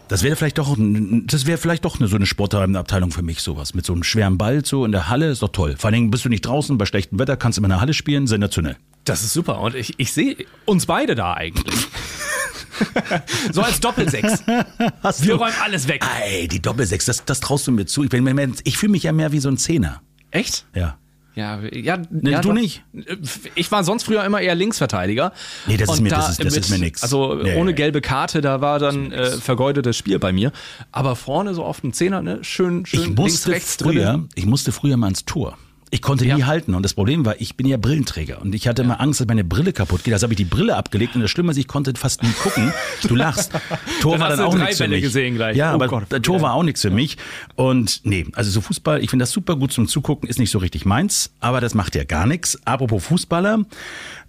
Das 0.08 0.22
wäre 0.22 0.34
vielleicht 0.36 0.58
doch, 0.58 0.76
das 0.76 1.46
wäre 1.46 1.56
vielleicht 1.56 1.84
doch 1.84 1.98
eine, 1.98 2.08
so 2.08 2.16
eine 2.16 2.26
Sportabteilung 2.26 3.10
für 3.10 3.22
mich, 3.22 3.40
sowas. 3.40 3.74
Mit 3.74 3.86
so 3.86 3.92
einem 3.92 4.02
schweren 4.02 4.38
Ball 4.38 4.64
so 4.64 4.84
in 4.84 4.92
der 4.92 5.08
Halle, 5.08 5.30
ist 5.30 5.40
doch 5.42 5.50
toll. 5.50 5.76
Vor 5.78 5.88
allen 5.88 5.94
Dingen 5.94 6.10
bist 6.10 6.24
du 6.24 6.28
nicht 6.28 6.44
draußen, 6.44 6.76
bei 6.76 6.84
schlechtem 6.84 7.18
Wetter 7.18 7.36
kannst 7.36 7.56
du 7.56 7.60
immer 7.60 7.68
in 7.68 7.70
der 7.70 7.80
Halle 7.80 7.94
spielen, 7.94 8.26
sensationell. 8.26 8.76
Das 9.04 9.22
ist 9.22 9.32
super. 9.32 9.60
Und 9.60 9.74
ich, 9.76 9.94
ich 9.98 10.12
sehe 10.12 10.36
uns 10.66 10.84
beide 10.86 11.14
da 11.14 11.34
eigentlich. 11.34 11.74
so 13.52 13.62
als 13.62 13.80
Doppelsechs. 13.80 14.42
Hast 15.02 15.22
Wir 15.24 15.34
du? 15.34 15.38
räumen 15.38 15.54
alles 15.62 15.88
weg. 15.88 16.04
Ey, 16.22 16.48
die 16.48 16.60
Doppelsechs, 16.60 17.06
das, 17.06 17.24
das 17.24 17.40
traust 17.40 17.66
du 17.66 17.72
mir 17.72 17.86
zu. 17.86 18.04
Ich, 18.04 18.12
ich 18.64 18.76
fühle 18.78 18.92
mich 18.92 19.04
ja 19.04 19.12
mehr 19.12 19.32
wie 19.32 19.40
so 19.40 19.48
ein 19.48 19.56
Zehner. 19.56 20.02
Echt? 20.32 20.66
Ja. 20.74 20.98
Ja, 21.34 21.60
ja, 21.72 21.98
nee, 22.10 22.30
ja 22.30 22.40
du 22.40 22.48
doch. 22.48 22.54
nicht. 22.54 22.82
Ich 23.54 23.70
war 23.70 23.84
sonst 23.84 24.04
früher 24.04 24.24
immer 24.24 24.40
eher 24.40 24.54
Linksverteidiger. 24.54 25.32
Nee, 25.66 25.76
das 25.76 25.90
ist 25.94 26.00
mir, 26.00 26.08
da 26.08 26.16
das 26.16 26.30
ist, 26.30 26.44
das 26.44 26.54
mit, 26.54 26.64
ist 26.64 26.70
mir 26.70 26.78
nix. 26.78 27.02
Also 27.02 27.34
nee. 27.34 27.56
ohne 27.56 27.72
gelbe 27.72 28.00
Karte, 28.00 28.40
da 28.40 28.60
war 28.60 28.78
dann 28.78 29.12
äh, 29.12 29.30
vergeudetes 29.30 29.96
Spiel 29.96 30.18
bei 30.18 30.32
mir. 30.32 30.52
Aber 30.90 31.14
vorne 31.14 31.54
so 31.54 31.64
oft 31.64 31.84
ein 31.84 31.92
Zehner, 31.92 32.20
ne? 32.20 32.42
Schön, 32.42 32.84
schön 32.84 33.00
ich 33.00 33.08
musste 33.08 33.22
links, 33.22 33.48
rechts 33.48 33.76
früher, 33.80 34.12
drin. 34.12 34.28
Ich 34.34 34.46
musste 34.46 34.72
früher 34.72 34.96
mal 34.96 35.08
ins 35.08 35.24
Tor. 35.24 35.56
Ich 35.92 36.02
konnte 36.02 36.24
ja. 36.24 36.36
nie 36.36 36.44
halten 36.44 36.74
und 36.74 36.84
das 36.84 36.94
Problem 36.94 37.24
war, 37.24 37.40
ich 37.40 37.56
bin 37.56 37.66
ja 37.66 37.76
Brillenträger 37.76 38.40
und 38.40 38.54
ich 38.54 38.68
hatte 38.68 38.82
immer 38.82 39.00
Angst, 39.00 39.20
dass 39.20 39.26
meine 39.26 39.42
Brille 39.42 39.72
kaputt 39.72 40.04
geht. 40.04 40.14
Also 40.14 40.24
habe 40.24 40.34
ich 40.34 40.36
die 40.36 40.44
Brille 40.44 40.76
abgelegt 40.76 41.16
und 41.16 41.20
das 41.20 41.30
Schlimme 41.32 41.50
ist, 41.50 41.58
ich 41.58 41.66
konnte 41.66 41.92
fast 41.96 42.22
nie 42.22 42.30
gucken. 42.30 42.72
Du 43.02 43.16
lachst. 43.16 43.50
Tor 44.00 44.12
dann 44.12 44.20
war 44.20 44.28
dann 44.28 44.40
auch 44.40 44.54
nichts 44.54 44.76
für 44.76 44.86
mich. 44.86 45.02
Gesehen 45.02 45.34
gleich. 45.34 45.56
Ja, 45.56 45.72
oh 45.72 45.74
aber 45.74 45.88
Gott, 45.88 46.08
Tor 46.22 46.36
ja. 46.36 46.42
war 46.42 46.54
auch 46.54 46.62
nichts 46.62 46.82
für 46.82 46.90
mich 46.90 47.16
und 47.56 48.02
nee, 48.04 48.26
also 48.34 48.50
so 48.50 48.60
Fußball, 48.60 49.02
ich 49.02 49.10
finde 49.10 49.24
das 49.24 49.32
super 49.32 49.56
gut 49.56 49.72
zum 49.72 49.88
Zugucken, 49.88 50.28
ist 50.28 50.38
nicht 50.38 50.50
so 50.50 50.58
richtig 50.58 50.84
meins, 50.84 51.32
aber 51.40 51.60
das 51.60 51.74
macht 51.74 51.96
ja 51.96 52.04
gar 52.04 52.26
nichts. 52.26 52.58
Apropos 52.64 53.04
Fußballer, 53.04 53.64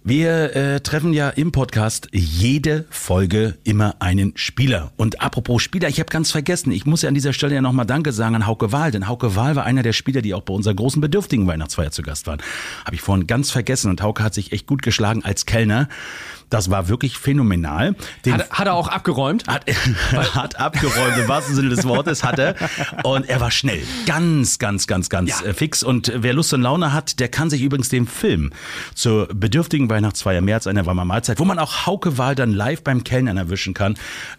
wir 0.04 0.56
äh, 0.56 0.80
treffen 0.80 1.12
ja 1.12 1.28
im 1.28 1.52
Podcast 1.52 2.08
jede 2.12 2.86
Folge 2.90 3.56
immer 3.62 3.94
einen 4.00 4.32
Spieler. 4.34 4.90
Und 4.96 5.20
apropos 5.20 5.62
Spieler, 5.62 5.88
ich 5.88 6.00
habe 6.00 6.10
ganz 6.10 6.32
vergessen, 6.32 6.72
ich 6.72 6.86
muss 6.86 7.02
ja 7.02 7.08
an 7.08 7.14
dieser 7.14 7.32
Stelle 7.32 7.54
ja 7.54 7.60
nochmal 7.60 7.86
Danke 7.86 8.10
sagen 8.10 8.34
an 8.34 8.46
Hauke 8.46 8.72
Wahl, 8.72 8.90
denn 8.90 9.06
Hauke 9.06 9.36
Wahl 9.36 9.54
war 9.54 9.64
einer 9.64 9.84
der 9.84 9.92
Spieler, 9.92 10.20
die 10.20 10.34
auch 10.34 10.42
bei 10.42 10.54
unserer 10.54 10.74
großen 10.74 11.00
bedürftigen 11.00 11.46
Weihnachtsfeier 11.46 11.92
zu 11.92 12.02
Gast 12.02 12.26
waren. 12.26 12.42
Habe 12.84 12.96
ich 12.96 13.00
vorhin 13.00 13.28
ganz 13.28 13.52
vergessen 13.52 13.90
und 13.90 14.02
Hauke 14.02 14.24
hat 14.24 14.34
sich 14.34 14.50
echt 14.50 14.66
gut 14.66 14.82
geschlagen 14.82 15.24
als 15.24 15.46
Kellner. 15.46 15.88
Das 16.52 16.70
war 16.70 16.88
wirklich 16.88 17.16
phänomenal. 17.16 17.96
Hat, 18.28 18.50
hat, 18.50 18.66
er 18.66 18.74
auch 18.74 18.88
abgeräumt? 18.88 19.46
Hat, 19.48 19.64
hat 20.34 20.60
abgeräumt, 20.60 21.16
im 21.16 21.26
wahrsten 21.26 21.54
Sinne 21.54 21.70
des 21.70 21.84
Wortes 21.84 22.22
hat 22.22 22.38
er. 22.38 22.56
Und 23.04 23.26
er 23.26 23.40
war 23.40 23.50
schnell. 23.50 23.82
Ganz, 24.04 24.58
ganz, 24.58 24.86
ganz, 24.86 25.08
ganz 25.08 25.40
ja. 25.40 25.46
Äh, 25.46 25.54
fix. 25.54 25.82
Und 25.82 26.12
wer 26.14 26.34
Lust 26.34 26.52
und 26.52 26.60
Laune 26.60 26.92
hat, 26.92 27.20
der 27.20 27.28
kann 27.28 27.48
sich 27.48 27.62
übrigens 27.62 27.88
den 27.88 28.06
Film 28.06 28.50
zur 28.94 29.28
bedürftigen 29.28 29.88
Weihnachtsfeier 29.88 30.42
mehr 30.42 30.56
als 30.56 30.66
eine 30.66 30.84
warme 30.84 31.06
Mahlzeit, 31.06 31.40
wo 31.40 31.46
man 31.46 31.58
auch 31.58 31.86
Hauke 31.86 32.18
Wahl 32.18 32.34
dann 32.34 32.52
live 32.52 32.84
beim 32.84 33.02
Kellnern 33.02 33.38
erwischen 33.38 33.72
kann, 33.72 33.94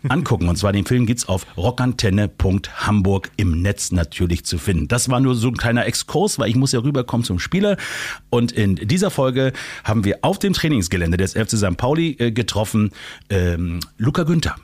angucken. 0.08 0.50
Und 0.50 0.58
zwar 0.58 0.72
den 0.72 0.86
Film 0.86 1.08
gibt's 1.08 1.28
auf 1.28 1.48
rockantenne.hamburg 1.58 3.32
im 3.38 3.64
Netz 3.64 3.92
natürlich 3.92 4.46
zu 4.46 4.60
finden. 4.60 4.88
Das 4.88 5.10
war 5.10 5.20
nur 5.20 5.34
so 5.34 5.48
ein 5.48 5.58
kleiner 5.58 5.88
Exkurs, 5.88 6.38
weil 6.38 6.50
ich 6.50 6.56
muss 6.56 6.74
ja 6.74 6.80
rüberkommen 6.82 7.26
zum 7.26 7.40
Spieler. 7.40 7.76
Und 8.30 8.52
in 8.52 8.76
dieser 8.76 9.10
Folge 9.10 9.52
haben 9.84 10.06
wir 10.06 10.20
auf 10.22 10.38
dem 10.38 10.54
Trainingsgelände 10.54 11.18
des 11.18 11.34
FC 11.34 11.58
St. 11.58 11.76
Pauli 11.76 12.03
Pauli 12.04 12.16
äh, 12.20 12.32
getroffen. 12.32 12.92
Ähm, 13.30 13.80
Luca 13.98 14.24
Günther. 14.24 14.56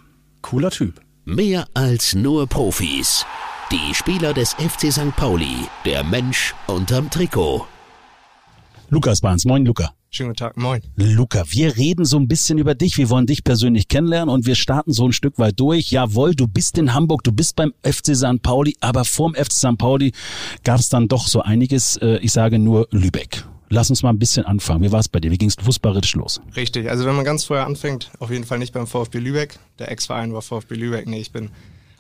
Cooler 0.41 0.71
Typ. 0.71 1.01
Mehr 1.25 1.67
als 1.73 2.15
nur 2.15 2.47
Profis. 2.47 3.25
Die 3.71 3.93
Spieler 3.93 4.33
des 4.33 4.53
FC 4.53 4.91
St. 4.91 5.15
Pauli. 5.15 5.67
Der 5.85 6.03
Mensch 6.03 6.55
unterm 6.67 7.09
Trikot. 7.09 7.65
Lukas 8.89 9.21
Barnes. 9.21 9.45
Moin, 9.45 9.65
Luca. 9.65 9.93
Schönen 10.11 10.29
guten 10.29 10.39
Tag, 10.39 10.57
moin. 10.57 10.81
Luca, 10.95 11.43
wir 11.49 11.77
reden 11.77 12.03
so 12.03 12.17
ein 12.17 12.27
bisschen 12.27 12.57
über 12.57 12.73
dich. 12.73 12.97
Wir 12.97 13.11
wollen 13.11 13.27
dich 13.27 13.43
persönlich 13.43 13.87
kennenlernen 13.87 14.33
und 14.33 14.47
wir 14.47 14.55
starten 14.55 14.91
so 14.91 15.07
ein 15.07 15.13
Stück 15.13 15.37
weit 15.37 15.59
durch. 15.59 15.91
Jawohl, 15.91 16.33
du 16.33 16.47
bist 16.47 16.79
in 16.79 16.95
Hamburg, 16.95 17.23
du 17.23 17.31
bist 17.31 17.55
beim 17.55 17.73
FC 17.83 18.15
St. 18.15 18.41
Pauli, 18.41 18.75
aber 18.81 19.05
vorm 19.05 19.35
FC 19.35 19.53
St. 19.53 19.77
Pauli 19.77 20.13
gab 20.63 20.79
es 20.79 20.89
dann 20.89 21.07
doch 21.07 21.27
so 21.27 21.43
einiges. 21.43 21.97
Äh, 21.97 22.17
ich 22.23 22.31
sage 22.31 22.57
nur 22.57 22.87
Lübeck. 22.89 23.45
Lass 23.69 23.89
uns 23.89 24.01
mal 24.01 24.09
ein 24.09 24.19
bisschen 24.19 24.45
anfangen. 24.45 24.83
Wie 24.83 24.91
war 24.91 24.99
es 24.99 25.07
bei 25.07 25.19
dir? 25.19 25.31
Wie 25.31 25.37
ging 25.37 25.49
es 25.49 25.55
fußballerisch 25.55 26.15
los? 26.15 26.41
Richtig, 26.55 26.89
also 26.89 27.05
wenn 27.05 27.15
man 27.15 27.23
ganz 27.23 27.45
vorher 27.45 27.65
anfängt, 27.65 28.11
auf 28.19 28.31
jeden 28.31 28.43
Fall 28.43 28.57
nicht 28.57 28.73
beim 28.73 28.87
VfB 28.87 29.19
Lübeck. 29.19 29.59
Der 29.77 29.91
Ex-Verein 29.91 30.33
war 30.33 30.41
VfB 30.41 30.75
Lübeck. 30.75 31.07
Nee, 31.07 31.21
ich 31.21 31.31
bin 31.31 31.51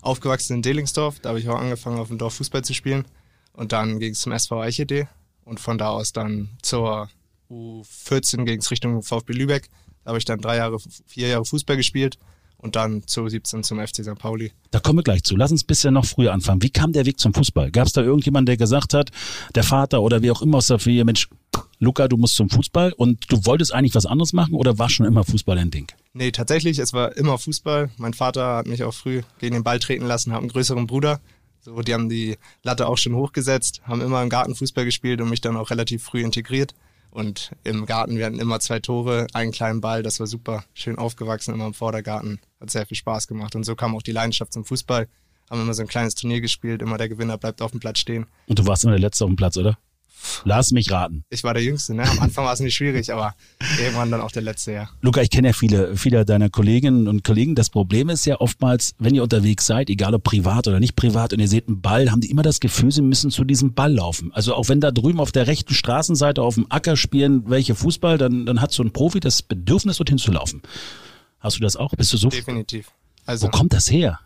aufgewachsen 0.01 0.55
in 0.55 0.61
Delingsdorf. 0.63 1.19
Da 1.19 1.29
habe 1.29 1.39
ich 1.39 1.47
auch 1.47 1.59
angefangen, 1.59 1.99
auf 1.99 2.07
dem 2.07 2.17
Dorf 2.17 2.35
Fußball 2.35 2.63
zu 2.63 2.73
spielen. 2.73 3.05
Und 3.53 3.71
dann 3.71 3.99
ging 3.99 4.13
es 4.13 4.19
zum 4.19 4.31
SV 4.31 4.61
Eichede. 4.61 5.07
Und 5.45 5.59
von 5.59 5.77
da 5.77 5.89
aus 5.89 6.11
dann 6.11 6.49
zur 6.61 7.09
U14 7.51 8.45
ging 8.45 8.59
es 8.59 8.71
Richtung 8.71 9.01
VfB 9.03 9.33
Lübeck. 9.33 9.69
Da 10.03 10.09
habe 10.09 10.17
ich 10.17 10.25
dann 10.25 10.39
drei 10.39 10.57
Jahre, 10.57 10.77
vier 11.05 11.27
Jahre 11.27 11.45
Fußball 11.45 11.77
gespielt 11.77 12.17
und 12.59 12.75
dann 12.75 13.07
zu 13.07 13.27
17 13.27 13.63
zum 13.63 13.79
FC 13.79 14.03
St. 14.03 14.17
Pauli. 14.17 14.51
Da 14.71 14.79
kommen 14.79 14.99
wir 14.99 15.03
gleich 15.03 15.23
zu. 15.23 15.35
Lass 15.35 15.51
uns 15.51 15.63
ein 15.63 15.67
bisschen 15.67 15.93
noch 15.93 16.05
früher 16.05 16.33
anfangen. 16.33 16.61
Wie 16.61 16.69
kam 16.69 16.93
der 16.93 17.05
Weg 17.05 17.19
zum 17.19 17.33
Fußball? 17.33 17.71
Gab 17.71 17.87
es 17.87 17.93
da 17.93 18.01
irgendjemanden, 18.01 18.47
der 18.47 18.57
gesagt 18.57 18.93
hat, 18.93 19.09
der 19.55 19.63
Vater 19.63 20.01
oder 20.01 20.21
wie 20.21 20.31
auch 20.31 20.41
immer 20.41 20.57
aus 20.57 20.67
der 20.67 20.79
Familie, 20.79 21.05
Mensch, 21.05 21.29
Luca, 21.79 22.07
du 22.07 22.17
musst 22.17 22.35
zum 22.35 22.49
Fußball 22.49 22.93
und 22.93 23.31
du 23.31 23.45
wolltest 23.45 23.73
eigentlich 23.73 23.95
was 23.95 24.05
anderes 24.05 24.33
machen 24.33 24.53
oder 24.53 24.77
war 24.77 24.89
schon 24.89 25.05
immer 25.05 25.23
Fußball 25.23 25.57
ein 25.57 25.71
Ding? 25.71 25.87
Nee, 26.13 26.31
tatsächlich, 26.31 26.77
es 26.77 26.93
war 26.93 27.15
immer 27.15 27.37
Fußball. 27.37 27.89
Mein 27.97 28.13
Vater 28.13 28.57
hat 28.57 28.67
mich 28.67 28.83
auch 28.83 28.93
früh 28.93 29.21
gegen 29.39 29.55
den 29.55 29.63
Ball 29.63 29.79
treten 29.79 30.05
lassen, 30.05 30.33
hat 30.33 30.39
einen 30.39 30.49
größeren 30.49 30.87
Bruder. 30.87 31.21
So, 31.61 31.81
die 31.81 31.93
haben 31.93 32.09
die 32.09 32.37
Latte 32.63 32.87
auch 32.87 32.97
schon 32.97 33.15
hochgesetzt, 33.15 33.81
haben 33.83 34.01
immer 34.01 34.21
im 34.21 34.29
Garten 34.29 34.55
Fußball 34.55 34.85
gespielt 34.85 35.21
und 35.21 35.29
mich 35.29 35.41
dann 35.41 35.57
auch 35.57 35.69
relativ 35.69 36.03
früh 36.03 36.21
integriert. 36.21 36.73
Und 37.11 37.51
im 37.63 37.85
Garten, 37.85 38.17
wir 38.17 38.25
hatten 38.25 38.39
immer 38.39 38.59
zwei 38.59 38.79
Tore, 38.79 39.27
einen 39.33 39.51
kleinen 39.51 39.81
Ball, 39.81 40.03
das 40.03 40.19
war 40.19 40.27
super. 40.27 40.63
Schön 40.73 40.97
aufgewachsen, 40.97 41.53
immer 41.53 41.65
im 41.65 41.73
Vordergarten. 41.73 42.39
Hat 42.59 42.69
sehr 42.69 42.85
viel 42.85 42.97
Spaß 42.97 43.27
gemacht. 43.27 43.55
Und 43.55 43.63
so 43.63 43.75
kam 43.75 43.95
auch 43.95 44.03
die 44.03 44.11
Leidenschaft 44.11 44.53
zum 44.53 44.65
Fußball. 44.65 45.07
Haben 45.49 45.61
immer 45.61 45.73
so 45.73 45.81
ein 45.81 45.87
kleines 45.87 46.13
Turnier 46.13 46.41
gespielt, 46.41 46.81
immer 46.81 46.97
der 46.97 47.09
Gewinner 47.09 47.37
bleibt 47.37 47.61
auf 47.61 47.71
dem 47.71 47.79
Platz 47.79 47.99
stehen. 47.99 48.27
Und 48.45 48.59
du 48.59 48.67
warst 48.67 48.83
immer 48.83 48.93
der 48.93 48.99
Letzte 48.99 49.25
auf 49.25 49.29
dem 49.29 49.35
Platz, 49.35 49.57
oder? 49.57 49.77
Lass 50.45 50.71
mich 50.71 50.91
raten. 50.91 51.23
Ich 51.29 51.43
war 51.43 51.53
der 51.53 51.63
Jüngste, 51.63 51.93
ne? 51.93 52.03
Am 52.03 52.19
Anfang 52.19 52.45
war 52.45 52.53
es 52.53 52.59
nicht 52.59 52.75
schwierig, 52.75 53.11
aber 53.11 53.35
irgendwann 53.79 54.11
dann 54.11 54.21
auch 54.21 54.31
der 54.31 54.41
Letzte, 54.41 54.71
ja. 54.71 54.89
Luca, 55.01 55.21
ich 55.21 55.29
kenne 55.29 55.49
ja 55.49 55.53
viele, 55.53 55.95
viele 55.95 56.25
deiner 56.25 56.49
Kolleginnen 56.49 57.07
und 57.07 57.23
Kollegen. 57.23 57.55
Das 57.55 57.69
Problem 57.69 58.09
ist 58.09 58.25
ja 58.25 58.39
oftmals, 58.39 58.93
wenn 58.99 59.15
ihr 59.15 59.23
unterwegs 59.23 59.65
seid, 59.65 59.89
egal 59.89 60.13
ob 60.13 60.23
privat 60.23 60.67
oder 60.67 60.79
nicht 60.79 60.95
privat, 60.95 61.33
und 61.33 61.39
ihr 61.39 61.47
seht 61.47 61.67
einen 61.67 61.81
Ball, 61.81 62.11
haben 62.11 62.21
die 62.21 62.29
immer 62.29 62.43
das 62.43 62.59
Gefühl, 62.59 62.91
sie 62.91 63.01
müssen 63.01 63.31
zu 63.31 63.43
diesem 63.43 63.73
Ball 63.73 63.93
laufen. 63.93 64.31
Also 64.33 64.55
auch 64.55 64.69
wenn 64.69 64.81
da 64.81 64.91
drüben 64.91 65.19
auf 65.19 65.31
der 65.31 65.47
rechten 65.47 65.73
Straßenseite 65.73 66.41
auf 66.41 66.55
dem 66.55 66.67
Acker 66.69 66.95
spielen 66.95 67.49
welche 67.49 67.75
Fußball, 67.75 68.17
dann, 68.17 68.45
dann 68.45 68.61
hat 68.61 68.71
so 68.71 68.83
ein 68.83 68.91
Profi 68.91 69.19
das 69.19 69.41
Bedürfnis, 69.41 69.97
dorthin 69.97 70.17
zu 70.17 70.31
laufen. 70.31 70.61
Hast 71.39 71.57
du 71.57 71.61
das 71.61 71.75
auch? 71.75 71.91
Bist 71.95 72.13
du 72.13 72.17
so? 72.17 72.29
Definitiv. 72.29 72.91
Also, 73.25 73.47
Wo 73.47 73.51
kommt 73.51 73.73
das 73.73 73.89
her? 73.89 74.19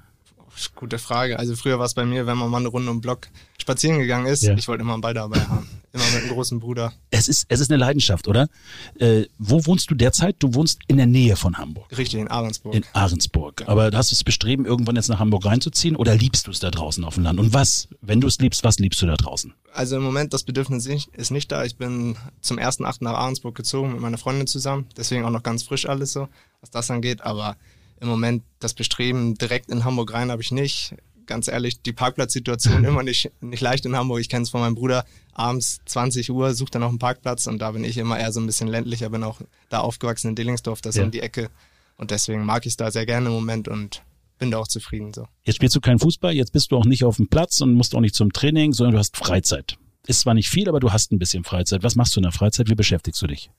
Gute 0.75 0.99
Frage. 0.99 1.39
Also 1.39 1.55
früher 1.55 1.79
war 1.79 1.85
es 1.85 1.93
bei 1.93 2.05
mir, 2.05 2.25
wenn 2.25 2.37
man 2.37 2.49
mal 2.49 2.57
eine 2.57 2.67
Runde 2.67 2.91
um 2.91 3.01
Block 3.01 3.27
spazieren 3.59 3.99
gegangen 3.99 4.25
ist, 4.25 4.43
ja. 4.43 4.55
ich 4.55 4.67
wollte 4.67 4.81
immer 4.81 4.93
einen 4.93 5.01
Ball 5.01 5.13
dabei 5.13 5.39
haben. 5.39 5.67
Immer 5.93 6.03
mit 6.05 6.23
einem 6.23 6.29
großen 6.29 6.59
Bruder. 6.59 6.91
Es 7.11 7.27
ist, 7.27 7.45
es 7.49 7.59
ist 7.59 7.69
eine 7.69 7.77
Leidenschaft, 7.77 8.27
oder? 8.27 8.49
Äh, 8.97 9.25
wo 9.37 9.63
wohnst 9.67 9.91
du 9.91 9.95
derzeit? 9.95 10.37
Du 10.39 10.55
wohnst 10.55 10.79
in 10.87 10.97
der 10.97 11.05
Nähe 11.05 11.35
von 11.35 11.57
Hamburg. 11.59 11.95
Richtig, 11.95 12.19
in 12.19 12.27
Ahrensburg. 12.27 12.73
In 12.73 12.83
Ahrensburg. 12.93 13.57
Genau. 13.57 13.71
Aber 13.71 13.91
hast 13.93 14.11
du 14.11 14.15
es 14.15 14.23
bestreben, 14.23 14.65
irgendwann 14.65 14.95
jetzt 14.95 15.09
nach 15.09 15.19
Hamburg 15.19 15.45
reinzuziehen 15.45 15.95
oder 15.95 16.15
liebst 16.15 16.47
du 16.47 16.51
es 16.51 16.59
da 16.59 16.71
draußen 16.71 17.03
auf 17.05 17.13
dem 17.13 17.23
Land? 17.23 17.39
Und 17.39 17.53
was, 17.53 17.89
wenn 18.01 18.21
du 18.21 18.27
es 18.27 18.39
liebst, 18.39 18.63
was 18.63 18.79
liebst 18.79 19.01
du 19.03 19.05
da 19.05 19.15
draußen? 19.15 19.53
Also 19.71 19.95
im 19.97 20.03
Moment, 20.03 20.33
das 20.33 20.43
Bedürfnis 20.43 20.87
ist 20.87 21.29
nicht 21.29 21.51
da. 21.51 21.63
Ich 21.63 21.77
bin 21.77 22.15
zum 22.41 22.57
ersten 22.57 22.85
Achten 22.85 23.05
nach 23.05 23.13
Ahrensburg 23.13 23.53
gezogen 23.53 23.91
mit 23.91 24.01
meiner 24.01 24.17
Freundin 24.17 24.47
zusammen. 24.47 24.87
Deswegen 24.97 25.25
auch 25.25 25.29
noch 25.29 25.43
ganz 25.43 25.61
frisch 25.61 25.87
alles 25.87 26.11
so, 26.11 26.27
was 26.61 26.71
das 26.71 26.89
angeht. 26.89 27.21
Aber 27.21 27.55
im 28.03 28.09
Moment 28.09 28.43
das 28.59 28.73
Bestreben 28.73 29.35
direkt 29.35 29.69
in 29.69 29.83
Hamburg 29.83 30.13
rein 30.13 30.29
habe 30.29 30.41
ich 30.41 30.51
nicht 30.51 30.95
ganz 31.25 31.47
ehrlich, 31.47 31.81
die 31.81 31.93
Parkplatzsituation 31.93 32.83
immer 32.85 33.03
nicht, 33.03 33.31
nicht 33.41 33.61
leicht 33.61 33.85
in 33.85 33.95
Hamburg. 33.95 34.19
Ich 34.19 34.29
kenne 34.29 34.43
es 34.43 34.49
von 34.49 34.61
meinem 34.61 34.75
Bruder. 34.75 35.05
Abends 35.33 35.79
20 35.85 36.29
Uhr 36.31 36.53
sucht 36.53 36.75
er 36.75 36.79
noch 36.79 36.89
einen 36.89 36.99
Parkplatz 36.99 37.47
und 37.47 37.59
da 37.59 37.71
bin 37.71 37.83
ich 37.83 37.97
immer 37.97 38.19
eher 38.19 38.31
so 38.31 38.39
ein 38.39 38.45
bisschen 38.45 38.67
ländlicher, 38.67 39.09
bin 39.09 39.23
auch 39.23 39.41
da 39.69 39.79
aufgewachsen 39.79 40.29
in 40.29 40.35
Dillingsdorf, 40.35 40.81
das 40.81 40.95
ist 40.95 40.99
ja. 40.99 41.05
um 41.05 41.11
die 41.11 41.21
Ecke. 41.21 41.49
Und 41.97 42.11
deswegen 42.11 42.43
mag 42.45 42.65
ich 42.65 42.73
es 42.73 42.77
da 42.77 42.91
sehr 42.91 43.05
gerne 43.05 43.27
im 43.27 43.33
Moment 43.33 43.67
und 43.67 44.03
bin 44.37 44.51
da 44.51 44.57
auch 44.57 44.67
zufrieden 44.67 45.13
so. 45.13 45.27
Jetzt 45.43 45.55
spielst 45.55 45.75
du 45.75 45.79
keinen 45.79 45.99
Fußball, 45.99 46.33
jetzt 46.33 46.51
bist 46.51 46.71
du 46.71 46.77
auch 46.77 46.85
nicht 46.85 47.03
auf 47.03 47.17
dem 47.17 47.27
Platz 47.27 47.61
und 47.61 47.73
musst 47.73 47.95
auch 47.95 48.01
nicht 48.01 48.15
zum 48.15 48.33
Training, 48.33 48.73
sondern 48.73 48.93
du 48.93 48.99
hast 48.99 49.17
Freizeit. 49.17 49.77
Ist 50.05 50.21
zwar 50.21 50.33
nicht 50.33 50.49
viel, 50.49 50.67
aber 50.67 50.79
du 50.79 50.91
hast 50.91 51.11
ein 51.11 51.19
bisschen 51.19 51.43
Freizeit. 51.43 51.81
Was 51.83 51.95
machst 51.95 52.15
du 52.15 52.19
in 52.19 52.23
der 52.23 52.33
Freizeit? 52.33 52.69
Wie 52.69 52.75
beschäftigst 52.75 53.21
du 53.21 53.27
dich? 53.27 53.49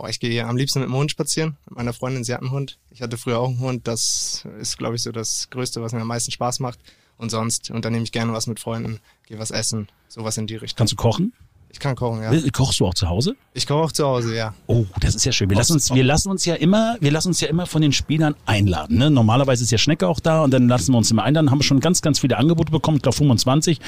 Oh, 0.00 0.06
ich 0.06 0.20
gehe 0.20 0.46
am 0.46 0.56
liebsten 0.56 0.78
mit 0.78 0.88
dem 0.88 0.94
Hund 0.94 1.10
spazieren. 1.10 1.56
Mit 1.66 1.78
meiner 1.78 1.92
Freundin, 1.92 2.22
sie 2.22 2.32
hat 2.32 2.40
einen 2.40 2.52
Hund. 2.52 2.78
Ich 2.92 3.02
hatte 3.02 3.18
früher 3.18 3.40
auch 3.40 3.48
einen 3.48 3.58
Hund. 3.58 3.88
Das 3.88 4.46
ist, 4.60 4.78
glaube 4.78 4.94
ich, 4.94 5.02
so 5.02 5.10
das 5.10 5.48
Größte, 5.50 5.82
was 5.82 5.92
mir 5.92 6.00
am 6.00 6.06
meisten 6.06 6.30
Spaß 6.30 6.60
macht. 6.60 6.78
Und 7.16 7.30
sonst 7.30 7.72
unternehme 7.72 8.04
ich 8.04 8.12
gerne 8.12 8.32
was 8.32 8.46
mit 8.46 8.60
Freunden, 8.60 9.00
gehe 9.26 9.40
was 9.40 9.50
essen, 9.50 9.88
sowas 10.06 10.36
in 10.36 10.46
die 10.46 10.54
Richtung. 10.54 10.76
Kannst 10.76 10.92
du 10.92 10.96
kochen? 10.96 11.32
Ich 11.70 11.80
kann 11.80 11.96
kochen, 11.96 12.22
ja. 12.22 12.32
Kochst 12.52 12.78
du 12.78 12.86
auch 12.86 12.94
zu 12.94 13.08
Hause? 13.08 13.34
Ich 13.54 13.66
koche 13.66 13.82
auch 13.86 13.92
zu 13.92 14.06
Hause, 14.06 14.36
ja. 14.36 14.54
Oh, 14.68 14.86
das 15.00 15.16
ist 15.16 15.24
ja 15.24 15.32
schön. 15.32 15.50
Wir 15.50 15.56
lassen 15.56 15.72
uns, 15.72 15.92
wir 15.92 16.04
lassen 16.04 16.30
uns 16.30 16.44
ja 16.44 16.54
immer, 16.54 16.96
wir 17.00 17.10
lassen 17.10 17.28
uns 17.28 17.40
ja 17.40 17.48
immer 17.48 17.66
von 17.66 17.82
den 17.82 17.92
Spielern 17.92 18.36
einladen. 18.46 18.98
Ne? 18.98 19.10
Normalerweise 19.10 19.64
ist 19.64 19.72
ja 19.72 19.78
Schnecke 19.78 20.06
auch 20.06 20.20
da 20.20 20.44
und 20.44 20.52
dann 20.52 20.68
lassen 20.68 20.92
wir 20.92 20.98
uns 20.98 21.10
immer 21.10 21.24
einladen. 21.24 21.50
Haben 21.50 21.58
wir 21.58 21.64
schon 21.64 21.80
ganz, 21.80 22.02
ganz 22.02 22.20
viele 22.20 22.36
Angebote 22.36 22.70
bekommen, 22.70 22.98
ich 22.98 23.02
glaube 23.02 23.16
25, 23.16 23.80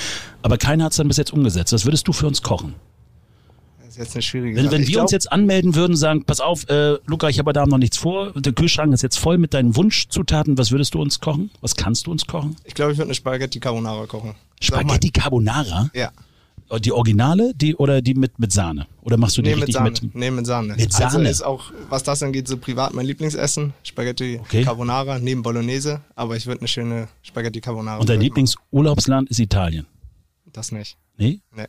aber 0.42 0.58
keiner 0.58 0.84
hat 0.84 0.90
es 0.92 0.96
dann 0.96 1.06
bis 1.06 1.18
jetzt 1.18 1.32
umgesetzt. 1.32 1.72
Was 1.72 1.84
würdest 1.84 2.08
du 2.08 2.12
für 2.12 2.26
uns 2.26 2.42
kochen? 2.42 2.74
Das 3.90 3.96
ist 3.96 4.04
jetzt 4.04 4.14
eine 4.14 4.22
schwierige 4.22 4.56
Wenn, 4.56 4.64
Sache. 4.66 4.74
wenn 4.76 4.82
Ich 4.82 4.88
wir 4.88 4.92
glaub- 4.92 5.02
uns 5.06 5.10
jetzt 5.10 5.32
anmelden 5.32 5.74
würden, 5.74 5.96
sagen, 5.96 6.22
pass 6.24 6.38
auf, 6.38 6.68
äh, 6.68 6.98
Luca, 7.06 7.28
ich 7.28 7.40
habe 7.40 7.52
da 7.52 7.66
noch 7.66 7.76
nichts 7.78 7.96
vor, 7.96 8.30
der 8.36 8.52
Kühlschrank 8.52 8.92
ist 8.94 9.02
jetzt 9.02 9.18
voll 9.18 9.36
mit 9.36 9.52
deinen 9.52 9.74
Wunschzutaten, 9.74 10.56
was 10.58 10.70
würdest 10.70 10.94
du 10.94 11.02
uns 11.02 11.18
kochen? 11.18 11.50
Was 11.60 11.74
kannst 11.74 12.06
du 12.06 12.12
uns 12.12 12.24
kochen? 12.24 12.54
Ich 12.64 12.74
glaube, 12.74 12.92
ich 12.92 12.98
würde 12.98 13.08
eine 13.08 13.14
Spaghetti 13.16 13.58
Carbonara 13.58 14.06
kochen. 14.06 14.36
Spaghetti 14.60 15.10
Carbonara? 15.10 15.90
Ja. 15.92 16.12
Die 16.84 16.92
Originale, 16.92 17.52
die 17.56 17.74
oder 17.74 18.00
die 18.00 18.14
mit, 18.14 18.38
mit 18.38 18.52
Sahne? 18.52 18.86
Oder 19.02 19.16
machst 19.16 19.36
du 19.36 19.42
die 19.42 19.48
Nee, 19.48 19.56
mit 19.56 19.62
richtig 19.62 19.74
Sahne. 19.74 19.90
mit? 19.90 20.14
Nee, 20.14 20.30
mit 20.30 20.46
Sahne. 20.46 20.76
Mit 20.76 20.94
Also 20.94 21.16
Sahne? 21.16 21.28
ist 21.28 21.42
auch, 21.42 21.72
was 21.88 22.04
das 22.04 22.22
angeht, 22.22 22.46
so 22.46 22.58
privat 22.58 22.94
mein 22.94 23.06
Lieblingsessen. 23.06 23.72
Spaghetti 23.82 24.38
Okay. 24.40 24.62
Carbonara 24.62 25.18
neben 25.18 25.42
Bolognese. 25.42 26.00
Aber 26.14 26.36
ich 26.36 26.46
würde 26.46 26.60
eine 26.60 26.68
schöne 26.68 27.08
Spaghetti 27.22 27.60
Carbonara 27.60 27.98
Und 27.98 28.08
dein. 28.08 28.20
Lieblingsurlaubsland 28.20 29.28
ist 29.30 29.40
Italien? 29.40 29.86
Das 30.52 30.70
nicht. 30.70 30.96
Nee? 31.16 31.40
Nee. 31.56 31.64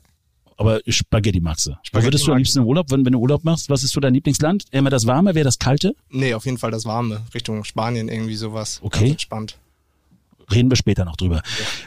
Aber 0.58 0.82
Spaghetti 0.88 1.40
magst 1.40 1.68
du. 1.68 1.72
Spaghetti 1.84 2.08
würdest 2.08 2.28
du 2.28 2.32
am 2.32 2.38
liebsten 2.38 2.60
im 2.60 2.66
Urlaub, 2.66 2.92
wenn, 2.92 3.04
wenn 3.06 3.14
du 3.14 3.20
Urlaub 3.20 3.44
machst? 3.44 3.70
Was 3.70 3.84
ist 3.84 3.94
so 3.94 4.00
dein 4.00 4.14
Lieblingsland? 4.14 4.66
Immer 4.72 4.90
das 4.90 5.08
Warme, 5.08 5.34
wäre 5.36 5.46
das 5.46 5.60
Kalte? 5.60 5.96
Nee, 6.10 6.34
auf 6.34 6.46
jeden 6.46 6.58
Fall 6.58 6.72
das 6.72 6.86
Warme. 6.86 7.22
Richtung 7.34 7.64
Spanien 7.64 8.10
irgendwie 8.10 8.36
sowas. 8.36 8.80
Okay. 8.84 9.00
Ganz 9.00 9.12
entspannt. 9.12 9.58
Reden 10.52 10.70
wir 10.70 10.76
später 10.76 11.06
noch 11.06 11.16
drüber. 11.16 11.42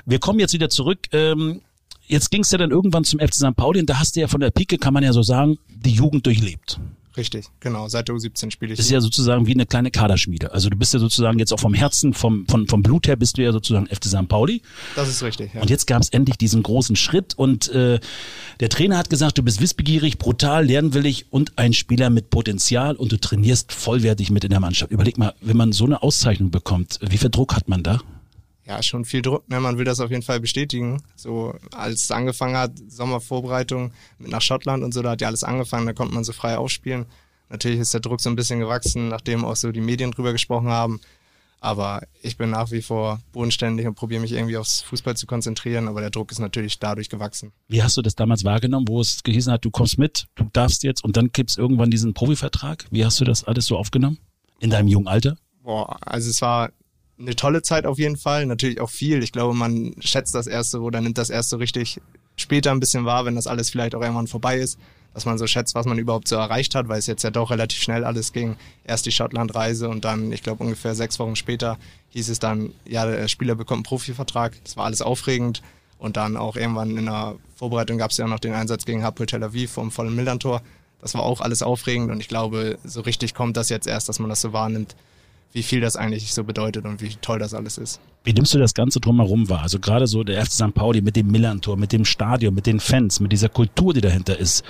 Wir 0.07 0.19
kommen 0.19 0.41
jetzt 0.41 0.55
wieder 0.55 0.71
zurück. 0.71 1.01
Ähm, 1.13 1.61
jetzt 2.07 2.31
ging 2.31 2.43
es 2.43 2.51
ja 2.51 2.59
dann 2.59 2.71
irgendwann 2.71 3.05
zum 3.05 3.21
FC 3.21 3.35
St. 3.35 3.57
Pauli 3.57 3.81
und 3.81 3.91
da 3.91 3.99
hast 3.99 4.17
du 4.17 4.21
ja 4.21 4.29
von 4.29 4.41
der 4.41 4.51
Pike, 4.51 4.79
kann 4.79 4.95
man 4.95 5.03
ja 5.05 5.13
so 5.13 5.23
sagen, 5.23 5.59
die 5.69 5.93
Jugend 5.93 6.27
durchlebt. 6.27 6.81
Richtig, 7.17 7.47
genau. 7.61 7.89
Seit 7.89 8.09
der 8.09 8.17
U17 8.17 8.51
spiele 8.51 8.73
ich. 8.73 8.79
Das 8.79 8.87
ist 8.87 8.93
ja 8.93 9.01
sozusagen 9.01 9.47
wie 9.47 9.53
eine 9.53 9.67
kleine 9.67 9.91
Kaderschmiede. 9.91 10.53
Also 10.53 10.69
du 10.69 10.77
bist 10.77 10.93
ja 10.95 10.99
sozusagen 10.99 11.39
jetzt 11.39 11.53
auch 11.53 11.61
vom 11.61 11.75
Herzen, 11.75 12.13
vom, 12.13 12.47
vom, 12.49 12.67
vom 12.67 12.83
Blut 12.83 13.07
her 13.07 13.17
bist 13.17 13.39
du 13.39 13.43
ja 13.43 13.53
sozusagen 13.53 13.87
FC 13.87 14.07
St. 14.07 14.29
Pauli. 14.29 14.63
das 14.97 15.09
ist 15.09 15.23
richtig, 15.23 15.55
ja. 15.55 15.61
Und 15.61 15.71
jetzt 15.71 15.87
gab 15.87 16.03
es 16.03 16.09
endlich 16.09 16.39
diesen 16.39 16.63
großen 16.63 16.97
Schritt 16.97 17.35
und 17.35 17.69
äh, 17.69 18.01
der 18.61 18.69
Trainer 18.69 18.99
hat 18.99 19.11
gesagt, 19.11 19.39
du 19.39 19.43
bist 19.43 19.61
wissbegierig, 19.61 20.19
brutal, 20.19 20.67
lernwillig 20.67 21.27
und 21.31 21.57
ein 21.57 21.73
Spieler 21.73 22.11
mit 22.11 22.31
Potenzial 22.31 22.97
und 22.97 23.13
du 23.13 23.21
trainierst 23.21 23.73
vollwertig 23.73 24.31
mit 24.31 24.45
in 24.45 24.51
der 24.51 24.61
Mannschaft. 24.61 24.91
Überleg 24.91 25.17
mal, 25.17 25.35
wenn 25.41 25.57
man 25.57 25.73
so 25.73 25.85
eine 25.85 26.03
Auszeichnung 26.03 26.51
bekommt, 26.51 26.99
wie 27.01 27.19
viel 27.19 27.31
Druck 27.31 27.55
hat 27.55 27.69
man 27.69 27.83
da? 27.83 28.01
Ja, 28.67 28.83
schon 28.83 29.05
viel 29.05 29.21
Druck. 29.21 29.49
Ne? 29.49 29.61
Man 29.61 29.77
will 29.79 29.85
das 29.85 30.01
auf 30.01 30.11
jeden 30.11 30.23
Fall 30.23 30.41
bestätigen. 30.41 31.03
So, 31.17 31.55
als 31.73 32.05
es 32.05 32.11
angefangen 32.11 32.57
hat, 32.57 32.73
Sommervorbereitung 32.89 33.93
mit 34.19 34.31
nach 34.31 34.41
Schottland 34.41 34.83
und 34.83 34.95
so, 34.95 35.03
da 35.03 35.11
hat 35.11 35.21
ja 35.21 35.29
alles 35.29 35.45
angefangen, 35.45 35.87
da 35.87 35.93
konnte 35.93 36.15
man 36.15 36.25
so 36.25 36.33
frei 36.33 36.57
aufspielen. 36.57 37.07
Natürlich 37.51 37.81
ist 37.81 37.93
der 37.93 38.01
Druck 38.01 38.21
so 38.21 38.31
ein 38.31 38.37
bisschen 38.37 38.61
gewachsen, 38.61 39.09
nachdem 39.09 39.45
auch 39.45 39.57
so 39.57 39.71
die 39.71 39.83
Medien 39.83 40.13
drüber 40.13 40.33
gesprochen 40.33 40.69
haben. 40.69 41.01
Aber 41.61 42.03
ich 42.21 42.37
bin 42.37 42.51
nach 42.51 42.71
wie 42.73 42.83
vor 42.83 43.21
bodenständig 43.33 43.87
und 43.87 43.95
probiere 43.95 44.21
mich 44.21 44.33
irgendwie 44.33 44.59
aufs 44.59 44.83
Fußball 44.83 45.17
zu 45.17 45.27
konzentrieren. 45.27 45.89
Aber 45.89 46.01
der 46.01 46.11
Druck 46.11 46.31
ist 46.31 46.39
natürlich 46.39 46.79
dadurch 46.79 47.09
gewachsen. 47.09 47.53
Wie 47.69 47.83
hast 47.83 47.97
du 47.97 48.03
das 48.03 48.15
damals 48.15 48.45
wahrgenommen, 48.45 48.87
wo 48.89 49.01
es 49.01 49.23
gehießen 49.23 49.51
hat, 49.51 49.65
du 49.65 49.71
kommst 49.71 49.99
mit, 49.99 50.27
du 50.35 50.45
darfst 50.53 50.83
jetzt 50.83 51.03
und 51.03 51.17
dann 51.17 51.31
gibt's 51.33 51.57
irgendwann 51.57 51.91
diesen 51.91 52.13
Profivertrag? 52.13 52.87
Wie 52.91 53.05
hast 53.05 53.19
du 53.21 53.25
das 53.25 53.45
alles 53.45 53.65
so 53.67 53.79
aufgenommen? 53.79 54.19
In 54.61 54.71
deinem 54.71 54.89
jungen 54.89 55.09
Alter? 55.09 55.37
Boah, 55.63 55.97
also 56.07 56.29
es 56.29 56.43
war 56.43 56.71
eine 57.19 57.37
tolle 57.37 57.63
Zeit 57.63 57.87
auf 57.87 57.99
jeden 57.99 58.17
Fall. 58.17 58.47
Natürlich 58.47 58.81
auch 58.81 58.91
viel. 58.91 59.23
Ich 59.23 59.33
glaube, 59.33 59.55
man 59.55 59.95
schätzt 60.01 60.35
das 60.35 60.47
erste 60.47 60.81
oder 60.81 61.01
nimmt 61.01 61.19
das 61.19 61.31
erste 61.31 61.59
richtig 61.59 62.01
später 62.37 62.73
ein 62.73 62.81
bisschen 62.81 63.05
wahr, 63.05 63.25
wenn 63.25 63.37
das 63.37 63.47
alles 63.47 63.71
vielleicht 63.71 63.95
auch 63.95 64.01
irgendwann 64.01 64.27
vorbei 64.27 64.59
ist. 64.59 64.79
Dass 65.13 65.27
man 65.27 65.39
so 65.39 65.47
schätzt, 65.47 65.77
was 65.77 65.87
man 65.87 65.99
überhaupt 65.99 66.27
so 66.27 66.35
erreicht 66.35 66.75
hat, 66.75 66.89
weil 66.89 66.99
es 66.99 67.07
jetzt 67.07 67.23
ja 67.23 67.31
doch 67.31 67.51
relativ 67.51 67.81
schnell 67.81 68.05
alles 68.05 68.33
ging. 68.33 68.57
Erst 68.83 69.07
die 69.07 69.13
Schottland-Reise 69.13 69.89
und 69.89 70.05
dann, 70.05 70.33
ich 70.33 70.43
glaube, 70.43 70.65
ungefähr 70.65 70.97
sechs 70.97 71.21
Wochen 71.21 71.37
später 71.37 71.79
hieß 72.11 72.29
es 72.29 72.41
dann, 72.41 72.73
ja, 72.85 73.07
der 73.07 73.29
Spieler 73.29 73.55
bekommt 73.55 73.79
einen 73.79 73.85
Profivertrag. 73.85 74.55
Das 74.65 74.77
war 74.77 74.87
alles 74.87 75.03
aufregend. 75.03 75.63
Und 75.99 76.17
dann 76.17 76.37
auch 76.37 76.57
irgendwann 76.57 76.97
in 76.99 77.07
der 77.07 77.37
Vorbereitung 77.55 77.97
gab 77.97 78.11
es 78.11 78.17
ja 78.17 78.27
noch 78.27 78.41
den 78.41 78.53
Einsatz 78.53 78.85
gegen 78.85 79.05
Hapoel 79.05 79.27
Tel 79.27 79.45
Aviv 79.45 79.71
vom 79.71 79.93
vollen 79.93 80.17
Millantor. 80.17 80.63
Das 81.01 81.15
war 81.15 81.23
auch 81.23 81.41
alles 81.41 81.63
aufregend 81.63 82.11
und 82.11 82.19
ich 82.21 82.29
glaube, 82.29 82.79
so 82.83 83.03
richtig 83.03 83.35
kommt 83.35 83.57
das 83.57 83.69
jetzt 83.69 83.87
erst, 83.87 84.09
dass 84.09 84.19
man 84.19 84.31
das 84.31 84.41
so 84.41 84.53
wahrnimmt, 84.53 84.97
wie 85.53 85.63
viel 85.63 85.81
das 85.81 85.97
eigentlich 85.97 86.35
so 86.35 86.45
bedeutet 86.45 86.85
und 86.85 87.01
wie 87.01 87.11
toll 87.21 87.39
das 87.39 87.55
alles 87.55 87.79
ist. 87.79 88.01
Wie 88.25 88.33
nimmst 88.33 88.55
du 88.55 88.59
das 88.59 88.75
Ganze 88.75 89.01
drumherum 89.01 89.49
wahr? 89.49 89.63
Also 89.63 89.79
gerade 89.79 90.07
so 90.07 90.25
der 90.25 90.45
FC 90.45 90.53
St. 90.53 90.75
Pauli 90.75 91.03
mit 91.03 91.15
dem 91.15 91.29
Millantor, 91.29 91.77
mit 91.77 91.93
dem 91.93 92.05
Stadion, 92.05 92.55
mit 92.55 92.67
den 92.67 92.81
Fans, 92.81 93.21
mit 93.21 93.33
dieser 93.33 93.51
Kultur, 93.51 93.93
die 93.93 94.01
dahinter 94.01 94.39
ist. 94.39 94.65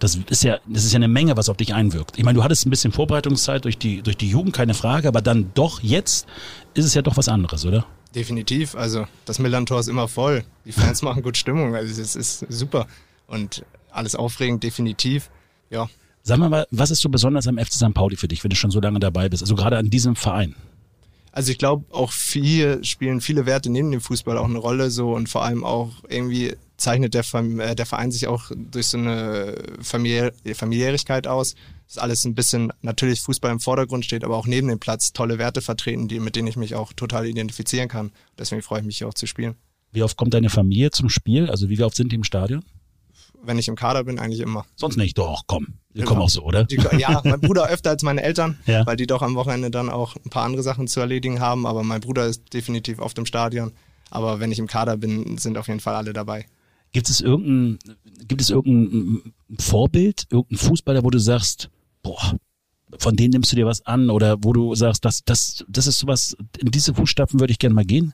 Das 0.00 0.18
ist 0.28 0.42
ja, 0.42 0.58
das 0.66 0.84
ist 0.84 0.92
ja 0.92 0.96
eine 0.96 1.08
Menge, 1.08 1.36
was 1.36 1.48
auf 1.48 1.56
dich 1.56 1.72
einwirkt. 1.72 2.18
Ich 2.18 2.24
meine, 2.24 2.36
du 2.36 2.44
hattest 2.44 2.66
ein 2.66 2.70
bisschen 2.70 2.92
Vorbereitungszeit 2.92 3.64
durch 3.64 3.78
die, 3.78 4.02
durch 4.02 4.16
die 4.16 4.28
Jugend, 4.28 4.54
keine 4.54 4.74
Frage, 4.74 5.08
aber 5.08 5.22
dann 5.22 5.52
doch 5.54 5.82
jetzt 5.82 6.26
ist 6.74 6.84
es 6.84 6.94
ja 6.94 7.02
doch 7.02 7.16
was 7.16 7.28
anderes, 7.28 7.64
oder? 7.64 7.86
Definitiv. 8.14 8.74
Also 8.74 9.06
das 9.24 9.38
Millantor 9.38 9.80
ist 9.80 9.88
immer 9.88 10.08
voll. 10.08 10.44
Die 10.64 10.72
Fans 10.72 11.02
machen 11.02 11.22
gut 11.22 11.36
Stimmung. 11.36 11.76
Also 11.76 12.02
es 12.02 12.16
ist 12.16 12.44
super. 12.48 12.88
Und 13.26 13.64
alles 13.90 14.14
aufregend, 14.14 14.62
definitiv. 14.62 15.30
Ja. 15.70 15.88
Sag 16.26 16.38
mal, 16.38 16.66
was 16.72 16.90
ist 16.90 17.02
so 17.02 17.08
besonders 17.08 17.46
am 17.46 17.56
FC 17.56 17.74
St. 17.74 17.94
Pauli 17.94 18.16
für 18.16 18.26
dich, 18.26 18.42
wenn 18.42 18.50
du 18.50 18.56
schon 18.56 18.72
so 18.72 18.80
lange 18.80 18.98
dabei 18.98 19.28
bist? 19.28 19.44
Also 19.44 19.54
gerade 19.54 19.78
an 19.78 19.90
diesem 19.90 20.16
Verein. 20.16 20.56
Also 21.30 21.52
ich 21.52 21.58
glaube, 21.58 21.84
auch 21.94 22.10
viel 22.10 22.82
spielen 22.82 23.20
viele 23.20 23.46
Werte 23.46 23.70
neben 23.70 23.92
dem 23.92 24.00
Fußball 24.00 24.36
auch 24.36 24.46
eine 24.46 24.58
Rolle 24.58 24.90
so 24.90 25.14
und 25.14 25.28
vor 25.28 25.44
allem 25.44 25.62
auch 25.62 25.92
irgendwie 26.08 26.56
zeichnet 26.78 27.14
der, 27.14 27.22
äh, 27.32 27.76
der 27.76 27.86
Verein 27.86 28.10
sich 28.10 28.26
auch 28.26 28.50
durch 28.56 28.88
so 28.88 28.98
eine 28.98 29.54
Familiär 29.80 30.32
Familiärigkeit 30.52 31.28
aus. 31.28 31.54
Dass 31.86 31.98
alles 31.98 32.24
ein 32.24 32.34
bisschen 32.34 32.72
natürlich 32.82 33.20
Fußball 33.20 33.52
im 33.52 33.60
Vordergrund 33.60 34.04
steht, 34.04 34.24
aber 34.24 34.36
auch 34.36 34.48
neben 34.48 34.66
dem 34.66 34.80
Platz 34.80 35.12
tolle 35.12 35.38
Werte 35.38 35.62
vertreten, 35.62 36.08
die, 36.08 36.18
mit 36.18 36.34
denen 36.34 36.48
ich 36.48 36.56
mich 36.56 36.74
auch 36.74 36.92
total 36.92 37.26
identifizieren 37.26 37.88
kann. 37.88 38.10
Deswegen 38.36 38.62
freue 38.62 38.80
ich 38.80 38.86
mich 38.86 38.98
hier 38.98 39.06
auch 39.06 39.14
zu 39.14 39.28
spielen. 39.28 39.54
Wie 39.92 40.02
oft 40.02 40.16
kommt 40.16 40.34
deine 40.34 40.50
Familie 40.50 40.90
zum 40.90 41.08
Spiel? 41.08 41.48
Also 41.48 41.68
wie 41.68 41.80
oft 41.84 41.94
sind 41.94 42.10
die 42.10 42.16
im 42.16 42.24
Stadion? 42.24 42.64
Wenn 43.46 43.58
ich 43.58 43.68
im 43.68 43.76
Kader 43.76 44.04
bin, 44.04 44.18
eigentlich 44.18 44.40
immer. 44.40 44.64
Sonst 44.76 44.96
nicht. 44.96 45.16
Doch, 45.18 45.42
komm. 45.46 45.68
Wir 45.92 46.00
Genau. 46.02 46.08
kommen 46.08 46.22
auch 46.22 46.28
so, 46.28 46.42
oder? 46.42 46.64
Die, 46.64 46.76
ja, 46.98 47.22
mein 47.24 47.40
Bruder 47.40 47.68
öfter 47.68 47.90
als 47.90 48.02
meine 48.02 48.22
Eltern, 48.22 48.58
Ja. 48.66 48.84
weil 48.86 48.96
die 48.96 49.06
doch 49.06 49.22
am 49.22 49.34
Wochenende 49.34 49.70
dann 49.70 49.88
auch 49.88 50.16
ein 50.16 50.30
paar 50.30 50.44
andere 50.44 50.62
Sachen 50.62 50.88
zu 50.88 51.00
erledigen 51.00 51.40
haben. 51.40 51.66
Aber 51.66 51.82
mein 51.82 52.00
Bruder 52.00 52.26
ist 52.26 52.52
definitiv 52.52 52.98
oft 52.98 53.16
im 53.18 53.26
Stadion. 53.26 53.72
Aber 54.10 54.38
wenn 54.40 54.52
ich 54.52 54.58
im 54.58 54.66
Kader 54.66 54.96
bin, 54.96 55.38
sind 55.38 55.56
auf 55.58 55.68
jeden 55.68 55.80
Fall 55.80 55.94
alle 55.94 56.12
dabei. 56.12 56.46
Gibt 56.92 57.08
es 57.10 57.20
irgendein, 57.20 57.78
gibt 58.28 58.40
es 58.40 58.50
irgendein 58.50 59.32
Vorbild, 59.58 60.26
irgendein 60.30 60.58
Fußballer, 60.58 61.02
wo 61.04 61.10
du 61.10 61.18
sagst, 61.18 61.68
boah, 62.02 62.36
von 62.98 63.16
denen 63.16 63.30
nimmst 63.32 63.50
du 63.52 63.56
dir 63.56 63.66
was 63.66 63.84
an 63.84 64.10
oder 64.10 64.36
wo 64.42 64.52
du 64.52 64.74
sagst, 64.74 65.04
das, 65.04 65.22
das, 65.24 65.64
das 65.68 65.86
ist 65.86 65.98
sowas, 65.98 66.36
in 66.58 66.70
diese 66.70 66.94
Fußstapfen 66.94 67.40
würde 67.40 67.50
ich 67.52 67.58
gerne 67.58 67.74
mal 67.74 67.84
gehen? 67.84 68.12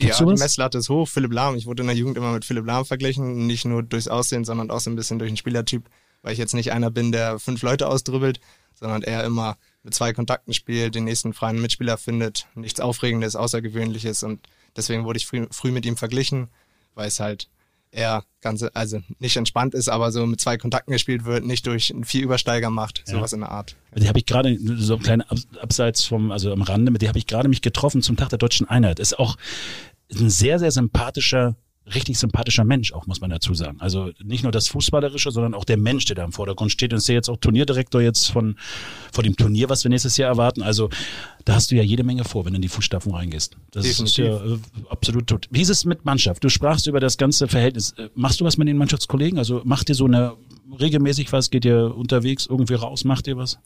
Gibt's 0.00 0.18
ja, 0.18 0.24
die 0.24 0.30
sowas? 0.30 0.40
Messlatte 0.40 0.78
ist 0.78 0.88
hoch. 0.88 1.06
Philipp 1.06 1.32
Lahm, 1.32 1.56
ich 1.56 1.66
wurde 1.66 1.82
in 1.82 1.88
der 1.88 1.96
Jugend 1.96 2.16
immer 2.16 2.32
mit 2.32 2.44
Philipp 2.44 2.66
Lahm 2.66 2.84
verglichen. 2.84 3.46
Nicht 3.46 3.64
nur 3.64 3.82
durchs 3.82 4.08
Aussehen, 4.08 4.44
sondern 4.44 4.70
auch 4.70 4.80
so 4.80 4.90
ein 4.90 4.96
bisschen 4.96 5.18
durch 5.18 5.30
den 5.30 5.36
Spielertyp. 5.36 5.88
Weil 6.22 6.32
ich 6.32 6.38
jetzt 6.38 6.54
nicht 6.54 6.72
einer 6.72 6.90
bin, 6.90 7.12
der 7.12 7.38
fünf 7.38 7.62
Leute 7.62 7.86
ausdribbelt, 7.86 8.40
sondern 8.74 9.02
eher 9.02 9.24
immer 9.24 9.56
mit 9.82 9.94
zwei 9.94 10.12
Kontakten 10.12 10.52
spielt, 10.52 10.94
den 10.94 11.04
nächsten 11.04 11.32
freien 11.32 11.60
Mitspieler 11.60 11.96
findet. 11.96 12.46
Nichts 12.54 12.80
Aufregendes, 12.80 13.36
Außergewöhnliches. 13.36 14.22
Und 14.22 14.46
deswegen 14.76 15.04
wurde 15.04 15.18
ich 15.18 15.26
früh, 15.26 15.46
früh 15.50 15.70
mit 15.70 15.86
ihm 15.86 15.96
verglichen, 15.96 16.48
weil 16.94 17.08
es 17.08 17.20
halt 17.20 17.48
eher 17.92 18.24
ganz, 18.40 18.64
also 18.74 19.00
nicht 19.18 19.36
entspannt 19.36 19.74
ist, 19.74 19.88
aber 19.88 20.12
so 20.12 20.24
mit 20.26 20.40
zwei 20.40 20.56
Kontakten 20.56 20.92
gespielt 20.92 21.24
wird, 21.24 21.44
nicht 21.44 21.66
durch 21.66 21.92
einen 21.92 22.04
vier 22.04 22.22
Übersteiger 22.22 22.70
macht, 22.70 23.02
sowas 23.04 23.32
in 23.32 23.40
der 23.40 23.50
Art. 23.50 23.76
Die 23.96 24.08
habe 24.08 24.18
ich 24.18 24.26
gerade 24.26 24.56
so 24.76 24.94
ein 24.96 25.02
kleiner 25.02 25.30
Abs- 25.30 25.48
Abseits 25.60 26.04
vom, 26.04 26.30
also 26.30 26.52
am 26.52 26.62
Rande, 26.62 26.90
mit 26.90 27.02
der 27.02 27.08
habe 27.08 27.18
ich 27.18 27.26
gerade 27.26 27.48
mich 27.48 27.62
getroffen 27.62 28.02
zum 28.02 28.16
Tag 28.16 28.28
der 28.28 28.38
deutschen 28.38 28.68
Einheit. 28.68 28.98
Ist 29.00 29.18
auch 29.18 29.36
ein 30.12 30.30
sehr, 30.30 30.58
sehr 30.58 30.70
sympathischer, 30.70 31.56
richtig 31.86 32.18
sympathischer 32.18 32.64
Mensch, 32.64 32.92
auch 32.92 33.06
muss 33.06 33.20
man 33.20 33.30
dazu 33.30 33.54
sagen. 33.54 33.80
Also 33.80 34.10
nicht 34.22 34.42
nur 34.42 34.52
das 34.52 34.68
Fußballerische, 34.68 35.30
sondern 35.30 35.54
auch 35.54 35.64
der 35.64 35.76
Mensch, 35.76 36.04
der 36.04 36.16
da 36.16 36.24
im 36.24 36.32
Vordergrund 36.32 36.70
steht. 36.70 36.92
Und 36.92 36.98
ist 36.98 37.08
ja 37.08 37.14
jetzt 37.14 37.28
auch 37.28 37.36
Turnierdirektor 37.38 38.00
jetzt 38.00 38.30
von, 38.30 38.56
von 39.12 39.24
dem 39.24 39.36
Turnier, 39.36 39.68
was 39.68 39.84
wir 39.84 39.88
nächstes 39.88 40.16
Jahr 40.16 40.28
erwarten. 40.28 40.62
Also 40.62 40.90
da 41.44 41.54
hast 41.54 41.70
du 41.70 41.76
ja 41.76 41.82
jede 41.82 42.04
Menge 42.04 42.24
vor, 42.24 42.44
wenn 42.44 42.52
du 42.52 42.56
in 42.56 42.62
die 42.62 42.68
Fußstapfen 42.68 43.12
reingehst. 43.12 43.56
Das 43.72 43.86
ist 43.86 44.16
ja 44.16 44.36
äh, 44.36 44.58
absolut 44.88 45.26
tot. 45.26 45.48
Wie 45.50 45.62
ist 45.62 45.70
es 45.70 45.84
mit 45.84 46.04
Mannschaft? 46.04 46.44
Du 46.44 46.48
sprachst 46.48 46.86
über 46.86 47.00
das 47.00 47.16
ganze 47.16 47.48
Verhältnis. 47.48 47.92
Äh, 47.92 48.08
Machst 48.14 48.40
du 48.40 48.44
was 48.44 48.56
mit 48.56 48.68
den 48.68 48.76
Mannschaftskollegen? 48.76 49.38
Also 49.38 49.62
macht 49.64 49.88
ihr 49.88 49.94
so 49.94 50.04
eine 50.04 50.34
regelmäßig 50.78 51.32
was? 51.32 51.50
Geht 51.50 51.64
ihr 51.64 51.96
unterwegs 51.96 52.46
irgendwie 52.46 52.74
raus? 52.74 53.04
Macht 53.04 53.26
ihr 53.26 53.36
was? 53.36 53.58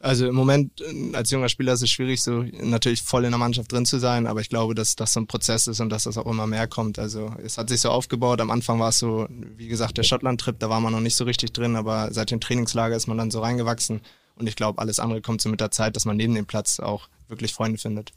Also 0.00 0.28
im 0.28 0.34
Moment 0.34 0.80
äh, 0.80 1.16
als 1.16 1.30
junger 1.30 1.48
Spieler 1.48 1.72
ist 1.72 1.82
es 1.82 1.90
schwierig, 1.90 2.22
so 2.22 2.44
natürlich 2.62 3.02
voll 3.02 3.24
in 3.24 3.32
der 3.32 3.38
Mannschaft 3.38 3.72
drin 3.72 3.84
zu 3.84 3.98
sein, 3.98 4.26
aber 4.26 4.40
ich 4.40 4.48
glaube, 4.48 4.74
dass 4.74 4.94
das 4.94 5.12
so 5.12 5.20
ein 5.20 5.26
Prozess 5.26 5.66
ist 5.66 5.80
und 5.80 5.90
dass 5.90 6.04
das 6.04 6.16
auch 6.16 6.26
immer 6.26 6.46
mehr 6.46 6.68
kommt. 6.68 6.98
Also 6.98 7.34
es 7.42 7.58
hat 7.58 7.68
sich 7.68 7.80
so 7.80 7.90
aufgebaut. 7.90 8.40
Am 8.40 8.50
Anfang 8.50 8.78
war 8.78 8.90
es 8.90 8.98
so, 8.98 9.26
wie 9.56 9.66
gesagt, 9.66 9.98
der 9.98 10.04
Schottland-Trip, 10.04 10.58
da 10.58 10.70
war 10.70 10.80
man 10.80 10.92
noch 10.92 11.00
nicht 11.00 11.16
so 11.16 11.24
richtig 11.24 11.52
drin, 11.52 11.74
aber 11.74 12.12
seit 12.12 12.30
dem 12.30 12.40
Trainingslager 12.40 12.94
ist 12.94 13.08
man 13.08 13.18
dann 13.18 13.32
so 13.32 13.40
reingewachsen 13.40 14.00
Und 14.36 14.48
ich 14.48 14.54
glaube, 14.54 14.80
alles 14.80 15.00
andere 15.00 15.20
kommt 15.20 15.40
so 15.40 15.48
mit 15.48 15.60
der 15.60 15.72
Zeit, 15.72 15.96
dass 15.96 16.04
man 16.04 16.16
neben 16.16 16.34
dem 16.34 16.46
Platz 16.46 16.78
auch 16.78 17.08
wirklich 17.26 17.52
Freunde 17.52 17.78
findet. 17.78 18.12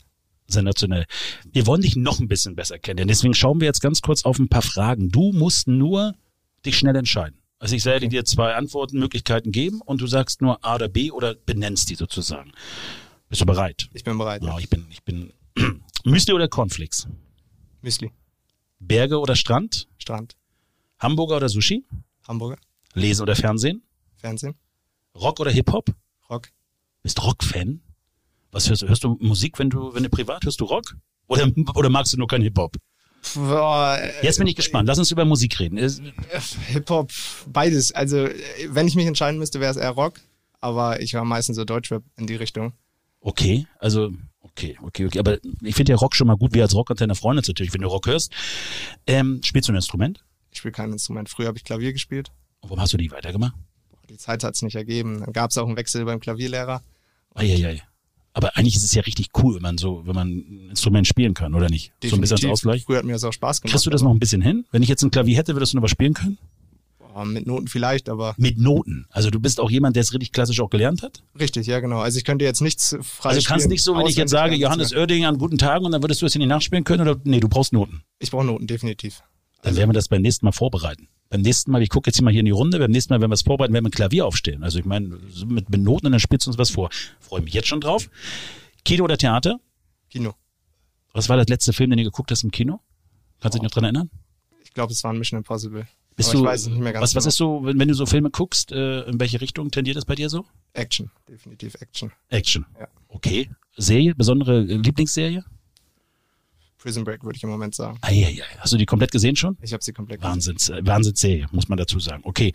Sensationell. 0.47 1.05
Wir 1.51 1.65
wollen 1.65 1.81
dich 1.81 1.95
noch 1.95 2.19
ein 2.19 2.27
bisschen 2.27 2.55
besser 2.55 2.77
kennen. 2.77 3.07
Deswegen 3.07 3.33
schauen 3.33 3.59
wir 3.59 3.65
jetzt 3.65 3.81
ganz 3.81 4.01
kurz 4.01 4.23
auf 4.23 4.37
ein 4.37 4.49
paar 4.49 4.61
Fragen. 4.61 5.09
Du 5.09 5.31
musst 5.31 5.67
nur 5.67 6.13
dich 6.65 6.77
schnell 6.77 6.95
entscheiden. 6.95 7.40
Also 7.61 7.75
ich 7.75 7.85
werde 7.85 8.09
dir 8.09 8.25
zwei 8.25 8.55
Antwortmöglichkeiten 8.55 9.51
geben 9.51 9.81
und 9.81 10.01
du 10.01 10.07
sagst 10.07 10.41
nur 10.41 10.65
A 10.65 10.75
oder 10.75 10.89
B 10.89 11.11
oder 11.11 11.35
benennst 11.35 11.91
die 11.91 11.95
sozusagen. 11.95 12.53
Bist 13.29 13.41
du 13.41 13.45
bereit? 13.45 13.87
Ich 13.93 14.03
bin 14.03 14.17
bereit. 14.17 14.41
Ja, 14.41 14.57
ich 14.57 14.67
bin, 14.67 14.87
ich 14.89 15.03
bin. 15.03 15.31
Müsli 16.03 16.33
oder 16.33 16.47
Cornflakes? 16.47 17.07
Müsli, 17.83 18.11
Berge 18.79 19.19
oder 19.19 19.35
Strand? 19.35 19.87
Strand, 19.99 20.35
Hamburger 20.97 21.37
oder 21.37 21.49
Sushi? 21.49 21.85
Hamburger, 22.27 22.57
Lesen 22.95 23.21
oder 23.21 23.35
Fernsehen? 23.35 23.83
Fernsehen, 24.15 24.55
Rock 25.13 25.39
oder 25.39 25.51
Hip-Hop? 25.51 25.93
Rock. 26.31 26.49
Bist 27.03 27.23
Rock-Fan? 27.23 27.79
Was 28.51 28.69
hörst 28.69 28.81
du? 28.81 28.87
Hörst 28.87 29.03
du 29.03 29.19
Musik, 29.21 29.59
wenn 29.59 29.69
du, 29.69 29.93
wenn 29.93 30.01
du 30.01 30.09
privat 30.09 30.43
hörst 30.45 30.61
du 30.61 30.65
Rock? 30.65 30.95
Oder, 31.27 31.51
oder 31.75 31.89
magst 31.89 32.11
du 32.13 32.17
nur 32.17 32.27
kein 32.27 32.41
Hip-Hop? 32.41 32.75
Äh, 33.35 34.25
Jetzt 34.25 34.37
bin 34.39 34.47
ich 34.47 34.55
gespannt. 34.55 34.87
Lass 34.87 34.97
uns 34.97 35.11
über 35.11 35.25
Musik 35.25 35.59
reden. 35.59 35.77
Es- 35.77 36.01
Hip-Hop, 36.67 37.11
beides. 37.47 37.91
Also, 37.91 38.25
äh, 38.25 38.33
wenn 38.69 38.87
ich 38.87 38.95
mich 38.95 39.05
entscheiden 39.05 39.39
müsste, 39.39 39.59
wäre 39.59 39.71
es 39.71 39.77
eher 39.77 39.91
Rock. 39.91 40.19
Aber 40.59 41.01
ich 41.01 41.13
höre 41.13 41.23
meistens 41.25 41.55
so 41.55 41.65
Deutschrap 41.65 42.03
in 42.17 42.27
die 42.27 42.35
Richtung. 42.35 42.73
Okay, 43.19 43.65
also 43.79 44.11
okay, 44.41 44.77
okay, 44.83 45.05
okay. 45.05 45.19
Aber 45.19 45.37
ich 45.63 45.75
finde 45.75 45.91
ja 45.91 45.95
Rock 45.97 46.15
schon 46.15 46.27
mal 46.27 46.37
gut, 46.37 46.53
wie 46.53 46.61
als 46.61 46.73
Rockantenne 46.75 47.15
Freunde 47.15 47.41
natürlich, 47.45 47.73
wenn 47.73 47.81
du 47.81 47.87
Rock 47.87 48.07
hörst. 48.07 48.31
Ähm, 49.07 49.41
spielst 49.43 49.69
du 49.69 49.73
ein 49.73 49.75
Instrument? 49.75 50.23
Ich 50.51 50.59
spiele 50.59 50.71
kein 50.71 50.91
Instrument. 50.91 51.29
Früher 51.29 51.47
habe 51.47 51.57
ich 51.57 51.63
Klavier 51.63 51.93
gespielt. 51.93 52.31
Warum 52.61 52.79
hast 52.79 52.93
du 52.93 52.97
die 52.97 53.09
weitergemacht? 53.11 53.53
Die 54.09 54.17
Zeit 54.17 54.43
hat 54.43 54.55
es 54.55 54.61
nicht 54.61 54.75
ergeben. 54.75 55.21
Dann 55.21 55.33
gab 55.33 55.51
es 55.51 55.57
auch 55.57 55.65
einen 55.67 55.77
Wechsel 55.77 56.03
beim 56.05 56.19
Klavierlehrer. 56.19 56.81
Eieiei. 57.33 57.81
Aber 58.33 58.55
eigentlich 58.55 58.75
ist 58.75 58.83
es 58.83 58.93
ja 58.93 59.01
richtig 59.01 59.29
cool, 59.43 59.55
wenn 59.55 59.61
man 59.61 59.77
so, 59.77 60.03
wenn 60.05 60.15
man 60.15 60.29
ein 60.29 60.69
Instrument 60.69 61.05
spielen 61.05 61.33
kann, 61.33 61.53
oder 61.53 61.69
nicht? 61.69 61.91
So 62.03 62.15
ein 62.15 62.21
bisschen 62.21 62.37
als 62.37 62.45
Ausgleich. 62.45 62.83
Früher 62.85 62.99
hat 62.99 63.05
mir 63.05 63.13
das 63.13 63.23
auch 63.23 63.33
Spaß 63.33 63.61
gemacht. 63.61 63.73
Kriegst 63.73 63.85
du 63.85 63.89
das 63.89 64.01
noch 64.01 64.11
ein 64.11 64.19
bisschen 64.19 64.41
hin? 64.41 64.65
Wenn 64.71 64.83
ich 64.83 64.89
jetzt 64.89 65.03
ein 65.03 65.11
Klavier 65.11 65.37
hätte, 65.37 65.53
würdest 65.53 65.73
du 65.73 65.77
noch 65.77 65.83
was 65.83 65.91
spielen 65.91 66.13
können? 66.13 66.37
Boah, 66.97 67.25
mit 67.25 67.45
Noten 67.45 67.67
vielleicht, 67.67 68.07
aber 68.07 68.35
Mit 68.37 68.57
Noten. 68.57 69.05
Also 69.09 69.29
du 69.31 69.39
bist 69.41 69.59
auch 69.59 69.69
jemand, 69.69 69.97
der 69.97 70.01
es 70.01 70.13
richtig 70.13 70.31
klassisch 70.31 70.61
auch 70.61 70.69
gelernt 70.69 71.01
hat? 71.01 71.23
richtig, 71.37 71.67
ja 71.67 71.81
genau. 71.81 71.99
Also 71.99 72.17
ich 72.17 72.23
könnte 72.23 72.45
jetzt 72.45 72.61
nichts 72.61 72.95
frei 73.01 73.29
Also 73.31 73.41
du 73.41 73.47
kannst 73.47 73.67
nicht 73.67 73.83
so, 73.83 73.97
wenn 73.97 74.07
ich 74.07 74.15
jetzt 74.15 74.31
sage, 74.31 74.55
Johannes. 74.55 74.93
Oerding 74.93 75.25
an 75.25 75.37
guten 75.37 75.57
Tagen 75.57 75.85
und 75.85 75.91
dann 75.91 76.01
würdest 76.01 76.21
du 76.21 76.25
es 76.25 76.31
hier 76.33 76.39
nicht 76.39 76.47
nachspielen 76.47 76.85
können 76.85 77.07
oder 77.07 77.19
nee, 77.25 77.41
du 77.41 77.49
brauchst 77.49 77.73
Noten. 77.73 78.03
Ich 78.19 78.31
brauche 78.31 78.45
Noten, 78.45 78.65
definitiv. 78.65 79.23
Dann 79.61 79.75
werden 79.75 79.89
wir 79.89 79.93
das 79.93 80.07
beim 80.07 80.21
nächsten 80.21 80.45
Mal 80.45 80.53
vorbereiten. 80.53 81.09
Beim 81.31 81.41
nächsten 81.41 81.71
Mal, 81.71 81.81
ich 81.81 81.89
gucke 81.89 82.09
jetzt 82.09 82.17
hier 82.17 82.25
mal 82.25 82.31
hier 82.31 82.41
in 82.41 82.45
die 82.45 82.51
Runde, 82.51 82.77
beim 82.77 82.91
nächsten 82.91 83.13
Mal, 83.13 83.21
wenn 83.21 83.29
wir 83.29 83.35
es 83.35 83.43
vorbereiten, 83.43 83.73
werden 83.73 83.85
wir 83.85 83.89
ein 83.89 83.93
Klavier 83.93 84.25
aufstellen. 84.25 84.63
Also 84.63 84.79
ich 84.79 84.85
meine, 84.85 85.17
mit, 85.47 85.69
mit 85.69 85.81
Noten 85.81 86.07
und 86.07 86.11
dann 86.11 86.19
spielst 86.19 86.45
du 86.45 86.51
uns 86.51 86.57
was 86.57 86.69
vor. 86.69 86.89
Freue 87.21 87.41
mich 87.41 87.53
jetzt 87.53 87.69
schon 87.69 87.79
drauf. 87.79 88.09
Kino 88.83 89.05
oder 89.05 89.17
Theater? 89.17 89.61
Kino. 90.09 90.33
Was 91.13 91.29
war 91.29 91.37
das 91.37 91.47
letzte 91.47 91.71
Film, 91.71 91.89
den 91.89 91.97
du 91.99 92.03
geguckt 92.03 92.31
hast 92.31 92.43
im 92.43 92.51
Kino? 92.51 92.81
Kannst 93.39 93.55
du 93.55 93.59
dich 93.59 93.63
noch 93.63 93.71
dran 93.71 93.85
erinnern? 93.85 94.09
Ich 94.61 94.73
glaube, 94.73 94.91
es 94.91 95.01
war 95.05 95.13
ein 95.13 95.19
Mission 95.19 95.37
Impossible. 95.37 95.87
Bist 96.17 96.31
aber 96.31 96.39
du, 96.39 96.43
ich 96.43 96.49
weiß 96.49 96.61
es 96.63 96.67
nicht 96.67 96.79
mehr 96.81 96.91
ganz 96.91 97.03
was, 97.03 97.15
was 97.15 97.23
genau. 97.23 97.29
ist 97.29 97.37
so, 97.37 97.65
wenn, 97.65 97.79
wenn 97.79 97.87
du 97.87 97.93
so 97.93 98.05
Filme 98.05 98.29
guckst, 98.29 98.73
äh, 98.73 99.03
in 99.03 99.17
welche 99.17 99.39
Richtung 99.39 99.71
tendiert 99.71 99.95
das 99.95 100.03
bei 100.03 100.15
dir 100.15 100.29
so? 100.29 100.45
Action, 100.73 101.11
definitiv 101.29 101.75
Action. 101.75 102.11
Action. 102.27 102.65
Ja. 102.77 102.89
Okay. 103.07 103.49
Serie, 103.77 104.15
besondere 104.15 104.63
äh, 104.63 104.75
Lieblingsserie? 104.75 105.45
Prison 106.81 107.03
Break 107.03 107.23
würde 107.23 107.37
ich 107.37 107.43
im 107.43 107.49
Moment 107.49 107.75
sagen. 107.75 107.97
Eieiei. 108.01 108.43
Hast 108.59 108.73
du 108.73 108.77
die 108.77 108.85
komplett 108.85 109.11
gesehen 109.11 109.35
schon? 109.35 109.57
Ich 109.61 109.71
habe 109.73 109.83
sie 109.83 109.93
komplett 109.93 110.19
gesehen. 110.19 110.31
Wahnsinns, 110.31 110.69
äh, 110.69 110.85
Wahnsinnsserie, 110.85 111.47
muss 111.51 111.69
man 111.69 111.77
dazu 111.77 111.99
sagen. 111.99 112.23
Okay. 112.25 112.53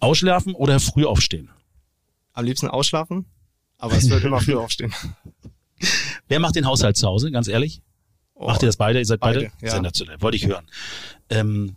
Ausschlafen 0.00 0.54
oder 0.54 0.80
früh 0.80 1.04
aufstehen? 1.04 1.50
Am 2.32 2.44
liebsten 2.44 2.68
ausschlafen, 2.68 3.26
aber 3.78 3.96
es 3.96 4.08
wird 4.10 4.24
immer 4.24 4.40
früh 4.40 4.54
aufstehen. 4.56 4.92
Wer 6.28 6.40
macht 6.40 6.56
den 6.56 6.66
Haushalt 6.66 6.96
zu 6.96 7.06
Hause, 7.06 7.30
ganz 7.30 7.48
ehrlich? 7.48 7.80
Oh, 8.34 8.46
Macht 8.46 8.62
ihr 8.62 8.66
das 8.66 8.76
beide? 8.76 8.98
Ihr 8.98 9.06
seid 9.06 9.20
beide? 9.20 9.40
Beide, 9.40 9.52
ja. 9.60 9.70
Sensationell. 9.70 10.20
Wollte 10.20 10.36
ich 10.36 10.46
hören. 10.46 10.66
Ähm, 11.30 11.76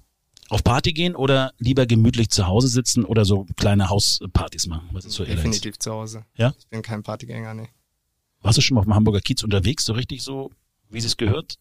auf 0.50 0.64
Party 0.64 0.94
gehen 0.94 1.16
oder 1.16 1.54
lieber 1.58 1.86
gemütlich 1.86 2.30
zu 2.30 2.46
Hause 2.46 2.68
sitzen 2.68 3.06
oder 3.06 3.26
so 3.26 3.46
kleine 3.56 3.90
Hauspartys 3.90 4.68
machen? 4.68 4.90
Was 4.92 5.06
ist 5.06 5.14
so? 5.14 5.24
Definitiv 5.24 5.80
zu 5.80 5.92
Hause. 5.92 6.26
Ja? 6.36 6.54
Ich 6.60 6.68
bin 6.68 6.82
kein 6.82 7.04
Partygänger, 7.04 7.54
nee. 7.54 7.70
Warst 8.42 8.58
du 8.58 8.62
schon 8.62 8.76
mal 8.76 8.82
auf 8.82 8.86
dem 8.86 8.96
Hamburger 8.96 9.22
Kiez 9.22 9.44
unterwegs, 9.44 9.86
so 9.86 9.94
richtig 9.94 10.24
so, 10.24 10.52
wie 10.92 10.98
es 11.00 11.18
gehört? 11.18 11.58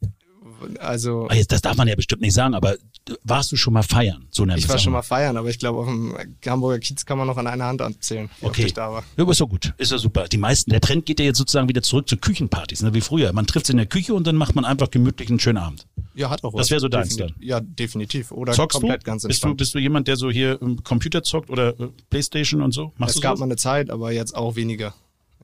Also 0.79 1.27
Ah, 1.31 1.35
das 1.49 1.63
darf 1.63 1.77
man 1.77 1.89
ja 1.89 1.95
bestimmt 1.95 2.21
nicht 2.21 2.35
sagen, 2.35 2.55
aber 2.55 2.77
warst 3.25 3.51
du 3.51 3.57
schon 3.57 3.73
mal 3.73 3.83
feiern? 3.83 4.27
So 4.31 4.47
ich 4.47 4.69
war 4.69 4.79
schon 4.79 4.93
mal 4.93 5.01
feiern, 5.03 5.37
aber 5.39 5.49
ich 5.49 5.59
glaube, 5.59 5.79
auf 5.81 5.87
dem 5.87 6.15
Hamburger 6.47 6.79
Kiez 6.79 7.05
kann 7.07 7.17
man 7.17 7.27
noch 7.27 7.37
an 7.39 7.47
einer 7.47 7.65
Hand 7.65 7.81
anzählen, 7.81 8.29
Okay. 8.43 8.67
ich 8.67 8.75
da 8.75 8.93
war. 8.93 9.03
Ja, 9.17 9.23
aber 9.25 9.33
ist 9.33 9.41
doch 9.41 9.49
gut. 9.49 9.73
Ist 9.79 9.93
ja 9.93 9.97
super. 9.99 10.29
Die 10.29 10.37
meisten, 10.37 10.71
der 10.71 10.81
Trend 10.83 11.07
geht 11.07 11.19
ja 11.19 11.25
jetzt 11.27 11.39
sozusagen 11.39 11.69
wieder 11.69 11.83
zurück 11.83 12.09
zu 12.09 12.17
Küchenpartys, 12.19 12.83
ne, 12.83 12.93
wie 12.93 13.01
früher. 13.01 13.33
Man 13.33 13.47
trifft 13.47 13.67
sich 13.67 13.73
in 13.73 13.79
der 13.79 13.87
Küche 13.87 14.13
und 14.13 14.27
dann 14.27 14.37
macht 14.37 14.55
man 14.55 14.65
einfach 14.67 14.91
gemütlich 14.91 15.31
einen 15.31 15.41
schönen 15.41 15.59
Abend. 15.59 15.87
Ja, 16.15 16.29
hat 16.29 16.45
auch 16.45 16.53
Das 16.53 16.63
was. 16.67 16.71
wär 16.73 16.81
so 16.81 16.89
deins 16.89 17.17
Defini- 17.19 17.33
Ja, 17.41 17.61
definitiv. 17.61 18.31
Oder 18.33 18.53
Zockst 18.53 18.79
komplett 18.81 19.03
du? 19.03 19.07
ganz 19.07 19.23
Bist 19.23 19.43
du, 19.43 19.47
entspannt. 19.49 19.57
bist 19.59 19.75
du 19.75 19.79
jemand, 19.79 20.09
der 20.09 20.17
so 20.17 20.31
hier 20.31 20.61
im 20.61 20.83
Computer 20.85 21.23
zockt 21.23 21.49
oder 21.49 21.79
äh, 21.81 21.89
Playstation 22.11 22.61
und 22.61 22.73
so? 22.73 22.93
Machst 22.99 23.15
es 23.15 23.21
du 23.21 23.23
gab 23.23 23.39
mal 23.39 23.47
eine 23.47 23.57
Zeit, 23.57 23.89
aber 23.91 24.13
jetzt 24.13 24.35
auch 24.37 24.57
weniger. 24.57 24.95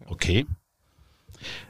Okay. 0.09 0.47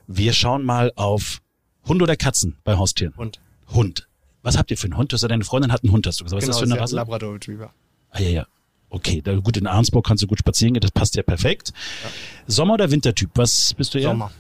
Wir 0.07 0.33
schauen 0.33 0.65
mal 0.65 0.93
auf 0.97 1.41
Hund 1.87 2.03
oder 2.03 2.17
Katzen 2.17 2.57
bei 2.65 2.77
Haustieren. 2.77 3.15
Und 3.17 3.41
Hund. 3.69 4.09
Was 4.43 4.57
habt 4.57 4.71
ihr 4.71 4.77
für 4.77 4.87
einen 4.87 4.97
Hund? 4.97 5.13
Du 5.13 5.15
hast 5.15 5.23
ja 5.23 5.29
deine 5.29 5.45
Freundin 5.45 5.73
hat 5.73 5.83
einen 5.83 5.93
Hund, 5.93 6.07
hast 6.07 6.21
du 6.21 6.25
gesagt. 6.25 6.43
Was 6.43 6.49
ist 6.49 6.61
das 6.61 6.69
für 6.69 6.73
eine 6.73 6.81
Rasse? 6.81 6.97
Labrador 6.97 7.35
Retriever. 7.35 7.73
Ah, 8.11 8.21
ja, 8.21 8.29
ja. 8.29 8.47
Okay, 8.89 9.21
da, 9.21 9.35
gut, 9.35 9.57
in 9.57 9.67
Arnsburg 9.67 10.07
kannst 10.07 10.23
du 10.23 10.27
gut 10.27 10.39
spazieren 10.39 10.75
gehen, 10.75 10.81
das 10.81 10.93
passt 10.93 11.17
ja 11.17 11.23
perfekt. 11.23 11.73
Sommer- 12.47 12.75
oder 12.75 12.91
Wintertyp? 12.91 13.31
Was 13.35 13.75
bist 13.75 13.95
du 13.95 13.99
eher? 13.99 14.11
Sommer. 14.11 14.31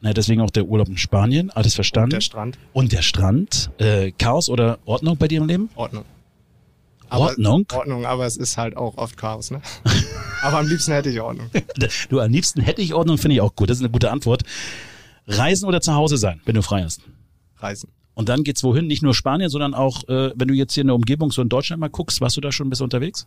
Na, 0.00 0.12
deswegen 0.12 0.40
auch 0.40 0.50
der 0.50 0.64
Urlaub 0.64 0.88
in 0.88 0.98
Spanien, 0.98 1.50
alles 1.50 1.74
verstanden. 1.74 2.10
Der 2.10 2.20
Strand. 2.20 2.58
Und 2.72 2.92
der 2.92 3.02
Strand. 3.02 3.70
Äh, 3.78 4.12
Chaos 4.12 4.48
oder 4.48 4.78
Ordnung 4.84 5.16
bei 5.16 5.28
dir 5.28 5.40
im 5.40 5.46
Leben? 5.46 5.70
Ordnung. 5.74 6.04
Ordnung? 7.10 7.66
Ordnung, 7.72 8.06
aber 8.06 8.26
es 8.26 8.36
ist 8.36 8.56
halt 8.56 8.76
auch 8.76 8.96
oft 8.96 9.16
Chaos, 9.16 9.50
ne? 9.50 9.60
aber 10.42 10.58
am 10.58 10.66
liebsten 10.66 10.92
hätte 10.92 11.10
ich 11.10 11.20
Ordnung. 11.20 11.48
Du, 12.08 12.20
am 12.20 12.30
liebsten 12.30 12.60
hätte 12.60 12.82
ich 12.82 12.94
Ordnung, 12.94 13.18
finde 13.18 13.36
ich 13.36 13.40
auch 13.40 13.54
gut. 13.54 13.70
Das 13.70 13.78
ist 13.78 13.82
eine 13.82 13.90
gute 13.90 14.10
Antwort. 14.10 14.42
Reisen 15.26 15.66
oder 15.66 15.80
zu 15.80 15.94
Hause 15.94 16.16
sein, 16.18 16.40
wenn 16.44 16.54
du 16.54 16.62
frei 16.62 16.82
hast? 16.82 17.00
Reisen. 17.58 17.90
Und 18.14 18.28
dann 18.28 18.44
geht's 18.44 18.62
wohin? 18.62 18.86
Nicht 18.86 19.02
nur 19.02 19.14
Spanien, 19.14 19.50
sondern 19.50 19.74
auch, 19.74 20.06
äh, 20.08 20.32
wenn 20.36 20.48
du 20.48 20.54
jetzt 20.54 20.74
hier 20.74 20.82
in 20.82 20.86
der 20.88 20.94
Umgebung 20.96 21.32
so 21.32 21.42
in 21.42 21.48
Deutschland 21.48 21.80
mal 21.80 21.88
guckst, 21.88 22.20
warst 22.20 22.36
du 22.36 22.40
da 22.40 22.52
schon 22.52 22.66
ein 22.66 22.70
bisschen 22.70 22.84
unterwegs? 22.84 23.26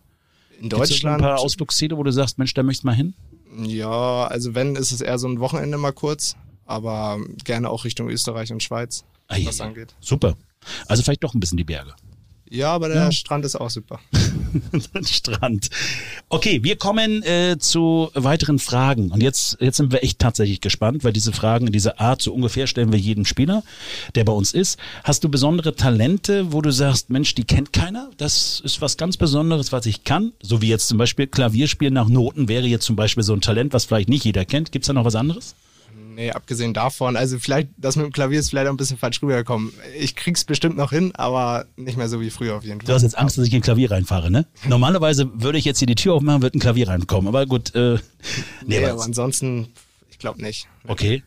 In 0.60 0.68
Gibt's 0.70 0.88
Deutschland. 0.90 1.16
ein 1.16 1.20
paar 1.22 1.38
Ausflugsziele, 1.40 1.96
wo 1.96 2.02
du 2.02 2.10
sagst, 2.10 2.38
Mensch, 2.38 2.54
da 2.54 2.62
möchtest 2.62 2.84
du 2.84 2.86
mal 2.86 2.94
hin? 2.94 3.14
Ja, 3.64 4.26
also 4.26 4.54
wenn, 4.54 4.76
ist 4.76 4.92
es 4.92 5.00
eher 5.00 5.18
so 5.18 5.28
ein 5.28 5.40
Wochenende 5.40 5.76
mal 5.78 5.92
kurz, 5.92 6.36
aber 6.64 7.18
gerne 7.44 7.68
auch 7.68 7.84
Richtung 7.84 8.08
Österreich 8.08 8.52
und 8.52 8.62
Schweiz, 8.62 9.04
Ah, 9.28 9.36
was 9.44 9.58
ja. 9.58 9.66
angeht. 9.66 9.94
Super. 10.00 10.36
Also 10.86 11.02
vielleicht 11.02 11.22
doch 11.22 11.34
ein 11.34 11.40
bisschen 11.40 11.58
die 11.58 11.64
Berge. 11.64 11.92
Ja, 12.48 12.72
aber 12.72 12.88
der 12.88 12.96
Ja. 12.96 13.12
Strand 13.12 13.44
ist 13.44 13.56
auch 13.56 13.70
super. 13.70 14.00
Strand. 15.04 15.70
Okay, 16.28 16.62
wir 16.62 16.76
kommen 16.76 17.22
äh, 17.22 17.56
zu 17.58 18.10
weiteren 18.14 18.58
Fragen. 18.58 19.10
Und 19.10 19.22
jetzt, 19.22 19.56
jetzt 19.60 19.76
sind 19.76 19.92
wir 19.92 20.02
echt 20.02 20.18
tatsächlich 20.18 20.60
gespannt, 20.60 21.04
weil 21.04 21.12
diese 21.12 21.32
Fragen 21.32 21.66
in 21.66 21.72
dieser 21.72 22.00
Art 22.00 22.22
so 22.22 22.32
ungefähr 22.32 22.66
stellen 22.66 22.92
wir 22.92 22.98
jedem 22.98 23.24
Spieler, 23.24 23.62
der 24.14 24.24
bei 24.24 24.32
uns 24.32 24.52
ist. 24.52 24.78
Hast 25.04 25.24
du 25.24 25.28
besondere 25.28 25.74
Talente, 25.74 26.52
wo 26.52 26.60
du 26.60 26.70
sagst, 26.70 27.10
Mensch, 27.10 27.34
die 27.34 27.44
kennt 27.44 27.72
keiner? 27.72 28.10
Das 28.16 28.60
ist 28.64 28.80
was 28.80 28.96
ganz 28.96 29.16
Besonderes, 29.16 29.72
was 29.72 29.86
ich 29.86 30.04
kann. 30.04 30.32
So 30.42 30.62
wie 30.62 30.68
jetzt 30.68 30.88
zum 30.88 30.98
Beispiel 30.98 31.26
Klavierspielen 31.26 31.94
nach 31.94 32.08
Noten 32.08 32.48
wäre 32.48 32.66
jetzt 32.66 32.84
zum 32.84 32.96
Beispiel 32.96 33.22
so 33.22 33.34
ein 33.34 33.40
Talent, 33.40 33.72
was 33.72 33.84
vielleicht 33.84 34.08
nicht 34.08 34.24
jeder 34.24 34.44
kennt. 34.44 34.72
Gibt's 34.72 34.88
da 34.88 34.92
noch 34.92 35.04
was 35.04 35.14
anderes? 35.14 35.54
Nee, 36.18 36.32
abgesehen 36.32 36.74
davon, 36.74 37.16
also 37.16 37.38
vielleicht, 37.38 37.68
das 37.76 37.94
mit 37.94 38.04
dem 38.04 38.10
Klavier 38.12 38.40
ist 38.40 38.50
vielleicht 38.50 38.66
auch 38.66 38.72
ein 38.72 38.76
bisschen 38.76 38.98
falsch 38.98 39.22
rübergekommen. 39.22 39.72
Ich 39.96 40.16
krieg's 40.16 40.44
bestimmt 40.44 40.76
noch 40.76 40.90
hin, 40.90 41.12
aber 41.14 41.66
nicht 41.76 41.96
mehr 41.96 42.08
so 42.08 42.20
wie 42.20 42.30
früher 42.30 42.56
auf 42.56 42.64
jeden 42.64 42.80
Du 42.80 42.86
Fall. 42.86 42.96
hast 42.96 43.02
jetzt 43.02 43.16
Angst, 43.16 43.38
dass 43.38 43.46
ich 43.46 43.52
in 43.52 43.60
ein 43.60 43.62
Klavier 43.62 43.92
reinfahre, 43.92 44.28
ne? 44.28 44.44
Normalerweise 44.68 45.30
würde 45.40 45.58
ich 45.58 45.64
jetzt 45.64 45.78
hier 45.78 45.86
die 45.86 45.94
Tür 45.94 46.14
aufmachen, 46.14 46.42
wird 46.42 46.56
ein 46.56 46.58
Klavier 46.58 46.88
reinkommen. 46.88 47.28
Aber 47.28 47.46
gut, 47.46 47.72
äh, 47.76 47.94
nee, 48.66 48.80
Nee, 48.80 48.84
aber 48.86 49.04
ansonsten, 49.04 49.68
ich 50.10 50.18
glaube 50.18 50.42
nicht. 50.42 50.66
Okay. 50.88 51.22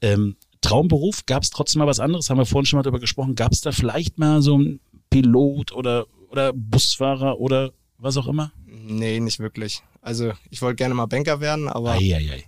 Ähm, 0.00 0.36
Traumberuf, 0.60 1.26
gab 1.26 1.42
es 1.42 1.50
trotzdem 1.50 1.80
mal 1.80 1.88
was 1.88 1.98
anderes? 1.98 2.30
Haben 2.30 2.38
wir 2.38 2.46
vorhin 2.46 2.66
schon 2.66 2.76
mal 2.78 2.84
darüber 2.84 3.00
gesprochen. 3.00 3.34
Gab 3.34 3.50
es 3.50 3.60
da 3.60 3.72
vielleicht 3.72 4.20
mal 4.20 4.40
so 4.40 4.54
einen 4.54 4.78
Pilot 5.10 5.72
oder, 5.72 6.06
oder 6.30 6.52
Busfahrer 6.52 7.40
oder 7.40 7.72
was 7.98 8.16
auch 8.16 8.28
immer? 8.28 8.52
Nee, 8.66 9.18
nicht 9.18 9.40
wirklich. 9.40 9.82
Also 10.00 10.30
ich 10.48 10.62
wollte 10.62 10.76
gerne 10.76 10.94
mal 10.94 11.06
Banker 11.06 11.40
werden, 11.40 11.66
aber 11.68 11.94
Eieiei. 11.94 12.44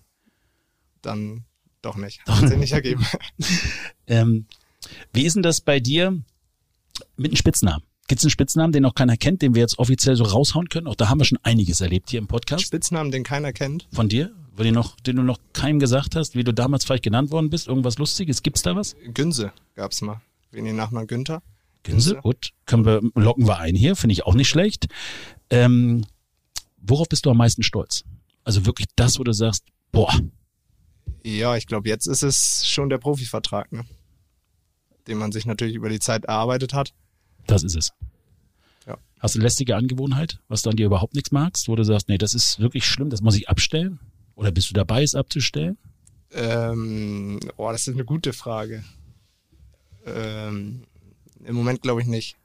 dann 1.03 1.45
doch 1.85 1.97
nicht. 1.97 2.21
Hat 2.27 2.49
sich 2.49 2.59
nicht 2.59 2.73
ergeben. 2.73 3.07
Ähm, 4.07 4.45
wie 5.15 5.25
ist 5.25 5.33
denn 5.33 5.43
das 5.43 5.63
bei 5.63 5.81
dir 5.81 6.11
mit 7.17 7.31
einem 7.31 7.37
Spitznamen? 7.37 7.83
Gibt 8.07 8.19
es 8.19 8.25
einen 8.27 8.31
Spitznamen, 8.33 8.71
den 8.71 8.83
noch 8.83 8.95
keiner 8.95 9.17
kennt, 9.17 9.41
den 9.41 9.55
wir 9.55 9.63
jetzt 9.63 9.79
offiziell 9.79 10.15
so 10.15 10.25
raushauen 10.25 10.69
können? 10.69 10.89
Auch 10.89 10.95
da 10.95 11.09
haben 11.09 11.19
wir 11.19 11.25
schon 11.25 11.39
einiges 11.43 11.81
erlebt 11.81 12.11
hier 12.11 12.19
im 12.19 12.27
Podcast. 12.27 12.67
Spitznamen, 12.67 13.11
den 13.11 13.25
keiner 13.25 13.55
kennt. 13.55 13.89
Von 13.93 14.11
dir? 14.11 14.31
Den, 14.59 14.75
noch, 14.75 14.97
den 15.01 15.17
du 15.17 15.23
noch 15.23 15.39
keinem 15.55 15.79
gesagt 15.79 16.17
hast, 16.17 16.37
wie 16.37 16.45
du 16.45 16.53
damals 16.53 16.85
vielleicht 16.85 17.03
genannt 17.03 17.31
worden 17.31 17.49
bist? 17.49 17.67
Irgendwas 17.67 17.97
Lustiges? 17.97 18.43
Gibt's 18.43 18.61
da 18.61 18.77
was? 18.77 18.95
Günse 19.15 19.53
gab's 19.75 20.03
mal. 20.03 20.21
Wegen 20.51 20.67
den 20.67 20.77
Nachnamen 20.77 21.07
Günther. 21.07 21.43
Gänse, 21.83 22.17
gut. 22.17 22.51
Können 22.67 22.85
wir, 22.85 23.01
locken 23.15 23.47
wir 23.47 23.59
ein 23.59 23.77
hier, 23.77 23.95
finde 23.95 24.13
ich 24.13 24.25
auch 24.25 24.35
nicht 24.35 24.49
schlecht. 24.49 24.87
Ähm, 25.51 26.07
worauf 26.79 27.09
bist 27.09 27.27
du 27.27 27.31
am 27.31 27.37
meisten 27.37 27.63
stolz? 27.63 28.05
Also 28.43 28.67
wirklich 28.67 28.89
das, 28.97 29.19
wo 29.19 29.25
du 29.25 29.33
sagst, 29.33 29.65
boah. 29.93 30.13
Ja, 31.25 31.57
ich 31.57 31.67
glaube, 31.67 31.89
jetzt 31.89 32.07
ist 32.07 32.23
es 32.23 32.69
schon 32.69 32.91
der 32.91 32.99
Profivertrag, 32.99 33.73
ne? 33.73 33.85
den 35.07 35.19
man 35.19 35.33
sich 35.33 35.47
natürlich 35.47 35.75
über 35.75 35.89
die 35.89 35.99
Zeit 35.99 36.25
erarbeitet 36.27 36.75
hat. 36.75 36.95
Das 37.47 37.63
ist 37.63 37.77
es. 37.77 37.93
Ja. 38.87 38.99
Hast 39.19 39.35
du 39.35 39.39
eine 39.39 39.45
lästige 39.45 39.77
Angewohnheit, 39.77 40.41
was 40.49 40.63
du 40.63 40.71
an 40.71 40.77
dir 40.77 40.87
überhaupt 40.87 41.15
nichts 41.15 41.33
magst, 41.33 41.69
wo 41.69 41.77
du 41.77 41.83
sagst, 41.83 42.09
nee, 42.09 42.19
das 42.19 42.35
ist 42.35 42.59
wirklich 42.59 42.87
schlimm, 42.87 43.11
das 43.11 43.23
muss 43.23 43.37
ich 43.37 43.49
abstellen? 43.49 44.01
Oder 44.35 44.51
bist 44.51 44.71
du 44.71 44.75
dabei, 44.75 45.03
es 45.03 45.15
abzustellen? 45.15 45.79
Ähm, 46.33 47.41
oh, 47.57 47.71
das 47.71 47.87
ist 47.87 47.95
eine 47.95 48.05
gute 48.05 48.33
Frage. 48.33 48.85
Ähm, 50.07 50.85
Im 51.45 51.55
Moment 51.55 51.83
glaube 51.83 52.03
ich 52.03 52.07
nicht. 52.07 52.37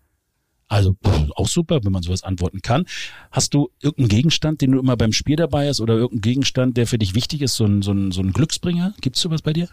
Also 0.70 0.93
pff, 0.93 1.32
auch 1.36 1.47
super, 1.47 1.80
wenn 1.84 1.91
man 1.91 2.03
sowas 2.03 2.24
antworten 2.24 2.61
kann. 2.61 2.86
Hast 3.32 3.53
du 3.53 3.70
irgendeinen 3.82 4.09
Gegenstand, 4.09 4.61
den 4.61 4.72
du 4.72 4.80
immer 4.80 4.95
beim 4.95 5.11
Spiel 5.11 5.36
dabei 5.36 5.67
hast 5.67 5.82
oder 5.82 5.95
irgendeinen 5.95 6.22
Gegenstand, 6.22 6.78
der 6.78 6.88
für 6.88 6.99
dich 6.99 7.15
wichtig 7.15 7.41
ist, 7.41 7.55
so 7.55 7.65
ein, 7.65 7.82
so 7.82 7.91
ein, 7.91 8.11
so 8.11 8.22
ein 8.22 8.32
Glücksbringer? 8.32 8.93
Gibt 9.01 9.15
es 9.17 9.22
sowas 9.22 9.41
bei 9.41 9.51
dir? 9.51 9.67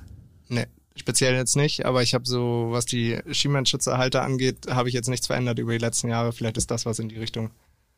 Nee, 0.48 0.66
speziell 0.96 1.34
jetzt 1.34 1.54
nicht, 1.54 1.84
aber 1.84 2.02
ich 2.02 2.14
habe 2.14 2.26
so, 2.26 2.68
was 2.70 2.86
die 2.86 3.18
Schienbeinschutzerhalter 3.30 4.22
angeht, 4.22 4.68
habe 4.70 4.88
ich 4.88 4.94
jetzt 4.94 5.08
nichts 5.08 5.26
verändert 5.26 5.58
über 5.58 5.72
die 5.72 5.78
letzten 5.78 6.08
Jahre. 6.08 6.32
Vielleicht 6.32 6.56
ist 6.56 6.70
das 6.70 6.86
was 6.86 6.98
in 6.98 7.10
die 7.10 7.18
Richtung. 7.18 7.50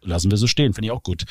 Lassen 0.02 0.30
wir 0.30 0.38
so 0.38 0.46
stehen, 0.46 0.74
finde 0.74 0.86
ich 0.86 0.92
auch 0.92 1.02
gut. 1.02 1.24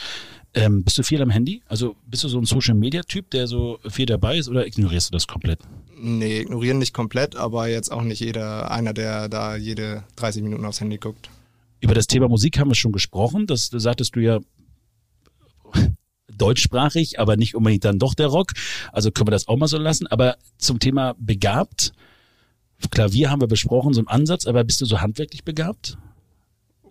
Ähm, 0.53 0.83
bist 0.83 0.97
du 0.97 1.03
viel 1.03 1.21
am 1.21 1.29
Handy? 1.29 1.63
Also 1.67 1.95
bist 2.05 2.23
du 2.23 2.29
so 2.29 2.37
ein 2.37 2.45
Social-Media-Typ, 2.45 3.29
der 3.31 3.47
so 3.47 3.79
viel 3.89 4.05
dabei 4.05 4.37
ist 4.37 4.49
oder 4.49 4.67
ignorierst 4.67 5.09
du 5.09 5.11
das 5.13 5.27
komplett? 5.27 5.59
Nee, 5.97 6.41
ignorieren 6.41 6.77
nicht 6.77 6.93
komplett, 6.93 7.35
aber 7.35 7.67
jetzt 7.67 7.91
auch 7.91 8.03
nicht 8.03 8.19
jeder, 8.19 8.69
einer, 8.69 8.93
der 8.93 9.29
da 9.29 9.55
jede 9.55 10.03
30 10.17 10.43
Minuten 10.43 10.65
aufs 10.65 10.81
Handy 10.81 10.97
guckt. 10.97 11.29
Über 11.79 11.93
das 11.93 12.07
Thema 12.07 12.27
Musik 12.27 12.57
haben 12.59 12.69
wir 12.69 12.75
schon 12.75 12.91
gesprochen. 12.91 13.47
Das, 13.47 13.67
sagtest 13.71 14.15
du 14.15 14.19
ja 14.19 14.39
deutschsprachig, 16.35 17.19
aber 17.19 17.37
nicht 17.37 17.55
unbedingt 17.55 17.85
dann 17.85 17.99
doch 17.99 18.13
der 18.13 18.27
Rock. 18.27 18.53
Also 18.91 19.11
können 19.11 19.27
wir 19.27 19.31
das 19.31 19.47
auch 19.47 19.57
mal 19.57 19.67
so 19.67 19.77
lassen. 19.77 20.07
Aber 20.07 20.37
zum 20.57 20.79
Thema 20.79 21.15
begabt, 21.19 21.93
Klavier 22.91 23.29
haben 23.29 23.41
wir 23.41 23.47
besprochen, 23.47 23.93
so 23.93 24.01
ein 24.01 24.07
Ansatz, 24.07 24.45
aber 24.45 24.63
bist 24.63 24.81
du 24.81 24.85
so 24.85 25.01
handwerklich 25.01 25.43
begabt? 25.43 25.97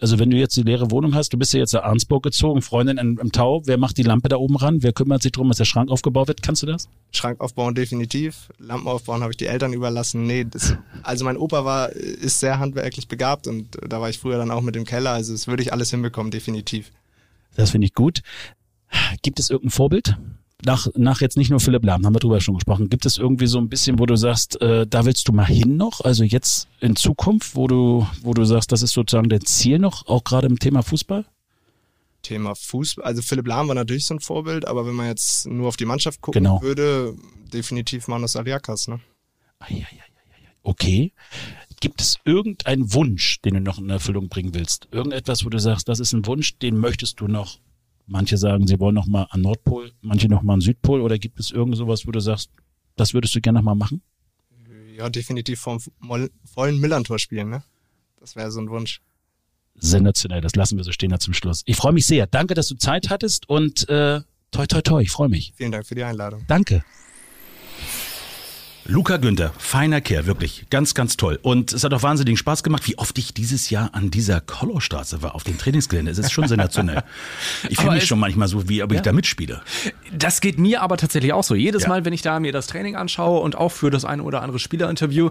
Also 0.01 0.19
wenn 0.19 0.31
du 0.31 0.37
jetzt 0.37 0.57
die 0.57 0.63
leere 0.63 0.91
Wohnung 0.91 1.15
hast, 1.15 1.33
du 1.33 1.39
bist 1.39 1.53
ja 1.55 1.61
jetzt 1.61 1.73
nach 1.73 1.83
Arnsburg 1.83 2.23
gezogen, 2.23 2.61
Freundin 2.63 2.99
im, 2.99 3.19
im 3.19 3.33
Tau, 3.33 3.63
wer 3.65 3.79
macht 3.79 3.97
die 3.97 4.03
Lampe 4.03 4.29
da 4.29 4.37
oben 4.37 4.57
ran? 4.57 4.83
Wer 4.83 4.93
kümmert 4.93 5.23
sich 5.23 5.33
darum, 5.33 5.49
dass 5.49 5.59
der 5.59 5.65
Schrank 5.65 5.91
aufgebaut 5.91 6.29
wird? 6.29 6.43
Kannst 6.43 6.63
du 6.63 6.67
das? 6.67 6.89
Schrank 7.13 7.41
aufbauen 7.41 7.75
definitiv. 7.75 8.51
Lampen 8.59 8.89
aufbauen 8.89 9.23
habe 9.23 9.33
ich 9.33 9.37
die 9.37 9.47
Eltern 9.47 9.73
überlassen. 9.73 10.27
Nee, 10.27 10.45
das, 10.45 10.77
also 11.03 11.25
mein 11.25 11.37
Opa 11.37 11.65
war, 11.65 11.91
ist 11.91 12.41
sehr 12.41 12.59
handwerklich 12.59 13.09
begabt 13.09 13.47
und 13.47 13.79
da 13.89 14.01
war 14.01 14.11
ich 14.11 14.19
früher 14.19 14.39
dann 14.39 14.51
auch 14.51 14.63
mit 14.63 14.77
im 14.77 14.85
Keller. 14.85 15.13
Also 15.13 15.33
das 15.33 15.47
würde 15.47 15.63
ich 15.63 15.73
alles 15.73 15.91
hinbekommen, 15.91 16.31
definitiv. 16.31 16.93
Das 17.55 17.71
finde 17.71 17.87
ich 17.87 17.95
gut. 17.95 18.21
Gibt 19.23 19.41
es 19.41 19.51
irgendein 19.51 19.71
Vorbild? 19.71 20.17
Nach, 20.67 20.89
nach 20.97 21.21
jetzt 21.21 21.37
nicht 21.37 21.49
nur 21.49 21.61
Philipp 21.61 21.85
Lahm, 21.85 22.05
haben 22.05 22.15
wir 22.15 22.19
drüber 22.19 22.41
schon 22.41 22.57
gesprochen. 22.57 22.89
Gibt 22.89 23.07
es 23.07 23.19
irgendwie 23.19 23.47
so 23.47 23.59
ein 23.59 23.69
bisschen, 23.69 24.01
wo 24.01 24.07
du 24.07 24.17
sagst, 24.17 24.61
äh, 24.61 24.85
da 24.85 25.05
willst 25.05 25.29
du 25.29 25.33
mal 25.33 25.45
hin 25.47 25.77
noch? 25.77 26.01
Also 26.01 26.25
jetzt 26.25 26.67
in 26.81 26.97
Zukunft, 26.97 27.55
wo 27.55 27.69
du, 27.69 28.05
wo 28.23 28.35
du 28.35 28.45
sagst, 28.45 28.73
das 28.73 28.83
ist 28.83 28.93
sozusagen 28.93 29.29
dein 29.29 29.43
Ziel 29.43 29.79
noch, 29.79 30.09
auch 30.09 30.25
gerade 30.25 30.49
im 30.49 30.59
Thema 30.59 30.83
Fußball? 30.83 31.25
Thema 32.23 32.57
Fußball. 32.57 33.05
Also 33.05 33.23
Philipp 33.23 33.47
Lahm 33.47 33.69
war 33.69 33.77
natürlich 33.77 34.07
so 34.07 34.15
ein 34.15 34.21
Vorbild, 34.21 34.67
aber 34.67 34.85
wenn 34.85 34.95
man 34.95 35.07
jetzt 35.07 35.47
nur 35.47 35.69
auf 35.69 35.77
die 35.77 35.85
Mannschaft 35.85 36.21
gucken 36.21 36.43
Genau. 36.43 36.61
würde, 36.63 37.15
definitiv 37.53 38.09
Manos 38.09 38.35
Aliakas, 38.35 38.89
ne? 38.89 38.99
Okay. 40.65 41.13
Gibt 41.79 42.01
es 42.01 42.19
irgendeinen 42.25 42.93
Wunsch, 42.93 43.41
den 43.43 43.55
du 43.55 43.61
noch 43.61 43.79
in 43.79 43.89
Erfüllung 43.89 44.29
bringen 44.29 44.53
willst? 44.53 44.89
Irgendetwas, 44.91 45.45
wo 45.45 45.49
du 45.49 45.61
sagst, 45.61 45.89
das 45.89 46.01
ist 46.01 46.13
ein 46.13 46.27
Wunsch, 46.27 46.59
den 46.59 46.77
möchtest 46.77 47.21
du 47.21 47.29
noch? 47.29 47.61
Manche 48.07 48.37
sagen, 48.37 48.67
sie 48.67 48.79
wollen 48.79 48.95
noch 48.95 49.07
mal 49.07 49.27
an 49.31 49.41
Nordpol, 49.41 49.93
manche 50.01 50.29
noch 50.29 50.43
mal 50.43 50.55
an 50.55 50.61
Südpol. 50.61 51.01
Oder 51.01 51.19
gibt 51.19 51.41
es 51.41 51.51
irgend 51.51 51.77
sowas, 51.77 52.07
wo 52.07 52.13
du 52.13 52.21
sagst, 52.21 52.51
das 52.95 53.15
würdest 53.15 53.35
du 53.35 53.41
gerne 53.41 53.59
noch 53.59 53.65
mal 53.65 53.75
machen? 53.75 54.03
Ja, 54.97 55.11
definitiv 55.11 55.61
vom 55.61 55.81
vollen 56.45 56.81
Millantor 56.81 57.19
spielen, 57.19 57.51
ne? 57.51 57.63
Das 58.19 58.37
wäre 58.37 58.51
so 58.51 58.61
ein 58.61 58.71
Wunsch. 58.71 59.01
Sensationell, 59.75 60.41
das 60.41 60.55
lassen 60.57 60.79
wir 60.79 60.85
so 60.85 60.93
stehen 60.93 61.11
da 61.11 61.19
zum 61.19 61.35
Schluss. 61.35 61.63
Ich 61.67 61.77
freue 61.77 61.93
mich 61.93 62.07
sehr. 62.07 62.27
Danke, 62.27 62.55
dass 62.55 62.69
du 62.69 62.77
Zeit 62.77 63.11
hattest 63.11 63.49
und 63.49 63.89
äh, 63.89 64.21
toi 64.51 64.67
toi 64.67 64.81
toi, 64.81 65.03
ich 65.03 65.11
freue 65.11 65.29
mich. 65.29 65.53
Vielen 65.57 65.73
Dank 65.73 65.87
für 65.87 65.95
die 65.95 66.05
Einladung. 66.05 66.45
Danke. 66.47 66.83
Luca 68.89 69.17
Günther, 69.17 69.53
feiner 69.59 70.01
Kerl, 70.01 70.27
wirklich. 70.27 70.67
Ganz, 70.71 70.95
ganz 70.95 71.17
toll. 71.17 71.39
Und 71.43 71.73
es 71.73 71.85
hat 71.85 71.93
auch 71.95 72.03
wahnsinnigen 72.03 72.37
Spaß 72.37 72.63
gemacht, 72.63 72.87
wie 72.87 72.97
oft 72.99 73.17
ich 73.19 73.35
dieses 73.35 73.71
Jahr 73.71 73.91
an 73.95 74.11
dieser 74.11 74.41
Kollaustraße 74.41 75.23
war, 75.23 75.35
auf 75.35 75.45
dem 75.45 75.59
Trainingsgelände. 75.59 76.11
Es 76.11 76.19
ist 76.19 76.33
schon 76.33 76.49
sensationell. 76.49 77.03
Ich 77.69 77.79
fühle 77.79 77.93
mich 77.93 78.03
es- 78.03 78.09
schon 78.09 78.19
manchmal 78.19 78.49
so, 78.49 78.69
wie 78.69 78.83
ob 78.83 78.93
ich 78.93 79.01
da 79.01 79.13
mitspiele. 79.13 79.61
Das 80.13 80.41
geht 80.41 80.59
mir 80.59 80.83
aber 80.83 80.97
tatsächlich 80.97 81.33
auch 81.33 81.43
so. 81.45 81.55
Jedes 81.55 81.83
Ja. 81.85 81.89
Mal, 81.89 82.05
wenn 82.05 82.13
ich 82.13 82.23
da 82.23 82.39
mir 82.41 82.53
das 82.53 82.67
Training 82.67 82.97
anschaue 82.97 83.41
und 83.41 83.57
auch 83.57 83.71
für 83.71 83.91
das 83.91 84.05
eine 84.05 84.23
oder 84.23 84.43
andere 84.43 84.59
Spielerinterview, 84.59 85.31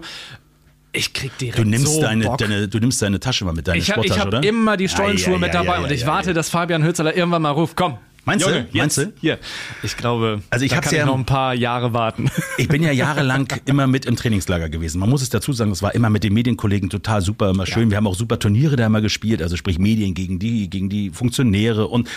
ich 0.92 1.12
krieg 1.12 1.36
direkt 1.38 1.58
Du 1.58 1.64
nimmst, 1.64 1.94
so 1.94 2.00
deine, 2.00 2.24
Bock. 2.24 2.38
deine, 2.38 2.68
du 2.68 2.78
nimmst 2.78 3.00
deine 3.02 3.20
Tasche 3.20 3.44
mal 3.44 3.52
mit, 3.52 3.68
deine 3.68 3.78
ich 3.78 3.90
habe 3.90 4.00
Sporttasche, 4.02 4.20
hab 4.20 4.28
oder? 4.28 4.42
immer 4.42 4.76
die 4.76 4.88
Stollenschuhe 4.88 5.34
Ah, 5.34 5.36
ja, 5.36 5.40
mit 5.40 5.54
ja, 5.54 5.62
dabei 5.62 5.76
ja, 5.78 5.84
und 5.84 5.92
ich 5.92 6.00
ja, 6.02 6.06
warte, 6.06 6.28
ja. 6.30 6.34
dass 6.34 6.48
Fabian 6.48 6.82
Hützeler 6.84 7.16
irgendwann 7.16 7.42
mal 7.42 7.50
ruft, 7.50 7.76
komm. 7.76 7.98
Meinst 8.26 8.44
du? 8.44 8.50
Junge, 8.50 8.66
Meinst 8.74 8.96
jetzt 8.98 9.06
du? 9.06 9.12
Hier. 9.20 9.38
Ich 9.82 9.96
glaube, 9.96 10.42
Also 10.50 10.64
ich 10.64 10.72
da 10.72 10.80
kann 10.80 10.92
ja- 10.94 11.00
ich 11.00 11.06
noch 11.06 11.16
ein 11.16 11.24
paar 11.24 11.54
Jahre 11.54 11.92
warten. 11.94 12.28
Ich 12.58 12.68
bin 12.68 12.82
ja 12.82 12.90
jahrelang 12.90 13.46
immer 13.66 13.86
mit 13.86 14.04
im 14.06 14.16
Trainingslager 14.16 14.68
gewesen. 14.68 14.98
Man 14.98 15.08
muss 15.08 15.22
es 15.22 15.28
dazu 15.30 15.52
sagen, 15.52 15.70
es 15.70 15.82
war 15.82 15.94
immer 15.94 16.10
mit 16.10 16.24
den 16.24 16.34
Medienkollegen 16.34 16.90
total 16.90 17.22
super, 17.22 17.50
immer 17.50 17.66
schön. 17.66 17.90
Wir 17.90 17.96
haben 17.98 18.06
auch 18.06 18.14
super 18.16 18.38
Turniere 18.38 18.76
da 18.76 18.86
immer 18.86 19.00
gespielt, 19.00 19.40
also 19.42 19.56
sprich 19.56 19.78
Medien 19.78 20.14
gegen 20.14 20.38
die, 20.38 20.68
gegen 20.68 20.88
die 20.88 21.10
Funktionäre 21.10 21.86
und 21.86 22.08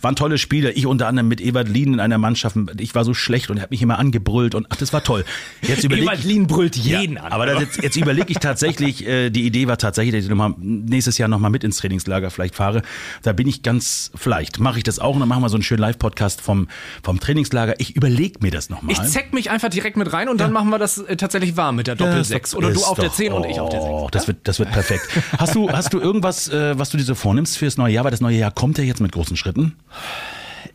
waren 0.00 0.16
tolle 0.16 0.38
Spiele. 0.38 0.72
Ich 0.72 0.86
unter 0.86 1.08
anderem 1.08 1.28
mit 1.28 1.40
Ewald 1.40 1.68
Lien 1.68 1.94
in 1.94 2.00
einer 2.00 2.18
Mannschaft. 2.18 2.56
Ich 2.78 2.94
war 2.94 3.04
so 3.04 3.14
schlecht 3.14 3.50
und 3.50 3.58
er 3.58 3.64
hat 3.64 3.70
mich 3.70 3.82
immer 3.82 3.98
angebrüllt 3.98 4.54
und 4.54 4.66
ach, 4.70 4.76
das 4.76 4.92
war 4.92 5.02
toll. 5.02 5.24
Jetzt 5.62 5.84
überleg, 5.84 6.04
Ewald 6.04 6.24
Lien 6.24 6.46
brüllt 6.46 6.76
jeden 6.76 7.16
ja, 7.16 7.22
an. 7.22 7.32
Aber 7.32 7.60
jetzt, 7.60 7.82
jetzt 7.82 7.96
überlege 7.96 8.26
ich 8.28 8.38
tatsächlich, 8.38 9.06
äh, 9.06 9.30
die 9.30 9.46
Idee 9.46 9.66
war 9.68 9.78
tatsächlich, 9.78 10.14
dass 10.14 10.24
ich 10.24 10.30
noch 10.30 10.36
mal, 10.36 10.54
nächstes 10.58 11.18
Jahr 11.18 11.28
nochmal 11.28 11.50
mit 11.50 11.64
ins 11.64 11.78
Trainingslager 11.78 12.30
vielleicht 12.30 12.54
fahre. 12.54 12.82
Da 13.22 13.32
bin 13.32 13.46
ich 13.48 13.62
ganz, 13.62 14.10
vielleicht 14.14 14.58
mache 14.58 14.78
ich 14.78 14.84
das 14.84 14.98
auch 14.98 15.14
und 15.14 15.20
dann 15.20 15.28
machen 15.28 15.42
wir 15.42 15.48
so 15.48 15.56
einen 15.56 15.62
schönen 15.62 15.80
Live-Podcast 15.80 16.40
vom, 16.40 16.68
vom 17.02 17.20
Trainingslager. 17.20 17.74
Ich 17.78 17.96
überlege 17.96 18.38
mir 18.42 18.50
das 18.50 18.70
nochmal. 18.70 18.92
Ich 18.92 19.02
zeck 19.02 19.32
mich 19.32 19.50
einfach 19.50 19.68
direkt 19.68 19.96
mit 19.96 20.12
rein 20.12 20.28
und 20.28 20.40
dann 20.40 20.52
machen 20.52 20.70
wir 20.70 20.78
das 20.78 20.98
äh, 20.98 21.16
tatsächlich 21.16 21.56
warm 21.56 21.76
mit 21.76 21.86
der 21.86 21.96
Doppel 21.96 22.20
ist 22.20 22.28
6. 22.28 22.50
doch- 22.52 22.58
Oder 22.58 22.72
du 22.72 22.84
auf 22.84 22.98
der 22.98 23.08
doch- 23.08 23.14
10 23.14 23.32
und 23.32 23.44
ich 23.46 23.60
auf 23.60 23.70
der 23.70 23.80
6. 23.80 23.90
Oh, 23.92 24.08
das 24.10 24.28
wird, 24.28 24.38
das 24.44 24.58
wird 24.58 24.70
perfekt. 24.70 25.02
Hast 25.38 25.54
du, 25.54 25.70
hast 25.70 25.92
du 25.92 26.00
irgendwas, 26.00 26.48
äh, 26.48 26.78
was 26.78 26.90
du 26.90 26.96
dir 26.96 27.04
so 27.04 27.14
vornimmst 27.14 27.58
fürs 27.58 27.76
neue 27.76 27.92
Jahr? 27.92 28.04
Weil 28.04 28.10
das 28.10 28.20
neue 28.20 28.36
Jahr 28.36 28.50
kommt 28.50 28.78
ja 28.78 28.84
jetzt 28.84 29.00
mit 29.00 29.12
großen 29.12 29.36
Schritten. 29.36 29.65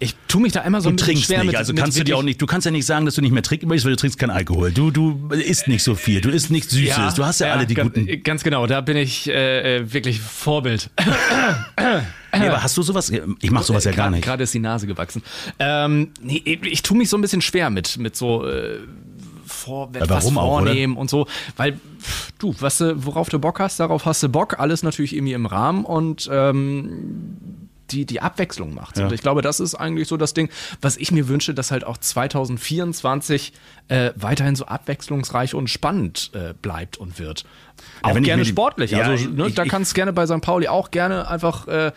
Ich 0.03 0.15
tue 0.27 0.41
mich 0.41 0.51
da 0.51 0.61
immer 0.61 0.81
so 0.81 0.89
Du 0.89 0.93
ein 0.93 0.95
bisschen 0.95 1.13
trinkst 1.13 1.25
schwer 1.25 1.39
nicht, 1.39 1.47
mit 1.47 1.55
also 1.57 1.73
mit 1.73 1.83
kannst 1.83 1.99
du 1.99 2.03
dir 2.03 2.17
auch 2.17 2.23
nicht, 2.23 2.41
du 2.41 2.47
kannst 2.47 2.65
ja 2.65 2.71
nicht 2.71 2.87
sagen, 2.87 3.05
dass 3.05 3.13
du 3.13 3.21
nicht 3.21 3.33
mehr 3.33 3.43
trinken 3.43 3.67
möchtest, 3.67 3.85
weil 3.85 3.91
du 3.91 3.97
trinkst 3.97 4.17
keinen 4.17 4.31
Alkohol. 4.31 4.71
Du, 4.71 4.89
du 4.89 5.29
isst 5.29 5.67
nicht 5.67 5.83
so 5.83 5.93
viel, 5.93 6.21
du 6.21 6.29
isst 6.31 6.49
nichts 6.49 6.71
Süßes, 6.71 7.13
du 7.13 7.23
hast 7.23 7.39
ja, 7.39 7.53
alle 7.53 7.67
die 7.67 7.75
ganz, 7.75 7.93
guten. 7.93 8.23
Ganz 8.23 8.43
genau, 8.43 8.65
da 8.65 8.81
bin 8.81 8.97
ich 8.97 9.29
äh, 9.29 9.77
äh, 9.77 9.93
wirklich 9.93 10.19
Vorbild. 10.19 10.89
Nee, 12.33 12.47
aber 12.47 12.63
hast 12.63 12.77
du 12.77 12.81
sowas? 12.81 13.11
Ich 13.41 13.51
mach 13.51 13.63
sowas 13.63 13.83
ja 13.83 13.91
gar 13.91 14.09
nicht. 14.09 14.23
Gerade 14.23 14.43
ist 14.43 14.53
die 14.53 14.59
Nase 14.59 14.87
gewachsen. 14.87 15.21
Ähm, 15.59 16.11
nee, 16.21 16.41
ich 16.63 16.81
tue 16.81 16.97
mich 16.97 17.09
so 17.09 17.17
ein 17.17 17.21
bisschen 17.21 17.41
schwer 17.41 17.69
mit, 17.69 17.97
mit 17.97 18.15
so 18.15 18.47
äh, 18.47 18.77
vor, 19.45 19.89
etwas 19.93 20.23
warum 20.23 20.37
auch, 20.37 20.61
vornehmen 20.61 20.95
und 20.95 21.09
so, 21.09 21.27
weil 21.57 21.77
du, 22.39 22.55
was 22.59 22.79
worauf 22.79 23.27
du 23.27 23.37
Bock 23.37 23.59
hast, 23.59 23.81
darauf 23.81 24.05
hast 24.05 24.23
du 24.23 24.29
Bock, 24.29 24.59
alles 24.59 24.81
natürlich 24.81 25.13
irgendwie 25.13 25.33
im 25.33 25.45
Rahmen 25.45 25.83
und 25.83 26.29
ähm, 26.31 27.69
die, 27.91 28.05
die 28.05 28.21
Abwechslung 28.21 28.73
macht. 28.73 28.97
Ja. 28.97 29.05
Und 29.07 29.13
ich 29.13 29.21
glaube, 29.21 29.41
das 29.41 29.59
ist 29.59 29.75
eigentlich 29.75 30.07
so 30.07 30.17
das 30.17 30.33
Ding, 30.33 30.49
was 30.81 30.97
ich 30.97 31.11
mir 31.11 31.27
wünsche, 31.27 31.53
dass 31.53 31.71
halt 31.71 31.83
auch 31.83 31.97
2024 31.97 33.53
äh, 33.87 34.11
weiterhin 34.15 34.55
so 34.55 34.65
abwechslungsreich 34.65 35.53
und 35.53 35.69
spannend 35.69 36.31
äh, 36.33 36.53
bleibt 36.61 36.97
und 36.97 37.19
wird. 37.19 37.45
Auch 38.01 38.15
ich 38.15 38.23
gerne 38.23 38.43
die- 38.43 38.49
sportlich. 38.49 38.91
Ja, 38.91 39.01
also 39.03 39.29
ne, 39.29 39.47
ich- 39.47 39.55
da 39.55 39.65
kann 39.65 39.81
es 39.81 39.93
gerne 39.93 40.13
bei 40.13 40.25
St. 40.25 40.41
Pauli 40.41 40.67
auch 40.67 40.91
gerne 40.91 41.27
einfach 41.27 41.67
äh, 41.67 41.91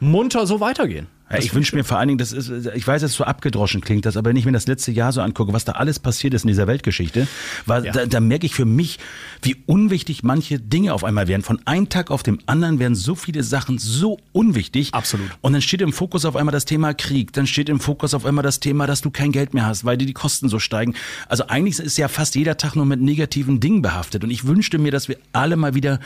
munter 0.00 0.46
so 0.46 0.60
weitergehen. 0.60 1.06
Ja, 1.30 1.38
ich 1.38 1.52
wünsche 1.54 1.74
mir 1.74 1.82
vor 1.82 1.98
allen 1.98 2.08
Dingen, 2.08 2.18
das 2.18 2.32
ist, 2.32 2.50
ich 2.50 2.86
weiß, 2.86 3.02
dass 3.02 3.10
es 3.10 3.16
so 3.16 3.24
abgedroschen 3.24 3.80
klingt, 3.80 4.06
das, 4.06 4.16
aber 4.16 4.30
wenn 4.30 4.36
ich 4.36 4.44
mir 4.44 4.52
das 4.52 4.68
letzte 4.68 4.92
Jahr 4.92 5.12
so 5.12 5.20
angucke, 5.20 5.52
was 5.52 5.64
da 5.64 5.72
alles 5.72 5.98
passiert 5.98 6.34
ist 6.34 6.44
in 6.44 6.48
dieser 6.48 6.68
Weltgeschichte, 6.68 7.26
war, 7.66 7.82
da, 7.82 8.06
da 8.06 8.20
merke 8.20 8.46
ich 8.46 8.54
für 8.54 8.64
mich, 8.64 9.00
wie 9.42 9.56
unwichtig 9.66 10.22
manche 10.22 10.60
Dinge 10.60 10.94
auf 10.94 11.02
einmal 11.02 11.26
werden. 11.26 11.42
Von 11.42 11.60
einem 11.66 11.88
Tag 11.88 12.12
auf 12.12 12.22
dem 12.22 12.38
anderen 12.46 12.78
werden 12.78 12.94
so 12.94 13.16
viele 13.16 13.42
Sachen 13.42 13.78
so 13.78 14.18
unwichtig. 14.32 14.94
Absolut. 14.94 15.28
Und 15.40 15.52
dann 15.52 15.62
steht 15.62 15.80
im 15.80 15.92
Fokus 15.92 16.24
auf 16.24 16.36
einmal 16.36 16.52
das 16.52 16.64
Thema 16.64 16.94
Krieg, 16.94 17.32
dann 17.32 17.48
steht 17.48 17.68
im 17.68 17.80
Fokus 17.80 18.14
auf 18.14 18.24
einmal 18.24 18.44
das 18.44 18.60
Thema, 18.60 18.86
dass 18.86 19.00
du 19.00 19.10
kein 19.10 19.32
Geld 19.32 19.52
mehr 19.52 19.66
hast, 19.66 19.84
weil 19.84 19.96
dir 19.96 20.06
die 20.06 20.12
Kosten 20.12 20.48
so 20.48 20.60
steigen. 20.60 20.94
Also 21.28 21.48
eigentlich 21.48 21.80
ist 21.80 21.98
ja 21.98 22.06
fast 22.06 22.36
jeder 22.36 22.56
Tag 22.56 22.76
nur 22.76 22.86
mit 22.86 23.00
negativen 23.00 23.58
Dingen 23.58 23.82
behaftet. 23.82 24.22
Und 24.22 24.30
ich 24.30 24.46
wünschte 24.46 24.78
mir, 24.78 24.92
dass 24.92 25.08
wir 25.08 25.16
alle 25.32 25.56
mal 25.56 25.74
wieder 25.74 25.98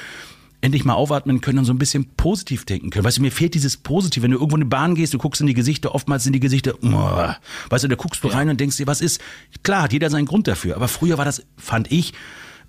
endlich 0.60 0.84
mal 0.84 0.94
aufatmen 0.94 1.40
können 1.40 1.60
und 1.60 1.64
so 1.64 1.72
ein 1.72 1.78
bisschen 1.78 2.06
positiv 2.16 2.64
denken 2.64 2.90
können. 2.90 3.04
Weißt 3.04 3.18
du, 3.18 3.22
mir 3.22 3.32
fehlt 3.32 3.54
dieses 3.54 3.76
Positive. 3.76 4.22
Wenn 4.22 4.30
du 4.30 4.38
irgendwo 4.38 4.56
in 4.56 4.62
die 4.62 4.68
Bahn 4.68 4.94
gehst, 4.94 5.14
du 5.14 5.18
guckst 5.18 5.40
in 5.40 5.46
die 5.46 5.54
Gesichter, 5.54 5.94
oftmals 5.94 6.24
sind 6.24 6.34
die 6.34 6.40
Gesichter, 6.40 6.74
uah. 6.82 7.38
weißt 7.70 7.84
du, 7.84 7.88
da 7.88 7.96
guckst 7.96 8.22
du 8.22 8.28
rein 8.28 8.48
und 8.48 8.60
denkst 8.60 8.76
dir, 8.76 8.86
was 8.86 9.00
ist? 9.00 9.20
Klar, 9.62 9.84
hat 9.84 9.92
jeder 9.92 10.10
seinen 10.10 10.26
Grund 10.26 10.48
dafür. 10.48 10.76
Aber 10.76 10.88
früher 10.88 11.18
war 11.18 11.24
das, 11.24 11.42
fand 11.56 11.90
ich, 11.90 12.12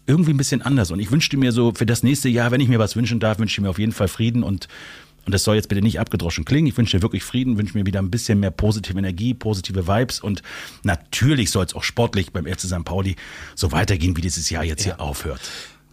irgendwie 0.07 0.31
ein 0.31 0.37
bisschen 0.37 0.61
anders. 0.61 0.91
Und 0.91 0.99
ich 0.99 1.11
wünschte 1.11 1.37
mir 1.37 1.51
so 1.51 1.73
für 1.75 1.85
das 1.85 2.03
nächste 2.03 2.29
Jahr, 2.29 2.51
wenn 2.51 2.61
ich 2.61 2.69
mir 2.69 2.79
was 2.79 2.95
wünschen 2.95 3.19
darf, 3.19 3.39
wünsche 3.39 3.59
ich 3.59 3.61
mir 3.61 3.69
auf 3.69 3.79
jeden 3.79 3.91
Fall 3.91 4.07
Frieden 4.07 4.43
und 4.43 4.67
und 5.23 5.33
das 5.33 5.43
soll 5.43 5.55
jetzt 5.55 5.69
bitte 5.69 5.83
nicht 5.83 5.99
abgedroschen 5.99 6.45
klingen, 6.45 6.67
ich 6.67 6.75
wünsche 6.75 6.97
dir 6.97 7.03
wirklich 7.03 7.23
Frieden, 7.23 7.59
wünsche 7.59 7.77
mir 7.77 7.85
wieder 7.85 8.01
ein 8.01 8.09
bisschen 8.09 8.39
mehr 8.39 8.49
positive 8.49 8.97
Energie, 8.97 9.35
positive 9.35 9.87
Vibes 9.87 10.19
und 10.19 10.41
natürlich 10.81 11.51
soll 11.51 11.63
es 11.63 11.75
auch 11.75 11.83
sportlich 11.83 12.31
beim 12.31 12.47
FC 12.47 12.61
St. 12.61 12.83
Pauli 12.83 13.15
so 13.53 13.71
weitergehen, 13.71 14.17
wie 14.17 14.21
dieses 14.21 14.49
Jahr 14.49 14.63
jetzt 14.63 14.83
ja. 14.85 14.95
hier 14.95 15.01
aufhört. 15.01 15.41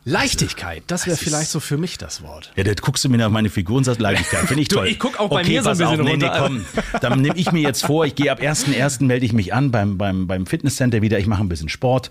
Leichtigkeit, 0.04 0.82
das 0.86 1.06
wäre 1.06 1.16
vielleicht 1.16 1.50
so 1.50 1.60
für 1.60 1.76
mich 1.76 1.98
das 1.98 2.22
Wort. 2.22 2.52
Ja, 2.56 2.64
da 2.64 2.72
guckst 2.72 3.04
du 3.04 3.08
mir 3.08 3.18
nach 3.18 3.30
meine 3.30 3.50
Figur 3.50 3.76
und 3.76 3.84
sagst 3.84 4.00
Leichtigkeit, 4.00 4.46
finde 4.46 4.62
ich 4.62 4.68
toll. 4.68 4.86
Du, 4.86 4.90
ich 4.90 4.98
guck 4.98 5.20
auch 5.20 5.28
bei 5.28 5.40
okay, 5.40 5.52
mir 5.52 5.62
so 5.62 5.70
ein 5.70 5.78
bisschen 5.78 6.00
auf, 6.00 6.06
nee, 6.06 6.16
nee, 6.16 6.30
komm, 6.36 6.64
dann 7.00 7.20
nehme 7.20 7.36
ich 7.36 7.52
mir 7.52 7.60
jetzt 7.60 7.84
vor, 7.84 8.06
ich 8.06 8.14
gehe 8.14 8.32
ab 8.32 8.40
1.1. 8.40 9.04
melde 9.04 9.26
ich 9.26 9.32
mich 9.32 9.52
an 9.52 9.70
beim, 9.70 9.98
beim, 9.98 10.26
beim 10.26 10.46
Fitnesscenter 10.46 11.02
wieder, 11.02 11.18
ich 11.18 11.26
mache 11.26 11.42
ein 11.42 11.48
bisschen 11.48 11.68
Sport 11.68 12.10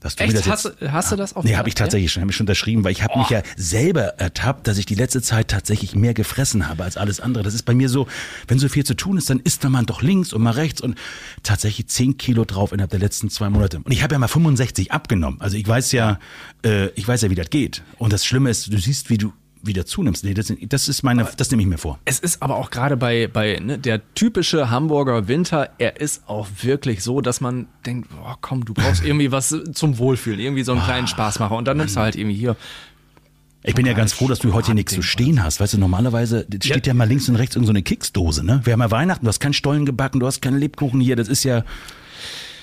dass 0.00 0.16
du 0.16 0.24
Echt? 0.24 0.34
das 0.34 0.48
hast, 0.48 0.64
jetzt, 0.64 0.92
hast 0.92 1.12
du 1.12 1.16
das 1.16 1.36
auch? 1.36 1.44
Nee, 1.44 1.56
habe 1.56 1.68
ich 1.68 1.74
tatsächlich 1.74 2.10
schon, 2.10 2.22
habe 2.22 2.30
ich 2.30 2.36
schon 2.36 2.44
unterschrieben, 2.44 2.84
weil 2.84 2.92
ich 2.92 3.02
habe 3.02 3.14
oh. 3.14 3.18
mich 3.18 3.28
ja 3.28 3.42
selber 3.56 4.18
ertappt, 4.18 4.66
dass 4.66 4.78
ich 4.78 4.86
die 4.86 4.94
letzte 4.94 5.20
Zeit 5.20 5.48
tatsächlich 5.48 5.94
mehr 5.94 6.14
gefressen 6.14 6.68
habe 6.68 6.84
als 6.84 6.96
alles 6.96 7.20
andere. 7.20 7.44
Das 7.44 7.54
ist 7.54 7.64
bei 7.64 7.74
mir 7.74 7.88
so, 7.88 8.06
wenn 8.48 8.58
so 8.58 8.68
viel 8.68 8.84
zu 8.84 8.94
tun 8.94 9.18
ist, 9.18 9.28
dann 9.28 9.40
isst 9.40 9.62
man 9.68 9.84
doch 9.84 10.00
links 10.00 10.32
und 10.32 10.42
mal 10.42 10.52
rechts 10.52 10.80
und 10.80 10.96
tatsächlich 11.42 11.88
10 11.88 12.16
Kilo 12.16 12.44
drauf 12.44 12.72
innerhalb 12.72 12.90
der 12.90 13.00
letzten 13.00 13.28
zwei 13.28 13.50
Monate. 13.50 13.78
Und 13.78 13.92
ich 13.92 14.02
habe 14.02 14.14
ja 14.14 14.18
mal 14.18 14.28
65 14.28 14.90
abgenommen. 14.90 15.40
Also 15.40 15.56
ich 15.56 15.68
weiß 15.68 15.92
ja, 15.92 16.18
äh, 16.64 16.88
ich 16.90 17.06
weiß 17.06 17.22
ja, 17.22 17.30
wie 17.30 17.34
das 17.34 17.50
geht. 17.50 17.82
Und 17.98 18.12
das 18.12 18.24
Schlimme 18.24 18.50
ist, 18.50 18.72
du 18.72 18.78
siehst, 18.78 19.10
wie 19.10 19.18
du 19.18 19.32
wieder 19.62 19.86
zunimmst. 19.86 20.24
Nee, 20.24 20.34
das, 20.34 20.52
das 20.60 20.88
ist 20.88 21.02
meine, 21.02 21.28
das 21.36 21.50
nehme 21.50 21.62
ich 21.62 21.68
mir 21.68 21.78
vor. 21.78 21.98
Es 22.04 22.18
ist 22.18 22.42
aber 22.42 22.56
auch 22.56 22.70
gerade 22.70 22.96
bei, 22.96 23.26
bei 23.26 23.58
ne, 23.60 23.78
der 23.78 24.00
typische 24.14 24.70
Hamburger 24.70 25.28
Winter, 25.28 25.70
er 25.78 26.00
ist 26.00 26.28
auch 26.28 26.48
wirklich 26.62 27.02
so, 27.02 27.20
dass 27.20 27.40
man 27.40 27.66
denkt, 27.84 28.08
boah, 28.10 28.38
komm, 28.40 28.64
du 28.64 28.74
brauchst 28.74 29.04
irgendwie 29.04 29.32
was 29.32 29.54
zum 29.72 29.98
Wohlfühlen, 29.98 30.40
irgendwie 30.40 30.62
so 30.62 30.72
einen 30.72 30.82
kleinen 30.82 31.04
ah, 31.04 31.08
Spaßmacher. 31.08 31.56
Und 31.56 31.66
dann 31.66 31.76
nimmst 31.76 31.96
du 31.96 32.00
halt 32.00 32.16
irgendwie 32.16 32.36
hier 32.36 32.56
ich 33.62 33.74
bin 33.74 33.84
ja 33.84 33.92
ganz 33.92 34.12
froh, 34.14 34.26
dass 34.26 34.38
du 34.38 34.54
heute 34.54 34.66
hier 34.66 34.74
nichts 34.74 34.94
zu 34.94 35.02
stehen 35.02 35.42
hast. 35.42 35.60
Weißt 35.60 35.74
du, 35.74 35.78
normalerweise 35.78 36.46
steht 36.62 36.86
ja, 36.86 36.92
ja 36.92 36.94
mal 36.94 37.06
links 37.06 37.28
und 37.28 37.36
rechts 37.36 37.56
irgendeine 37.56 37.80
so 37.80 37.84
Keksdose, 37.84 38.44
ne? 38.44 38.60
Wir 38.64 38.72
haben 38.72 38.80
ja 38.80 38.90
Weihnachten, 38.90 39.24
du 39.24 39.28
hast 39.28 39.40
keinen 39.40 39.52
Stollen 39.52 39.84
gebacken, 39.84 40.18
du 40.18 40.26
hast 40.26 40.40
keinen 40.40 40.58
Lebkuchen 40.58 41.00
hier, 41.00 41.14
das 41.16 41.28
ist 41.28 41.44
ja. 41.44 41.64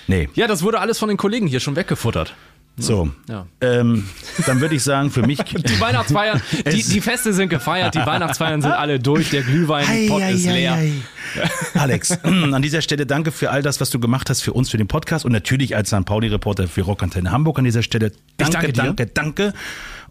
Nee. 0.08 0.28
Ja, 0.34 0.48
das 0.48 0.62
wurde 0.62 0.80
alles 0.80 0.98
von 0.98 1.08
den 1.08 1.16
Kollegen 1.16 1.46
hier 1.46 1.60
schon 1.60 1.76
weggefuttert. 1.76 2.34
So, 2.78 3.10
ja. 3.28 3.46
ähm, 3.60 4.08
dann 4.46 4.60
würde 4.60 4.76
ich 4.76 4.82
sagen, 4.82 5.10
für 5.10 5.22
mich. 5.22 5.38
Die 5.42 5.80
Weihnachtsfeiern, 5.80 6.40
die, 6.70 6.82
die, 6.82 7.00
Feste 7.00 7.32
sind 7.32 7.48
gefeiert, 7.48 7.94
die 7.94 7.98
Weihnachtsfeiern 7.98 8.62
sind 8.62 8.72
alle 8.72 9.00
durch, 9.00 9.30
der 9.30 9.42
Glühweinpott 9.42 10.22
ist 10.30 10.44
leer. 10.44 10.74
Ei, 10.74 10.92
ei. 11.74 11.80
Alex, 11.80 12.10
an 12.22 12.62
dieser 12.62 12.82
Stelle 12.82 13.06
danke 13.06 13.32
für 13.32 13.50
all 13.50 13.62
das, 13.62 13.80
was 13.80 13.90
du 13.90 13.98
gemacht 13.98 14.30
hast 14.30 14.42
für 14.42 14.52
uns, 14.52 14.70
für 14.70 14.78
den 14.78 14.88
Podcast 14.88 15.24
und 15.24 15.32
natürlich 15.32 15.76
als 15.76 15.88
St. 15.88 16.04
Pauli-Reporter 16.04 16.68
für 16.68 16.82
Rockantenne 16.82 17.30
Hamburg 17.30 17.58
an 17.58 17.64
dieser 17.64 17.82
Stelle. 17.82 18.12
Danke, 18.36 18.72
danke, 18.72 18.72
danke, 18.72 19.06
danke. 19.06 19.52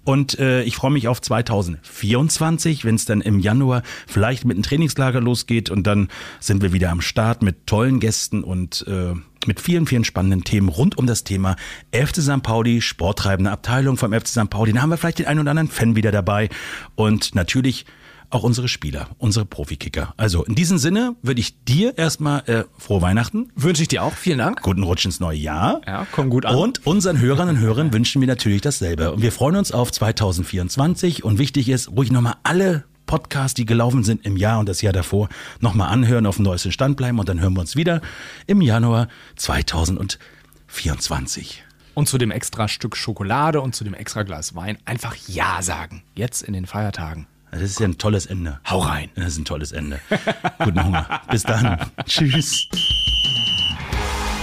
Und 0.04 0.40
äh, 0.40 0.64
ich 0.64 0.78
freue 0.78 0.92
mich 0.92 1.10
auf 1.10 1.22
2024, 1.22 2.86
wenn 2.86 2.96
es 2.96 3.04
dann 3.04 3.20
im 3.20 3.40
Januar 3.40 3.84
vielleicht 4.08 4.46
mit 4.46 4.56
einem 4.56 4.64
Trainingslager 4.64 5.20
losgeht 5.20 5.70
und 5.70 5.86
dann 5.86 6.08
sind 6.40 6.62
wir 6.62 6.72
wieder 6.72 6.92
am 6.92 7.02
Start 7.02 7.42
mit 7.42 7.68
tollen 7.68 8.00
Gästen 8.00 8.42
und 8.42 8.86
äh, 8.88 9.16
mit 9.46 9.60
vielen, 9.60 9.86
vielen 9.86 10.04
spannenden 10.04 10.44
Themen 10.44 10.70
rund 10.70 10.98
um 10.98 11.06
das 11.06 11.24
Thema 11.24 11.56
FC 11.92 12.22
St. 12.22 12.42
Pauli, 12.44 12.82
sporttreibende 12.82 13.52
Abteilung 13.52 13.98
vom 13.98 14.14
FC 14.14 14.28
St. 14.28 14.50
Pauli. 14.50 14.74
Da 14.74 14.82
haben 14.82 14.90
wir 14.90 14.98
vielleicht 14.98 15.20
den 15.20 15.28
einen 15.28 15.42
oder 15.42 15.52
anderen 15.52 15.70
Fan 15.70 15.96
wieder 15.96 16.12
dabei 16.12 16.50
und 16.96 17.36
natürlich 17.36 17.86
auch 18.30 18.44
unsere 18.44 18.68
Spieler, 18.68 19.10
unsere 19.18 19.46
Profikicker. 19.46 20.14
Also 20.18 20.44
in 20.44 20.56
diesem 20.56 20.78
Sinne 20.78 21.16
würde 21.22 21.40
ich 21.40 21.64
dir 21.64 21.98
erstmal 21.98 22.44
äh, 22.48 22.64
frohe 22.78 23.02
Weihnachten. 23.02 23.52
Wünsche 23.56 23.82
ich 23.82 23.88
dir 23.88 24.04
auch. 24.04 24.14
Vielen 24.14 24.40
Dank. 24.40 24.62
Guten 24.62 24.84
Rutsch 24.84 25.06
ins 25.06 25.20
neue 25.20 25.38
Jahr. 25.38 25.82
Ja, 25.88 26.06
komm 26.12 26.30
gut 26.30 26.46
an. 26.46 26.56
Und 26.56 26.86
unseren 26.86 27.20
Hörern 27.20 27.50
und 27.50 27.60
Hörern 27.60 27.94
wünschen 27.94 28.20
wir 28.22 28.28
natürlich 28.28 28.62
dasselbe. 28.62 29.14
Und 29.14 29.22
wir 29.22 29.32
freuen 29.32 29.56
uns 29.56 29.72
auf 29.72 29.92
2024. 29.92 31.24
Und 31.24 31.38
wichtig 31.38 31.70
ist, 31.70 31.90
ruhig 31.90 32.12
nochmal 32.12 32.36
alle 32.44 32.84
Podcasts, 33.08 33.56
die 33.56 33.66
gelaufen 33.66 34.04
sind 34.04 34.24
im 34.24 34.38
Jahr 34.38 34.60
und 34.60 34.70
das 34.70 34.84
Jahr 34.84 34.94
davor, 34.94 35.30
nochmal 35.60 35.92
anhören, 35.92 36.28
auf 36.28 36.36
dem 36.36 36.46
neuesten 36.46 36.72
Stand 36.72 36.98
bleiben 36.98 37.18
und 37.18 37.28
dann 37.28 37.42
hören 37.42 37.56
wir 37.56 37.62
uns 37.62 37.76
wieder 37.76 38.02
im 38.46 38.62
Januar 38.62 39.08
2024. 39.38 41.64
Und 41.96 42.08
zu 42.08 42.20
dem 42.20 42.30
extra 42.30 42.68
Stück 42.68 42.96
Schokolade 42.96 43.62
und 43.62 43.74
zu 43.74 43.84
dem 43.84 43.96
extra 43.96 44.22
Glas 44.22 44.54
Wein 44.54 44.78
einfach 44.86 45.16
Ja 45.28 45.64
sagen. 45.64 46.04
Jetzt 46.14 46.44
in 46.44 46.54
den 46.54 46.68
Feiertagen. 46.68 47.26
Das 47.50 47.62
ist 47.62 47.80
ja 47.80 47.88
ein 47.88 47.98
tolles 47.98 48.28
Ende. 48.28 48.60
Hau 48.70 48.80
rein. 48.80 49.10
Das 49.16 49.30
ist 49.30 49.38
ein 49.40 49.46
tolles 49.46 49.72
Ende. 49.72 50.00
Guten 50.60 50.84
Hunger. 50.84 51.22
Bis 51.32 51.42
dann. 51.44 51.80
Tschüss. 52.06 52.68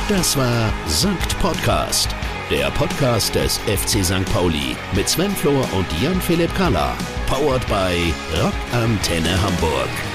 Das 0.09 0.37
war 0.37 0.73
Sankt 0.87 1.39
Podcast, 1.39 2.15
der 2.51 2.71
Podcast 2.73 3.35
des 3.35 3.59
FC 3.59 4.05
St. 4.05 4.25
Pauli 4.33 4.77
mit 4.95 5.09
Sven 5.09 5.31
Flor 5.31 5.67
und 5.73 5.87
Jan 6.03 6.21
Philipp 6.21 6.55
Kalla. 6.55 6.97
Powered 7.27 7.67
by 7.67 8.13
Rock 8.41 8.55
Antenne 8.73 9.41
Hamburg. 9.43 10.14